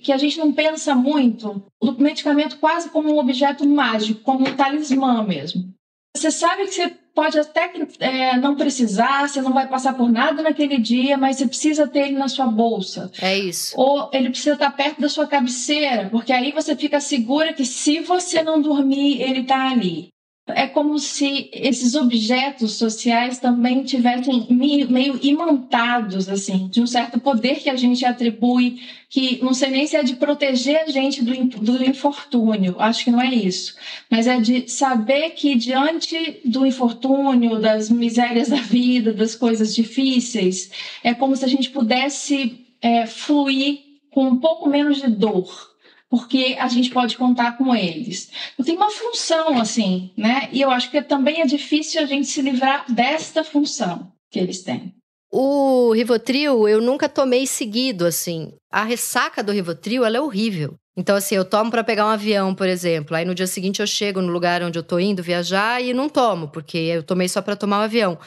que 0.04 0.12
a 0.12 0.18
gente 0.18 0.38
não 0.40 0.52
pensa 0.52 0.94
muito, 0.94 1.64
do 1.82 1.98
medicamento 2.00 2.58
quase 2.58 2.90
como 2.90 3.14
um 3.14 3.20
objeto 3.20 3.66
mágico, 3.66 4.22
como 4.22 4.46
um 4.46 4.56
talismã 4.56 5.24
mesmo. 5.24 5.74
Você 6.18 6.32
sabe 6.32 6.66
que 6.66 6.74
você 6.74 6.94
pode 7.16 7.40
até 7.40 7.72
é, 8.00 8.38
não 8.38 8.56
precisar, 8.56 9.28
você 9.28 9.42
não 9.42 9.54
vai 9.54 9.68
passar 9.68 9.94
por 9.94 10.12
nada 10.12 10.44
naquele 10.44 10.78
dia, 10.78 11.18
mas 11.18 11.38
você 11.38 11.48
precisa 11.48 11.88
ter 11.88 12.08
ele 12.08 12.18
na 12.18 12.28
sua 12.28 12.48
bolsa. 12.48 13.10
É 13.22 13.38
isso. 13.38 13.74
Ou 13.80 14.10
ele 14.12 14.30
precisa 14.30 14.54
estar 14.54 14.70
perto 14.72 15.00
da 15.00 15.08
sua 15.08 15.26
cabeceira, 15.26 16.10
porque 16.12 16.34
aí 16.34 16.52
você 16.52 16.76
fica 16.76 17.00
segura 17.00 17.54
que 17.54 17.66
se 17.66 18.02
você 18.02 18.44
não 18.44 18.62
dormir, 18.62 19.22
ele 19.22 19.40
está 19.40 19.70
ali. 19.70 20.10
É 20.48 20.68
como 20.68 21.00
se 21.00 21.50
esses 21.52 21.96
objetos 21.96 22.74
sociais 22.74 23.40
também 23.40 23.84
tivessem 23.84 24.46
meio 24.52 25.20
imantados, 25.24 26.30
assim, 26.30 26.68
de 26.68 26.80
um 26.80 26.86
certo 26.86 27.20
poder 27.20 27.56
que 27.56 27.70
a 27.70 27.76
gente 27.76 28.06
atribui, 28.06 28.80
que 29.10 29.40
não 29.42 29.56
sei 29.56 29.72
nem 29.72 29.88
se 29.88 29.96
é 29.96 30.04
de 30.04 30.16
proteger 30.16 30.82
a 30.82 30.88
gente 30.88 31.24
do, 31.24 31.34
do 31.62 31.84
infortúnio, 31.84 32.76
acho 32.78 33.06
que 33.06 33.10
não 33.10 33.20
é 33.20 33.34
isso, 33.34 33.76
mas 34.08 34.28
é 34.28 34.40
de 34.40 34.70
saber 34.70 35.32
que 35.32 35.56
diante 35.56 36.40
do 36.46 36.64
infortúnio, 36.64 37.60
das 37.60 37.90
misérias 37.90 38.50
da 38.50 38.58
vida, 38.58 39.12
das 39.12 39.36
coisas 39.36 39.74
difíceis, 39.74 40.70
é 41.04 41.16
como 41.16 41.36
se 41.36 41.44
a 41.44 41.48
gente 41.48 41.72
pudesse 41.72 42.68
é, 42.80 43.08
fluir 43.08 43.80
com 44.12 44.28
um 44.28 44.38
pouco 44.38 44.70
menos 44.70 45.02
de 45.02 45.10
dor 45.10 45.75
porque 46.10 46.56
a 46.60 46.68
gente 46.68 46.90
pode 46.90 47.18
contar 47.18 47.58
com 47.58 47.76
eles. 47.76 48.32
Então, 48.54 48.66
tem 48.66 48.76
uma 48.76 48.92
função 48.92 49.60
assim, 49.60 50.12
né? 50.18 50.50
E 50.52 50.62
eu 50.62 50.70
acho 50.70 50.90
que 50.92 51.02
também 51.02 51.42
é 51.42 51.46
difícil 51.46 52.02
a 52.02 52.06
gente 52.06 52.28
se 52.28 52.42
livrar 52.42 52.86
desta 52.92 53.44
função 53.44 54.12
que 54.32 54.40
eles 54.40 54.62
têm. 54.62 54.94
O 55.32 55.92
Rivotril 55.92 56.68
eu 56.68 56.80
nunca 56.82 57.10
tomei 57.10 57.46
seguido 57.46 58.06
assim. 58.06 58.54
A 58.72 58.84
ressaca 58.84 59.44
do 59.44 59.52
Rivotril 59.52 60.06
ela 60.06 60.18
é 60.18 60.22
horrível. 60.22 60.76
Então 60.96 61.16
assim, 61.16 61.36
eu 61.36 61.44
tomo 61.44 61.70
para 61.70 61.84
pegar 61.84 62.06
um 62.06 62.10
avião, 62.10 62.56
por 62.56 62.68
exemplo. 62.68 63.16
Aí 63.16 63.26
no 63.26 63.36
dia 63.36 63.48
seguinte 63.48 63.82
eu 63.82 63.88
chego 63.88 64.22
no 64.22 64.32
lugar 64.32 64.64
onde 64.64 64.80
eu 64.80 64.84
tô 64.84 64.98
indo 64.98 65.22
viajar 65.22 65.84
e 65.84 65.94
não 65.94 66.08
tomo, 66.08 66.48
porque 66.48 66.78
eu 66.78 67.04
tomei 67.04 67.28
só 67.28 67.42
para 67.42 67.56
tomar 67.56 67.80
o 67.80 67.82
um 67.82 67.84
avião. 67.84 68.18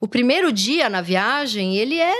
O 0.00 0.08
primeiro 0.08 0.52
dia 0.52 0.88
na 0.88 1.02
viagem, 1.02 1.76
ele 1.76 1.98
é 1.98 2.14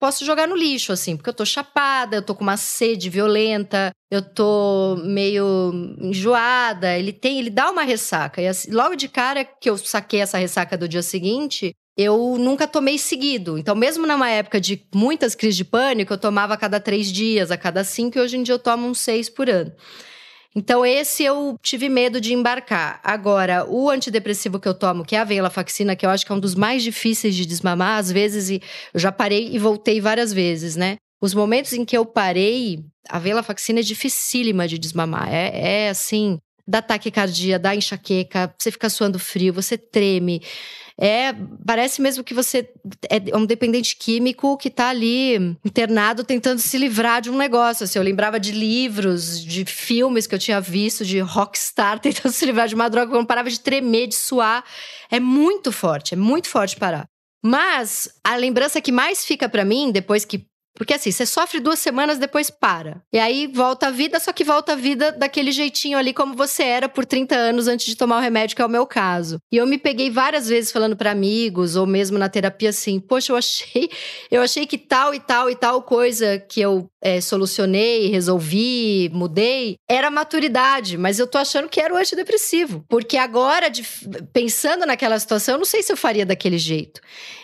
posso 0.00 0.24
jogar 0.24 0.48
no 0.48 0.56
lixo, 0.56 0.92
assim, 0.92 1.14
porque 1.16 1.28
eu 1.28 1.34
tô 1.34 1.44
chapada, 1.44 2.16
eu 2.16 2.22
tô 2.22 2.34
com 2.34 2.42
uma 2.42 2.56
sede 2.56 3.10
violenta, 3.10 3.92
eu 4.10 4.22
tô 4.22 4.96
meio 5.04 5.72
enjoada. 6.00 6.96
Ele 6.96 7.12
tem, 7.12 7.38
ele 7.38 7.50
dá 7.50 7.70
uma 7.70 7.82
ressaca. 7.82 8.40
E 8.40 8.48
assim, 8.48 8.70
logo 8.72 8.96
de 8.96 9.08
cara 9.08 9.44
que 9.44 9.68
eu 9.68 9.76
saquei 9.76 10.20
essa 10.20 10.38
ressaca 10.38 10.76
do 10.76 10.88
dia 10.88 11.02
seguinte, 11.02 11.72
eu 11.96 12.36
nunca 12.38 12.66
tomei 12.66 12.96
seguido. 12.96 13.58
Então, 13.58 13.74
mesmo 13.76 14.06
numa 14.06 14.30
época 14.30 14.58
de 14.58 14.82
muitas 14.94 15.34
crises 15.34 15.56
de 15.56 15.64
pânico, 15.64 16.14
eu 16.14 16.18
tomava 16.18 16.54
a 16.54 16.56
cada 16.56 16.80
três 16.80 17.12
dias, 17.12 17.50
a 17.50 17.58
cada 17.58 17.84
cinco, 17.84 18.16
e 18.16 18.20
hoje 18.22 18.38
em 18.38 18.42
dia 18.42 18.54
eu 18.54 18.58
tomo 18.58 18.88
uns 18.88 19.00
seis 19.00 19.28
por 19.28 19.50
ano. 19.50 19.70
Então, 20.54 20.84
esse 20.84 21.22
eu 21.22 21.56
tive 21.62 21.88
medo 21.88 22.20
de 22.20 22.32
embarcar. 22.32 23.00
Agora, 23.04 23.64
o 23.68 23.88
antidepressivo 23.88 24.58
que 24.58 24.66
eu 24.66 24.74
tomo, 24.74 25.04
que 25.04 25.14
é 25.14 25.20
a 25.20 25.24
venlafaxina, 25.24 25.94
que 25.94 26.04
eu 26.04 26.10
acho 26.10 26.26
que 26.26 26.32
é 26.32 26.34
um 26.34 26.40
dos 26.40 26.56
mais 26.56 26.82
difíceis 26.82 27.36
de 27.36 27.46
desmamar, 27.46 27.98
às 27.98 28.10
vezes 28.10 28.50
eu 28.92 29.00
já 29.00 29.12
parei 29.12 29.50
e 29.52 29.58
voltei 29.58 30.00
várias 30.00 30.32
vezes, 30.32 30.74
né? 30.74 30.96
Os 31.20 31.34
momentos 31.34 31.72
em 31.72 31.84
que 31.84 31.96
eu 31.96 32.04
parei, 32.04 32.82
a 33.08 33.18
venlafaxina 33.18 33.80
é 33.80 33.82
dificílima 33.82 34.66
de 34.66 34.78
desmamar. 34.78 35.32
É, 35.32 35.84
é 35.84 35.88
assim, 35.90 36.38
dá 36.66 36.80
taquicardia, 36.80 37.58
dá 37.58 37.74
enxaqueca, 37.74 38.54
você 38.58 38.70
fica 38.70 38.88
suando 38.88 39.18
frio, 39.18 39.52
você 39.52 39.76
treme. 39.76 40.42
É, 41.02 41.34
parece 41.64 42.02
mesmo 42.02 42.22
que 42.22 42.34
você 42.34 42.68
é 43.08 43.34
um 43.34 43.46
dependente 43.46 43.96
químico 43.96 44.58
que 44.58 44.68
está 44.68 44.90
ali 44.90 45.56
internado 45.64 46.22
tentando 46.22 46.58
se 46.58 46.76
livrar 46.76 47.22
de 47.22 47.30
um 47.30 47.38
negócio. 47.38 47.84
Assim, 47.84 47.98
eu 47.98 48.02
lembrava 48.02 48.38
de 48.38 48.52
livros, 48.52 49.42
de 49.42 49.64
filmes 49.64 50.26
que 50.26 50.34
eu 50.34 50.38
tinha 50.38 50.60
visto, 50.60 51.02
de 51.02 51.18
rockstar 51.20 51.98
tentando 52.00 52.32
se 52.32 52.44
livrar 52.44 52.68
de 52.68 52.74
uma 52.74 52.90
droga, 52.90 53.12
eu 53.12 53.18
não 53.18 53.24
parava 53.24 53.48
de 53.48 53.58
tremer, 53.58 54.08
de 54.08 54.14
suar. 54.14 54.62
É 55.10 55.18
muito 55.18 55.72
forte, 55.72 56.12
é 56.12 56.16
muito 56.18 56.48
forte 56.48 56.76
parar. 56.76 57.06
Mas 57.42 58.10
a 58.22 58.36
lembrança 58.36 58.82
que 58.82 58.92
mais 58.92 59.24
fica 59.24 59.48
para 59.48 59.64
mim, 59.64 59.90
depois 59.90 60.26
que 60.26 60.49
porque 60.80 60.94
assim, 60.94 61.10
você 61.10 61.26
sofre 61.26 61.60
duas 61.60 61.78
semanas, 61.78 62.16
depois 62.16 62.48
para. 62.48 63.02
E 63.12 63.18
aí 63.18 63.46
volta 63.46 63.88
a 63.88 63.90
vida, 63.90 64.18
só 64.18 64.32
que 64.32 64.42
volta 64.42 64.72
a 64.72 64.76
vida 64.76 65.12
daquele 65.12 65.52
jeitinho 65.52 65.98
ali 65.98 66.14
como 66.14 66.34
você 66.34 66.62
era 66.62 66.88
por 66.88 67.04
30 67.04 67.36
anos 67.36 67.68
antes 67.68 67.84
de 67.84 67.94
tomar 67.94 68.16
o 68.16 68.22
remédio, 68.22 68.56
que 68.56 68.62
é 68.62 68.64
o 68.64 68.68
meu 68.70 68.86
caso. 68.86 69.36
E 69.52 69.58
eu 69.58 69.66
me 69.66 69.76
peguei 69.76 70.08
várias 70.08 70.48
vezes 70.48 70.72
falando 70.72 70.96
para 70.96 71.10
amigos, 71.10 71.76
ou 71.76 71.86
mesmo 71.86 72.16
na 72.16 72.30
terapia, 72.30 72.70
assim, 72.70 72.98
poxa, 72.98 73.30
eu 73.30 73.36
achei, 73.36 73.90
eu 74.30 74.40
achei 74.40 74.66
que 74.66 74.78
tal 74.78 75.14
e 75.14 75.20
tal 75.20 75.50
e 75.50 75.54
tal 75.54 75.82
coisa 75.82 76.38
que 76.38 76.62
eu 76.62 76.90
é, 77.02 77.20
solucionei, 77.20 78.08
resolvi, 78.08 79.10
mudei, 79.12 79.76
era 79.86 80.10
maturidade, 80.10 80.96
mas 80.96 81.18
eu 81.18 81.26
tô 81.26 81.36
achando 81.36 81.68
que 81.68 81.78
era 81.78 81.92
o 81.92 81.96
antidepressivo. 81.98 82.82
Porque 82.88 83.18
agora, 83.18 83.68
de, 83.68 83.86
pensando 84.32 84.86
naquela 84.86 85.18
situação, 85.18 85.56
eu 85.56 85.58
não 85.58 85.66
sei 85.66 85.82
se 85.82 85.92
eu 85.92 85.96
faria 85.98 86.24
daquele 86.24 86.56
jeito. 86.56 87.02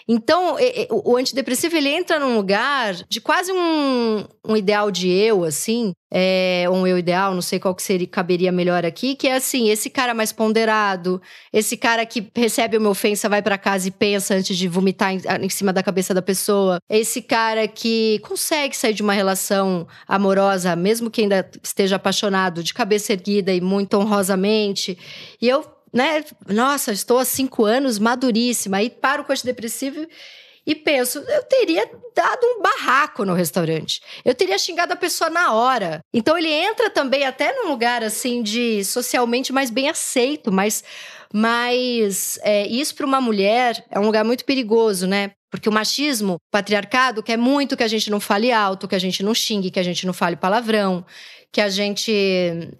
Então, 0.09 0.57
o 1.05 1.17
antidepressivo 1.17 1.77
ele 1.77 1.89
entra 1.89 2.21
num 2.21 2.37
lugar 2.37 2.95
de 3.09 3.21
quase 3.21 3.51
um, 3.53 4.25
um 4.47 4.57
ideal 4.57 4.91
de 4.91 5.11
eu, 5.11 5.43
assim, 5.43 5.93
é, 6.13 6.65
um 6.71 6.87
eu 6.87 6.97
ideal, 6.97 7.35
não 7.35 7.43
sei 7.43 7.59
qual 7.59 7.75
que 7.75 7.83
seria, 7.83 8.07
caberia 8.07 8.53
melhor 8.53 8.85
aqui, 8.87 9.17
que 9.17 9.27
é 9.27 9.35
assim, 9.35 9.69
esse 9.69 9.91
cara 9.91 10.15
mais 10.15 10.33
ponderado, 10.33 11.21
esse 11.53 11.77
cara 11.77 12.07
que 12.07 12.31
recebe 12.37 12.79
uma 12.79 12.91
ofensa, 12.91 13.29
vai 13.29 13.43
para 13.43 13.59
casa 13.59 13.89
e 13.89 13.91
pensa 13.91 14.35
antes 14.35 14.57
de 14.57 14.69
vomitar 14.69 15.13
em, 15.13 15.21
em, 15.43 15.49
cima 15.49 15.73
da 15.73 15.83
cabeça 15.83 16.15
da 16.15 16.23
pessoa, 16.23 16.79
esse 16.89 17.21
cara 17.21 17.67
que 17.67 18.21
consegue 18.21 18.77
sair 18.77 18.95
de 18.95 19.03
uma 19.03 19.13
relação 19.13 19.89
amorosa, 20.07 20.77
mesmo 20.77 21.11
que 21.11 21.23
ainda 21.23 21.51
esteja 21.63 21.97
apaixonado, 21.97 22.63
de 22.63 22.73
cabeça 22.73 23.13
erguida 23.13 23.53
e 23.53 23.61
muito 23.61 23.95
honrosamente. 23.99 24.97
E 25.43 25.49
eu 25.49 25.76
né? 25.97 26.23
Nossa, 26.47 26.93
estou 26.93 27.19
há 27.19 27.25
cinco 27.25 27.65
anos 27.65 27.99
maduríssima. 27.99 28.77
Aí 28.77 28.91
paro 28.91 29.25
com 29.25 29.31
o 29.31 29.33
antidepressivo 29.33 30.07
e 30.67 30.75
penso, 30.75 31.19
eu 31.21 31.43
teria 31.45 31.89
dado 32.15 32.45
um 32.45 32.61
barraco 32.61 33.25
no 33.25 33.33
restaurante. 33.35 34.03
Eu 34.25 34.35
teria 34.35 34.59
xingado 34.59 34.93
a 34.93 34.97
pessoa 34.97 35.31
na 35.31 35.55
hora. 35.55 36.01
Então 36.13 36.37
ele 36.37 36.51
entra 36.51 36.91
também 36.91 37.25
até 37.25 37.53
num 37.55 37.69
lugar 37.69 38.03
assim 38.03 38.43
de 38.43 38.85
socialmente 38.85 39.53
mais 39.53 39.71
bem 39.71 39.89
aceito, 39.89 40.53
mas 40.53 40.85
mas 41.33 42.39
é, 42.43 42.67
isso 42.67 42.95
para 42.95 43.07
uma 43.07 43.21
mulher 43.21 43.85
é 43.91 43.99
um 43.99 44.07
lugar 44.07 44.25
muito 44.25 44.45
perigoso, 44.45 45.07
né? 45.07 45.33
Porque 45.51 45.69
o 45.69 45.73
machismo, 45.73 46.35
o 46.35 46.39
patriarcado, 46.51 47.23
quer 47.23 47.37
muito 47.37 47.77
que 47.77 47.83
a 47.83 47.89
gente 47.89 48.11
não 48.11 48.21
fale 48.21 48.53
alto, 48.53 48.87
que 48.87 48.95
a 48.95 48.99
gente 48.99 49.23
não 49.23 49.35
xingue, 49.35 49.71
que 49.71 49.81
a 49.81 49.83
gente 49.83 50.07
não 50.07 50.13
fale 50.13 50.37
palavrão, 50.37 51.05
que 51.57 51.61
a 51.63 51.71
gente 51.71 52.13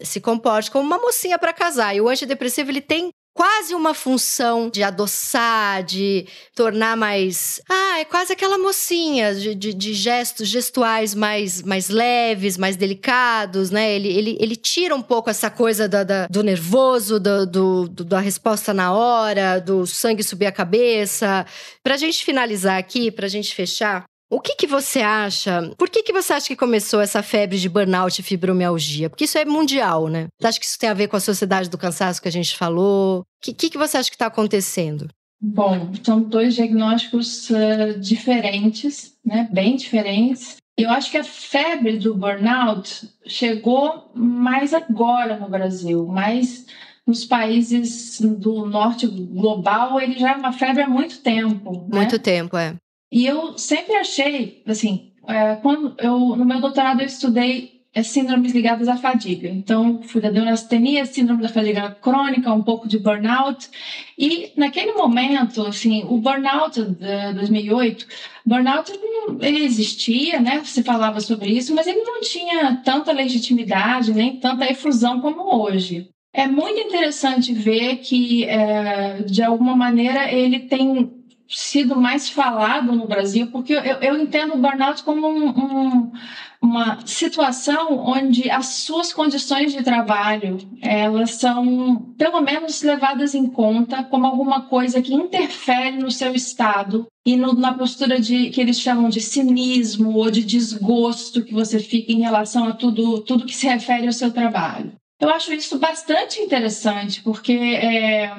se 0.03 0.21
comporte 0.21 0.71
como 0.71 0.85
uma 0.85 0.99
mocinha 0.99 1.39
para 1.39 1.51
casar. 1.51 1.97
E 1.97 2.01
o 2.03 2.11
antidepressivo 2.11 2.71
ele 2.71 2.83
tem 2.83 3.09
quase 3.33 3.75
uma 3.75 3.95
função 3.95 4.69
de 4.69 4.83
adoçar, 4.83 5.83
de 5.83 6.27
tornar 6.55 6.95
mais. 6.95 7.59
Ah, 7.71 8.01
é 8.01 8.05
quase 8.05 8.35
aquela 8.35 8.59
mocinha 8.59 9.35
de, 9.35 9.55
de, 9.55 9.73
de, 9.73 9.95
gestos 9.95 10.49
gestuais 10.49 11.15
mais, 11.15 11.63
mais 11.63 11.89
leves, 11.89 12.59
mais 12.59 12.77
delicados, 12.77 13.71
né? 13.71 13.95
Ele, 13.95 14.09
ele, 14.09 14.37
ele 14.39 14.57
tira 14.57 14.95
um 14.95 15.01
pouco 15.01 15.31
essa 15.31 15.49
coisa 15.49 15.89
da, 15.89 16.05
da 16.05 16.27
do 16.27 16.43
nervoso, 16.43 17.19
do, 17.19 17.47
do, 17.47 17.89
do, 17.89 18.05
da 18.05 18.21
resposta 18.21 18.75
na 18.75 18.93
hora, 18.93 19.59
do 19.59 19.87
sangue 19.87 20.23
subir 20.23 20.45
a 20.45 20.53
cabeça. 20.53 21.47
Pra 21.83 21.97
gente 21.97 22.23
finalizar 22.23 22.79
aqui, 22.79 23.11
pra 23.11 23.27
gente 23.27 23.55
fechar, 23.55 24.05
o 24.29 24.41
que, 24.41 24.57
que 24.57 24.67
você 24.67 25.01
acha? 25.01 25.73
Por 25.79 25.89
que, 25.89 26.03
que 26.03 26.13
você 26.13 26.33
acha 26.33 26.49
que 26.49 26.57
começou 26.57 27.01
essa 27.01 27.23
febre 27.23 27.59
de 27.59 27.69
burnout 27.69 28.21
e 28.21 28.25
fibromialgia? 28.25 29.09
Porque 29.09 29.25
isso 29.25 29.39
é 29.39 29.45
mundial, 29.45 30.09
né? 30.09 30.27
Você 30.39 30.47
acha 30.47 30.61
que 30.61 30.67
isso 30.67 30.79
tem 30.79 30.89
a 30.89 30.95
ver 30.95 31.09
com 31.09 31.17
a 31.17 31.21
sociedade 31.21 31.71
do 31.71 31.79
cansaço 31.79 32.21
que 32.21 32.29
a 32.29 32.33
gente 32.33 32.57
falou? 32.57 33.21
O 33.21 33.25
que, 33.41 33.55
que, 33.55 33.71
que 33.71 33.79
você 33.79 33.97
acha 33.97 34.11
que 34.11 34.17
está 34.17 34.27
acontecendo? 34.27 35.09
Bom, 35.41 35.93
são 36.03 36.23
dois 36.23 36.55
diagnósticos 36.55 37.51
uh, 37.51 38.01
diferentes, 38.01 39.17
né? 39.25 39.49
Bem 39.53 39.77
diferentes. 39.77 40.57
Eu 40.77 40.91
acho 40.91 41.11
que 41.11 41.19
a 41.19 41.25
febre 41.25 41.99
do 41.99 42.15
burnout 42.15 43.09
chegou 43.27 44.11
mais 44.15 44.75
agora 44.75 45.39
no 45.39 45.49
Brasil, 45.49 46.07
mas 46.07 46.67
nos 47.07 47.25
países 47.25 48.21
do 48.21 48.67
norte 48.67 49.07
global 49.07 50.01
ele 50.01 50.19
já 50.19 50.33
é 50.33 50.37
uma 50.37 50.53
febre 50.53 50.83
há 50.83 50.89
muito 50.89 51.21
tempo. 51.21 51.87
Né? 51.89 51.99
Muito 51.99 52.19
tempo, 52.19 52.57
é. 52.57 52.75
E 53.11 53.27
eu 53.27 53.57
sempre 53.57 53.95
achei, 53.95 54.63
assim, 54.67 55.13
é, 55.27 55.57
quando 55.57 55.95
eu 55.99 56.37
no 56.37 56.45
meu 56.45 56.61
doutorado 56.61 57.01
eu 57.01 57.07
estudei 57.07 57.77
é, 57.97 58.03
síndromes 58.03 58.53
ligadas 58.53 58.89
à 58.89 58.97
fadiga. 58.99 59.49
Então, 59.49 60.03
fui 60.03 60.21
da 60.21 60.31
neurastenia, 60.31 61.07
síndrome 61.07 61.41
da 61.41 61.49
fadiga 61.49 61.91
crônica, 61.91 62.53
um 62.53 62.63
pouco 62.63 62.87
de 62.87 62.99
burnout. 62.99 63.71
E 64.19 64.53
naquele 64.55 64.93
momento, 64.93 65.63
assim, 65.63 66.05
o 66.05 66.19
burnout 66.19 66.79
de 66.79 67.33
2008, 67.35 68.07
burnout 68.45 68.93
ele 69.41 69.65
existia, 69.65 70.39
né? 70.41 70.61
Você 70.63 70.83
falava 70.83 71.21
sobre 71.21 71.49
isso, 71.51 71.75
mas 71.75 71.87
ele 71.87 72.03
não 72.03 72.21
tinha 72.21 72.77
tanta 72.85 73.13
legitimidade 73.13 74.13
nem 74.13 74.39
tanta 74.39 74.71
efusão 74.71 75.23
como 75.23 75.57
hoje. 75.63 76.11
É 76.35 76.47
muito 76.47 76.79
interessante 76.79 77.55
ver 77.55 77.97
que, 77.97 78.45
é, 78.45 79.23
de 79.23 79.43
alguma 79.43 79.75
maneira, 79.75 80.31
ele 80.31 80.61
tem 80.61 81.25
sido 81.49 81.97
mais 81.97 82.29
falado 82.29 82.93
no 82.93 83.07
Brasil, 83.07 83.49
porque 83.49 83.73
eu, 83.73 83.81
eu 83.81 84.19
entendo 84.19 84.55
o 84.55 84.59
burnout 84.59 85.03
como 85.03 85.27
um, 85.29 85.49
um, 85.49 86.13
uma 86.61 87.07
situação 87.07 87.99
onde 87.99 88.51
as 88.51 88.67
suas 88.67 89.13
condições 89.13 89.73
de 89.73 89.83
trabalho 89.83 90.59
elas 90.83 91.33
são 91.33 92.15
pelo 92.19 92.41
menos 92.41 92.83
levadas 92.83 93.35
em 93.35 93.47
conta 93.47 94.03
como 94.05 94.27
alguma 94.27 94.63
coisa 94.63 95.01
que 95.01 95.15
interfere 95.15 95.97
no 95.97 96.11
seu 96.11 96.35
estado 96.35 97.07
e 97.25 97.37
no, 97.37 97.53
na 97.53 97.75
postura 97.75 98.21
de 98.21 98.51
que 98.51 98.61
eles 98.61 98.81
chamam 98.81 99.09
de 99.09 99.21
cinismo 99.21 100.17
ou 100.17 100.31
de 100.31 100.45
desgosto 100.45 101.45
que 101.45 101.55
você 101.55 101.79
fica 101.79 102.13
em 102.13 102.21
relação 102.21 102.65
a 102.69 102.73
tudo 102.73 103.21
tudo 103.21 103.47
que 103.47 103.55
se 103.55 103.67
refere 103.67 104.07
ao 104.07 104.13
seu 104.13 104.33
trabalho. 104.33 104.93
Eu 105.19 105.31
acho 105.31 105.51
isso 105.55 105.79
bastante 105.79 106.41
interessante, 106.43 107.23
porque, 107.23 107.55
é, 107.55 108.31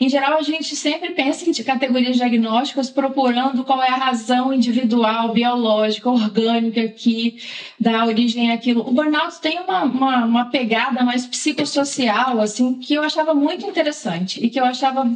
em 0.00 0.08
geral, 0.08 0.38
a 0.38 0.42
gente 0.42 0.76
sempre 0.76 1.10
pensa 1.10 1.50
em 1.50 1.52
categorias 1.64 2.14
diagnósticas 2.14 2.88
procurando 2.88 3.64
qual 3.64 3.82
é 3.82 3.88
a 3.88 3.96
razão 3.96 4.52
individual, 4.52 5.32
biológica, 5.32 6.08
orgânica 6.08 6.86
que 6.86 7.42
dá 7.78 8.04
origem 8.04 8.52
àquilo. 8.52 8.88
O 8.88 8.92
burnout 8.92 9.40
tem 9.40 9.58
uma, 9.58 9.82
uma, 9.82 10.24
uma 10.24 10.44
pegada 10.44 11.02
mais 11.02 11.26
psicossocial, 11.26 12.40
assim, 12.40 12.74
que 12.74 12.94
eu 12.94 13.02
achava 13.02 13.34
muito 13.34 13.66
interessante 13.66 14.38
e 14.44 14.48
que 14.48 14.60
eu 14.60 14.64
achava 14.64 15.10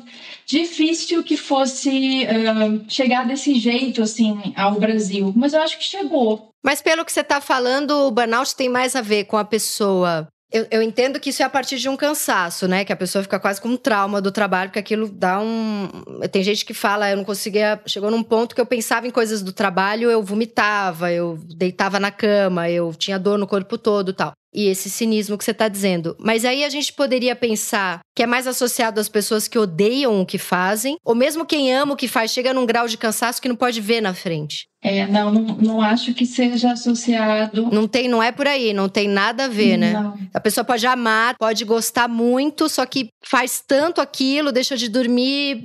difícil 0.45 1.23
que 1.23 1.37
fosse 1.37 2.25
uh, 2.25 2.85
chegar 2.89 3.25
desse 3.25 3.55
jeito, 3.55 4.03
assim, 4.03 4.53
ao 4.57 4.73
Brasil. 4.81 5.33
Mas 5.37 5.53
eu 5.53 5.63
acho 5.63 5.79
que 5.79 5.85
chegou. 5.85 6.49
Mas 6.65 6.83
pelo 6.83 7.05
que 7.05 7.13
você 7.13 7.21
está 7.21 7.41
falando, 7.41 7.93
o 7.93 8.11
burnout 8.11 8.57
tem 8.57 8.69
mais 8.69 8.97
a 8.97 9.01
ver 9.01 9.27
com 9.27 9.37
a 9.37 9.45
pessoa 9.45 10.27
eu, 10.53 10.67
eu, 10.71 10.83
entendo 10.83 11.19
que 11.19 11.31
isso 11.31 11.43
é 11.43 11.45
a 11.45 11.51
partir 11.51 11.77
de 11.77 11.89
um 11.89 11.97
cansaço, 11.97 12.69
né? 12.69 12.85
Que 12.85 12.93
a 12.93 12.97
pessoa 12.97 13.23
fica 13.23 13.39
quase 13.39 13.61
com 13.61 13.69
um 13.69 13.77
trauma 13.77 14.21
do 14.21 14.31
trabalho, 14.31 14.71
porque 14.71 14.79
aquilo 14.79 15.09
dá 15.09 15.41
um. 15.41 15.89
Tem 16.31 16.43
gente 16.43 16.65
que 16.65 16.73
fala, 16.73 17.11
eu 17.11 17.17
não 17.17 17.25
conseguia. 17.25 17.81
Chegou 17.87 18.11
num 18.11 18.23
ponto 18.23 18.55
que 18.55 18.61
eu 18.61 18.67
pensava 18.67 19.09
em 19.09 19.11
coisas 19.11 19.43
do 19.43 19.53
trabalho, 19.53 20.11
eu 20.11 20.23
vomitava, 20.23 21.11
eu 21.11 21.39
deitava 21.57 21.99
na 21.99 22.13
cama, 22.13 22.71
eu 22.71 22.95
tinha 22.95 23.19
dor 23.19 23.39
no 23.39 23.47
corpo 23.47 23.77
todo 23.77 24.13
tal. 24.13 24.33
E 24.57 24.69
esse 24.69 24.89
cinismo 24.89 25.37
que 25.37 25.45
você 25.45 25.51
está 25.51 25.69
dizendo. 25.69 26.17
Mas 26.19 26.47
aí 26.47 26.65
a 26.65 26.71
gente 26.71 26.91
poderia 26.91 27.37
pensar 27.37 28.01
que 28.17 28.23
é 28.23 28.27
mais 28.27 28.47
associado 28.47 28.99
às 28.99 29.09
pessoas 29.09 29.47
que 29.47 29.59
odeiam 29.59 30.23
o 30.23 30.25
que 30.25 30.39
fazem, 30.39 30.97
ou 31.05 31.15
mesmo 31.15 31.45
quem 31.45 31.75
ama 31.75 31.93
o 31.93 31.97
que 31.97 32.09
faz 32.09 32.31
chega 32.31 32.55
num 32.55 32.65
grau 32.65 32.89
de 32.89 32.97
cansaço 32.97 33.43
que 33.43 33.49
não 33.49 33.55
pode 33.55 33.83
ver 33.83 34.01
na 34.01 34.15
frente. 34.15 34.67
É, 34.83 35.07
não, 35.07 35.31
não, 35.33 35.57
não 35.57 35.83
acho 35.83 36.15
que 36.15 36.25
seja 36.25 36.73
associado. 36.73 37.69
Não 37.73 37.87
tem, 37.87 38.09
não 38.09 38.23
é 38.23 38.33
por 38.33 38.47
aí, 38.47 38.73
não 38.73 38.89
tem 38.89 39.09
nada 39.09 39.45
a 39.45 39.49
ver, 39.49 39.77
né? 39.77 39.93
Não. 39.93 40.17
A 40.33 40.41
pessoa 40.41 40.65
pode 40.65 40.87
amar, 40.87 41.35
pode 41.37 41.65
gostar 41.65 42.09
muito, 42.09 42.69
só 42.69 42.87
que 42.87 43.09
faz 43.23 43.63
tanto 43.67 44.01
aquilo, 44.01 44.53
deixa 44.53 44.77
de 44.77 44.89
dormir, 44.89 45.61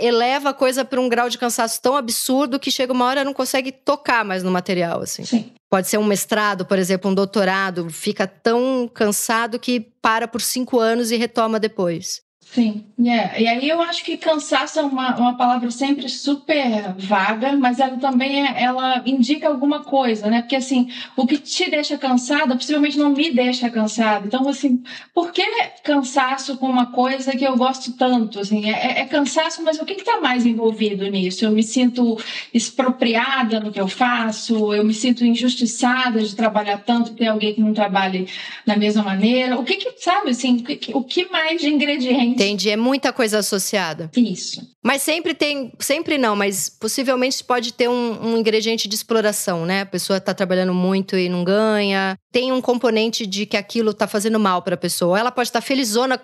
eleva 0.00 0.50
a 0.50 0.54
coisa 0.54 0.84
para 0.84 1.00
um 1.00 1.08
grau 1.08 1.28
de 1.28 1.36
cansaço 1.36 1.82
tão 1.82 1.96
absurdo 1.96 2.60
que 2.60 2.70
chega 2.70 2.92
uma 2.92 3.04
hora 3.04 3.24
não 3.24 3.34
consegue 3.34 3.72
tocar 3.72 4.24
mais 4.24 4.42
no 4.42 4.50
material, 4.50 5.02
assim. 5.02 5.24
Sim. 5.24 5.50
Pode 5.70 5.86
ser 5.86 5.98
um 5.98 6.04
mestrado, 6.04 6.66
por 6.66 6.80
exemplo, 6.80 7.08
um 7.08 7.14
doutorado, 7.14 7.88
fica 7.90 8.26
tão 8.26 8.90
cansado 8.92 9.56
que 9.56 9.80
para 10.02 10.26
por 10.26 10.40
cinco 10.40 10.80
anos 10.80 11.12
e 11.12 11.16
retoma 11.16 11.60
depois. 11.60 12.22
Sim, 12.52 12.84
yeah. 12.98 13.38
e 13.38 13.46
aí 13.46 13.68
eu 13.68 13.80
acho 13.80 14.02
que 14.02 14.16
cansaço 14.16 14.80
é 14.80 14.82
uma, 14.82 15.16
uma 15.16 15.36
palavra 15.36 15.70
sempre 15.70 16.08
super 16.08 16.92
vaga, 16.98 17.56
mas 17.56 17.78
ela 17.78 17.96
também 17.96 18.44
é, 18.44 18.60
ela 18.64 19.04
indica 19.06 19.46
alguma 19.46 19.84
coisa, 19.84 20.28
né? 20.28 20.40
Porque 20.40 20.56
assim, 20.56 20.88
o 21.16 21.28
que 21.28 21.38
te 21.38 21.70
deixa 21.70 21.96
cansada 21.96 22.56
possivelmente 22.56 22.98
não 22.98 23.10
me 23.10 23.30
deixa 23.30 23.70
cansada. 23.70 24.26
Então, 24.26 24.48
assim, 24.48 24.82
por 25.14 25.30
que 25.30 25.44
cansaço 25.84 26.56
com 26.56 26.66
uma 26.66 26.86
coisa 26.86 27.36
que 27.36 27.44
eu 27.44 27.56
gosto 27.56 27.92
tanto? 27.92 28.40
Assim, 28.40 28.68
é, 28.68 29.02
é 29.02 29.04
cansaço, 29.04 29.62
mas 29.62 29.78
o 29.78 29.84
que 29.84 29.92
está 29.92 30.20
mais 30.20 30.44
envolvido 30.44 31.06
nisso? 31.08 31.44
Eu 31.44 31.52
me 31.52 31.62
sinto 31.62 32.18
expropriada 32.52 33.60
no 33.60 33.70
que 33.70 33.80
eu 33.80 33.86
faço, 33.86 34.74
eu 34.74 34.84
me 34.84 34.92
sinto 34.92 35.24
injustiçada 35.24 36.20
de 36.20 36.34
trabalhar 36.34 36.78
tanto 36.78 37.14
tem 37.14 37.28
alguém 37.28 37.54
que 37.54 37.60
não 37.60 37.72
trabalhe 37.72 38.26
da 38.66 38.76
mesma 38.76 39.04
maneira. 39.04 39.56
O 39.56 39.62
que 39.62 39.76
que, 39.76 39.92
sabe, 40.02 40.30
assim, 40.30 40.56
o 40.56 40.64
que, 40.64 40.90
o 40.92 41.04
que 41.04 41.30
mais 41.30 41.60
de 41.60 41.68
ingredientes 41.68 42.39
Entendi, 42.40 42.70
é 42.70 42.76
muita 42.76 43.12
coisa 43.12 43.40
associada. 43.40 44.10
Isso. 44.16 44.62
Mas 44.82 45.02
sempre 45.02 45.34
tem, 45.34 45.74
sempre 45.78 46.16
não, 46.16 46.34
mas 46.34 46.70
possivelmente 46.70 47.44
pode 47.44 47.70
ter 47.70 47.86
um, 47.86 48.28
um 48.28 48.38
ingrediente 48.38 48.88
de 48.88 48.94
exploração, 48.94 49.66
né? 49.66 49.82
A 49.82 49.86
pessoa 49.86 50.16
está 50.16 50.32
trabalhando 50.32 50.72
muito 50.72 51.18
e 51.18 51.28
não 51.28 51.44
ganha. 51.44 52.16
Tem 52.32 52.50
um 52.50 52.62
componente 52.62 53.26
de 53.26 53.44
que 53.44 53.58
aquilo 53.58 53.90
está 53.90 54.06
fazendo 54.06 54.40
mal 54.40 54.62
para 54.62 54.74
a 54.74 54.78
pessoa. 54.78 55.18
Ela 55.20 55.30
pode 55.30 55.50
estar 55.50 55.60
tá 55.60 55.66
felizona, 55.66 56.18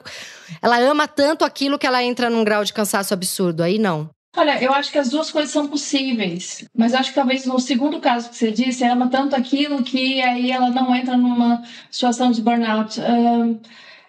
ela 0.63 0.79
ama 0.79 1.07
tanto 1.07 1.45
aquilo 1.45 1.79
que 1.79 1.87
ela 1.87 2.03
entra 2.03 2.31
num 2.31 2.45
grau 2.45 2.65
de 2.65 2.73
cansaço 2.73 3.13
absurdo. 3.13 3.63
Aí 3.63 3.79
não. 3.79 4.09
Olha, 4.35 4.63
eu 4.63 4.73
acho 4.73 4.91
que 4.91 4.99
as 4.99 5.11
duas 5.11 5.31
coisas 5.31 5.51
são 5.51 5.69
possíveis, 5.69 6.65
mas 6.75 6.95
acho 6.95 7.11
que 7.11 7.15
talvez 7.15 7.45
no 7.45 7.59
segundo 7.61 8.01
caso 8.01 8.31
que 8.31 8.37
você 8.37 8.51
disse, 8.51 8.85
ela 8.85 8.95
ama 8.95 9.11
tanto 9.11 9.37
aquilo 9.37 9.83
que 9.83 10.23
aí 10.23 10.51
ela 10.51 10.71
não 10.71 10.95
entra 10.95 11.15
numa 11.15 11.63
situação 11.91 12.31
de 12.31 12.41
burnout. 12.41 13.01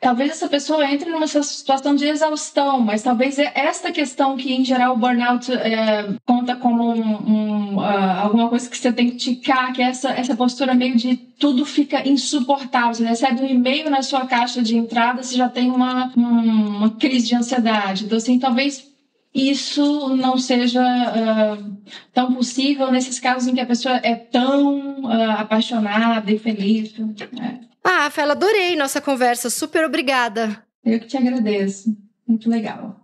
Talvez 0.08 0.32
essa 0.32 0.48
pessoa 0.48 0.90
entre 0.90 1.10
numa 1.10 1.28
situação 1.28 1.94
de 1.94 2.06
exaustão, 2.06 2.80
mas 2.80 3.04
talvez 3.04 3.38
é 3.38 3.52
esta 3.54 3.92
questão 3.92 4.38
que, 4.38 4.54
em 4.54 4.64
geral, 4.64 4.94
o 4.94 4.98
burnout 4.98 5.52
é, 5.52 6.08
conta 6.26 6.56
como 6.56 6.94
um, 6.94 7.02
um, 7.30 7.76
uh, 7.76 8.22
alguma 8.24 8.48
coisa 8.48 8.70
que 8.70 8.78
você 8.78 8.94
tem 8.94 9.10
que 9.10 9.18
ticar, 9.18 9.74
que 9.74 9.82
é 9.82 9.90
essa, 9.90 10.12
essa 10.12 10.34
postura 10.34 10.74
meio 10.74 10.96
de 10.96 11.18
tudo 11.18 11.66
fica 11.66 12.08
insuportável. 12.08 12.94
Você 12.94 13.06
recebe 13.06 13.42
um 13.42 13.50
e-mail 13.50 13.90
na 13.90 14.02
sua 14.02 14.26
caixa 14.26 14.62
de 14.62 14.78
entrada, 14.78 15.22
você 15.22 15.36
já 15.36 15.50
tem 15.50 15.70
uma, 15.70 16.10
um, 16.16 16.78
uma 16.78 16.90
crise 16.92 17.28
de 17.28 17.36
ansiedade. 17.36 18.06
Então, 18.06 18.18
assim, 18.18 18.40
talvez 18.40 18.88
isso 19.34 20.16
não 20.16 20.38
seja 20.38 20.82
uh, 20.82 21.78
tão 22.14 22.34
possível 22.34 22.92
nesses 22.92 23.20
casos 23.20 23.48
em 23.48 23.54
que 23.54 23.62
a 23.62 23.66
pessoa 23.66 23.96
é 23.98 24.16
tão 24.16 25.02
uh, 25.02 25.32
apaixonada 25.38 26.32
e 26.32 26.40
feliz. 26.40 26.98
Né? 26.98 27.62
Ah, 27.84 28.04
Rafaela, 28.04 28.34
adorei 28.34 28.76
nossa 28.76 29.00
conversa. 29.00 29.50
Super 29.50 29.86
obrigada. 29.86 30.64
Eu 30.84 31.00
que 31.00 31.08
te 31.08 31.18
agradeço. 31.18 31.96
Muito 32.28 32.50
legal. 32.50 33.00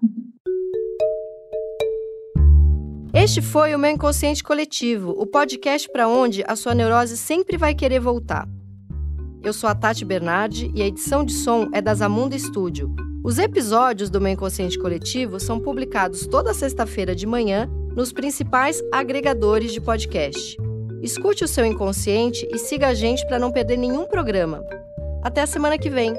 Este 3.13 3.41
foi 3.41 3.75
o 3.75 3.79
meu 3.79 3.91
Inconsciente 3.91 4.43
Coletivo, 4.43 5.11
o 5.11 5.27
podcast 5.27 5.87
para 5.91 6.07
onde 6.07 6.43
a 6.47 6.55
sua 6.55 6.73
neurose 6.73 7.15
sempre 7.15 7.57
vai 7.57 7.75
querer 7.75 7.99
voltar. 7.99 8.47
Eu 9.43 9.53
sou 9.53 9.69
a 9.69 9.75
Tati 9.75 10.03
Bernardi 10.03 10.71
e 10.73 10.81
a 10.81 10.87
edição 10.87 11.23
de 11.23 11.33
som 11.33 11.69
é 11.73 11.81
da 11.81 11.93
Zamunda 11.93 12.37
Studio. 12.37 12.93
Os 13.23 13.39
episódios 13.39 14.09
do 14.09 14.19
meu 14.19 14.33
Inconsciente 14.33 14.77
Coletivo 14.77 15.39
são 15.39 15.57
publicados 15.57 16.27
toda 16.27 16.53
sexta-feira 16.53 17.15
de 17.15 17.25
manhã 17.25 17.69
nos 17.95 18.11
principais 18.11 18.83
agregadores 18.91 19.71
de 19.71 19.79
podcast. 19.79 20.57
Escute 21.01 21.45
o 21.45 21.47
seu 21.47 21.65
inconsciente 21.65 22.45
e 22.51 22.57
siga 22.57 22.89
a 22.89 22.93
gente 22.93 23.25
para 23.25 23.39
não 23.39 23.49
perder 23.49 23.77
nenhum 23.77 24.05
programa. 24.05 24.61
Até 25.23 25.41
a 25.41 25.47
semana 25.47 25.77
que 25.77 25.89
vem! 25.89 26.13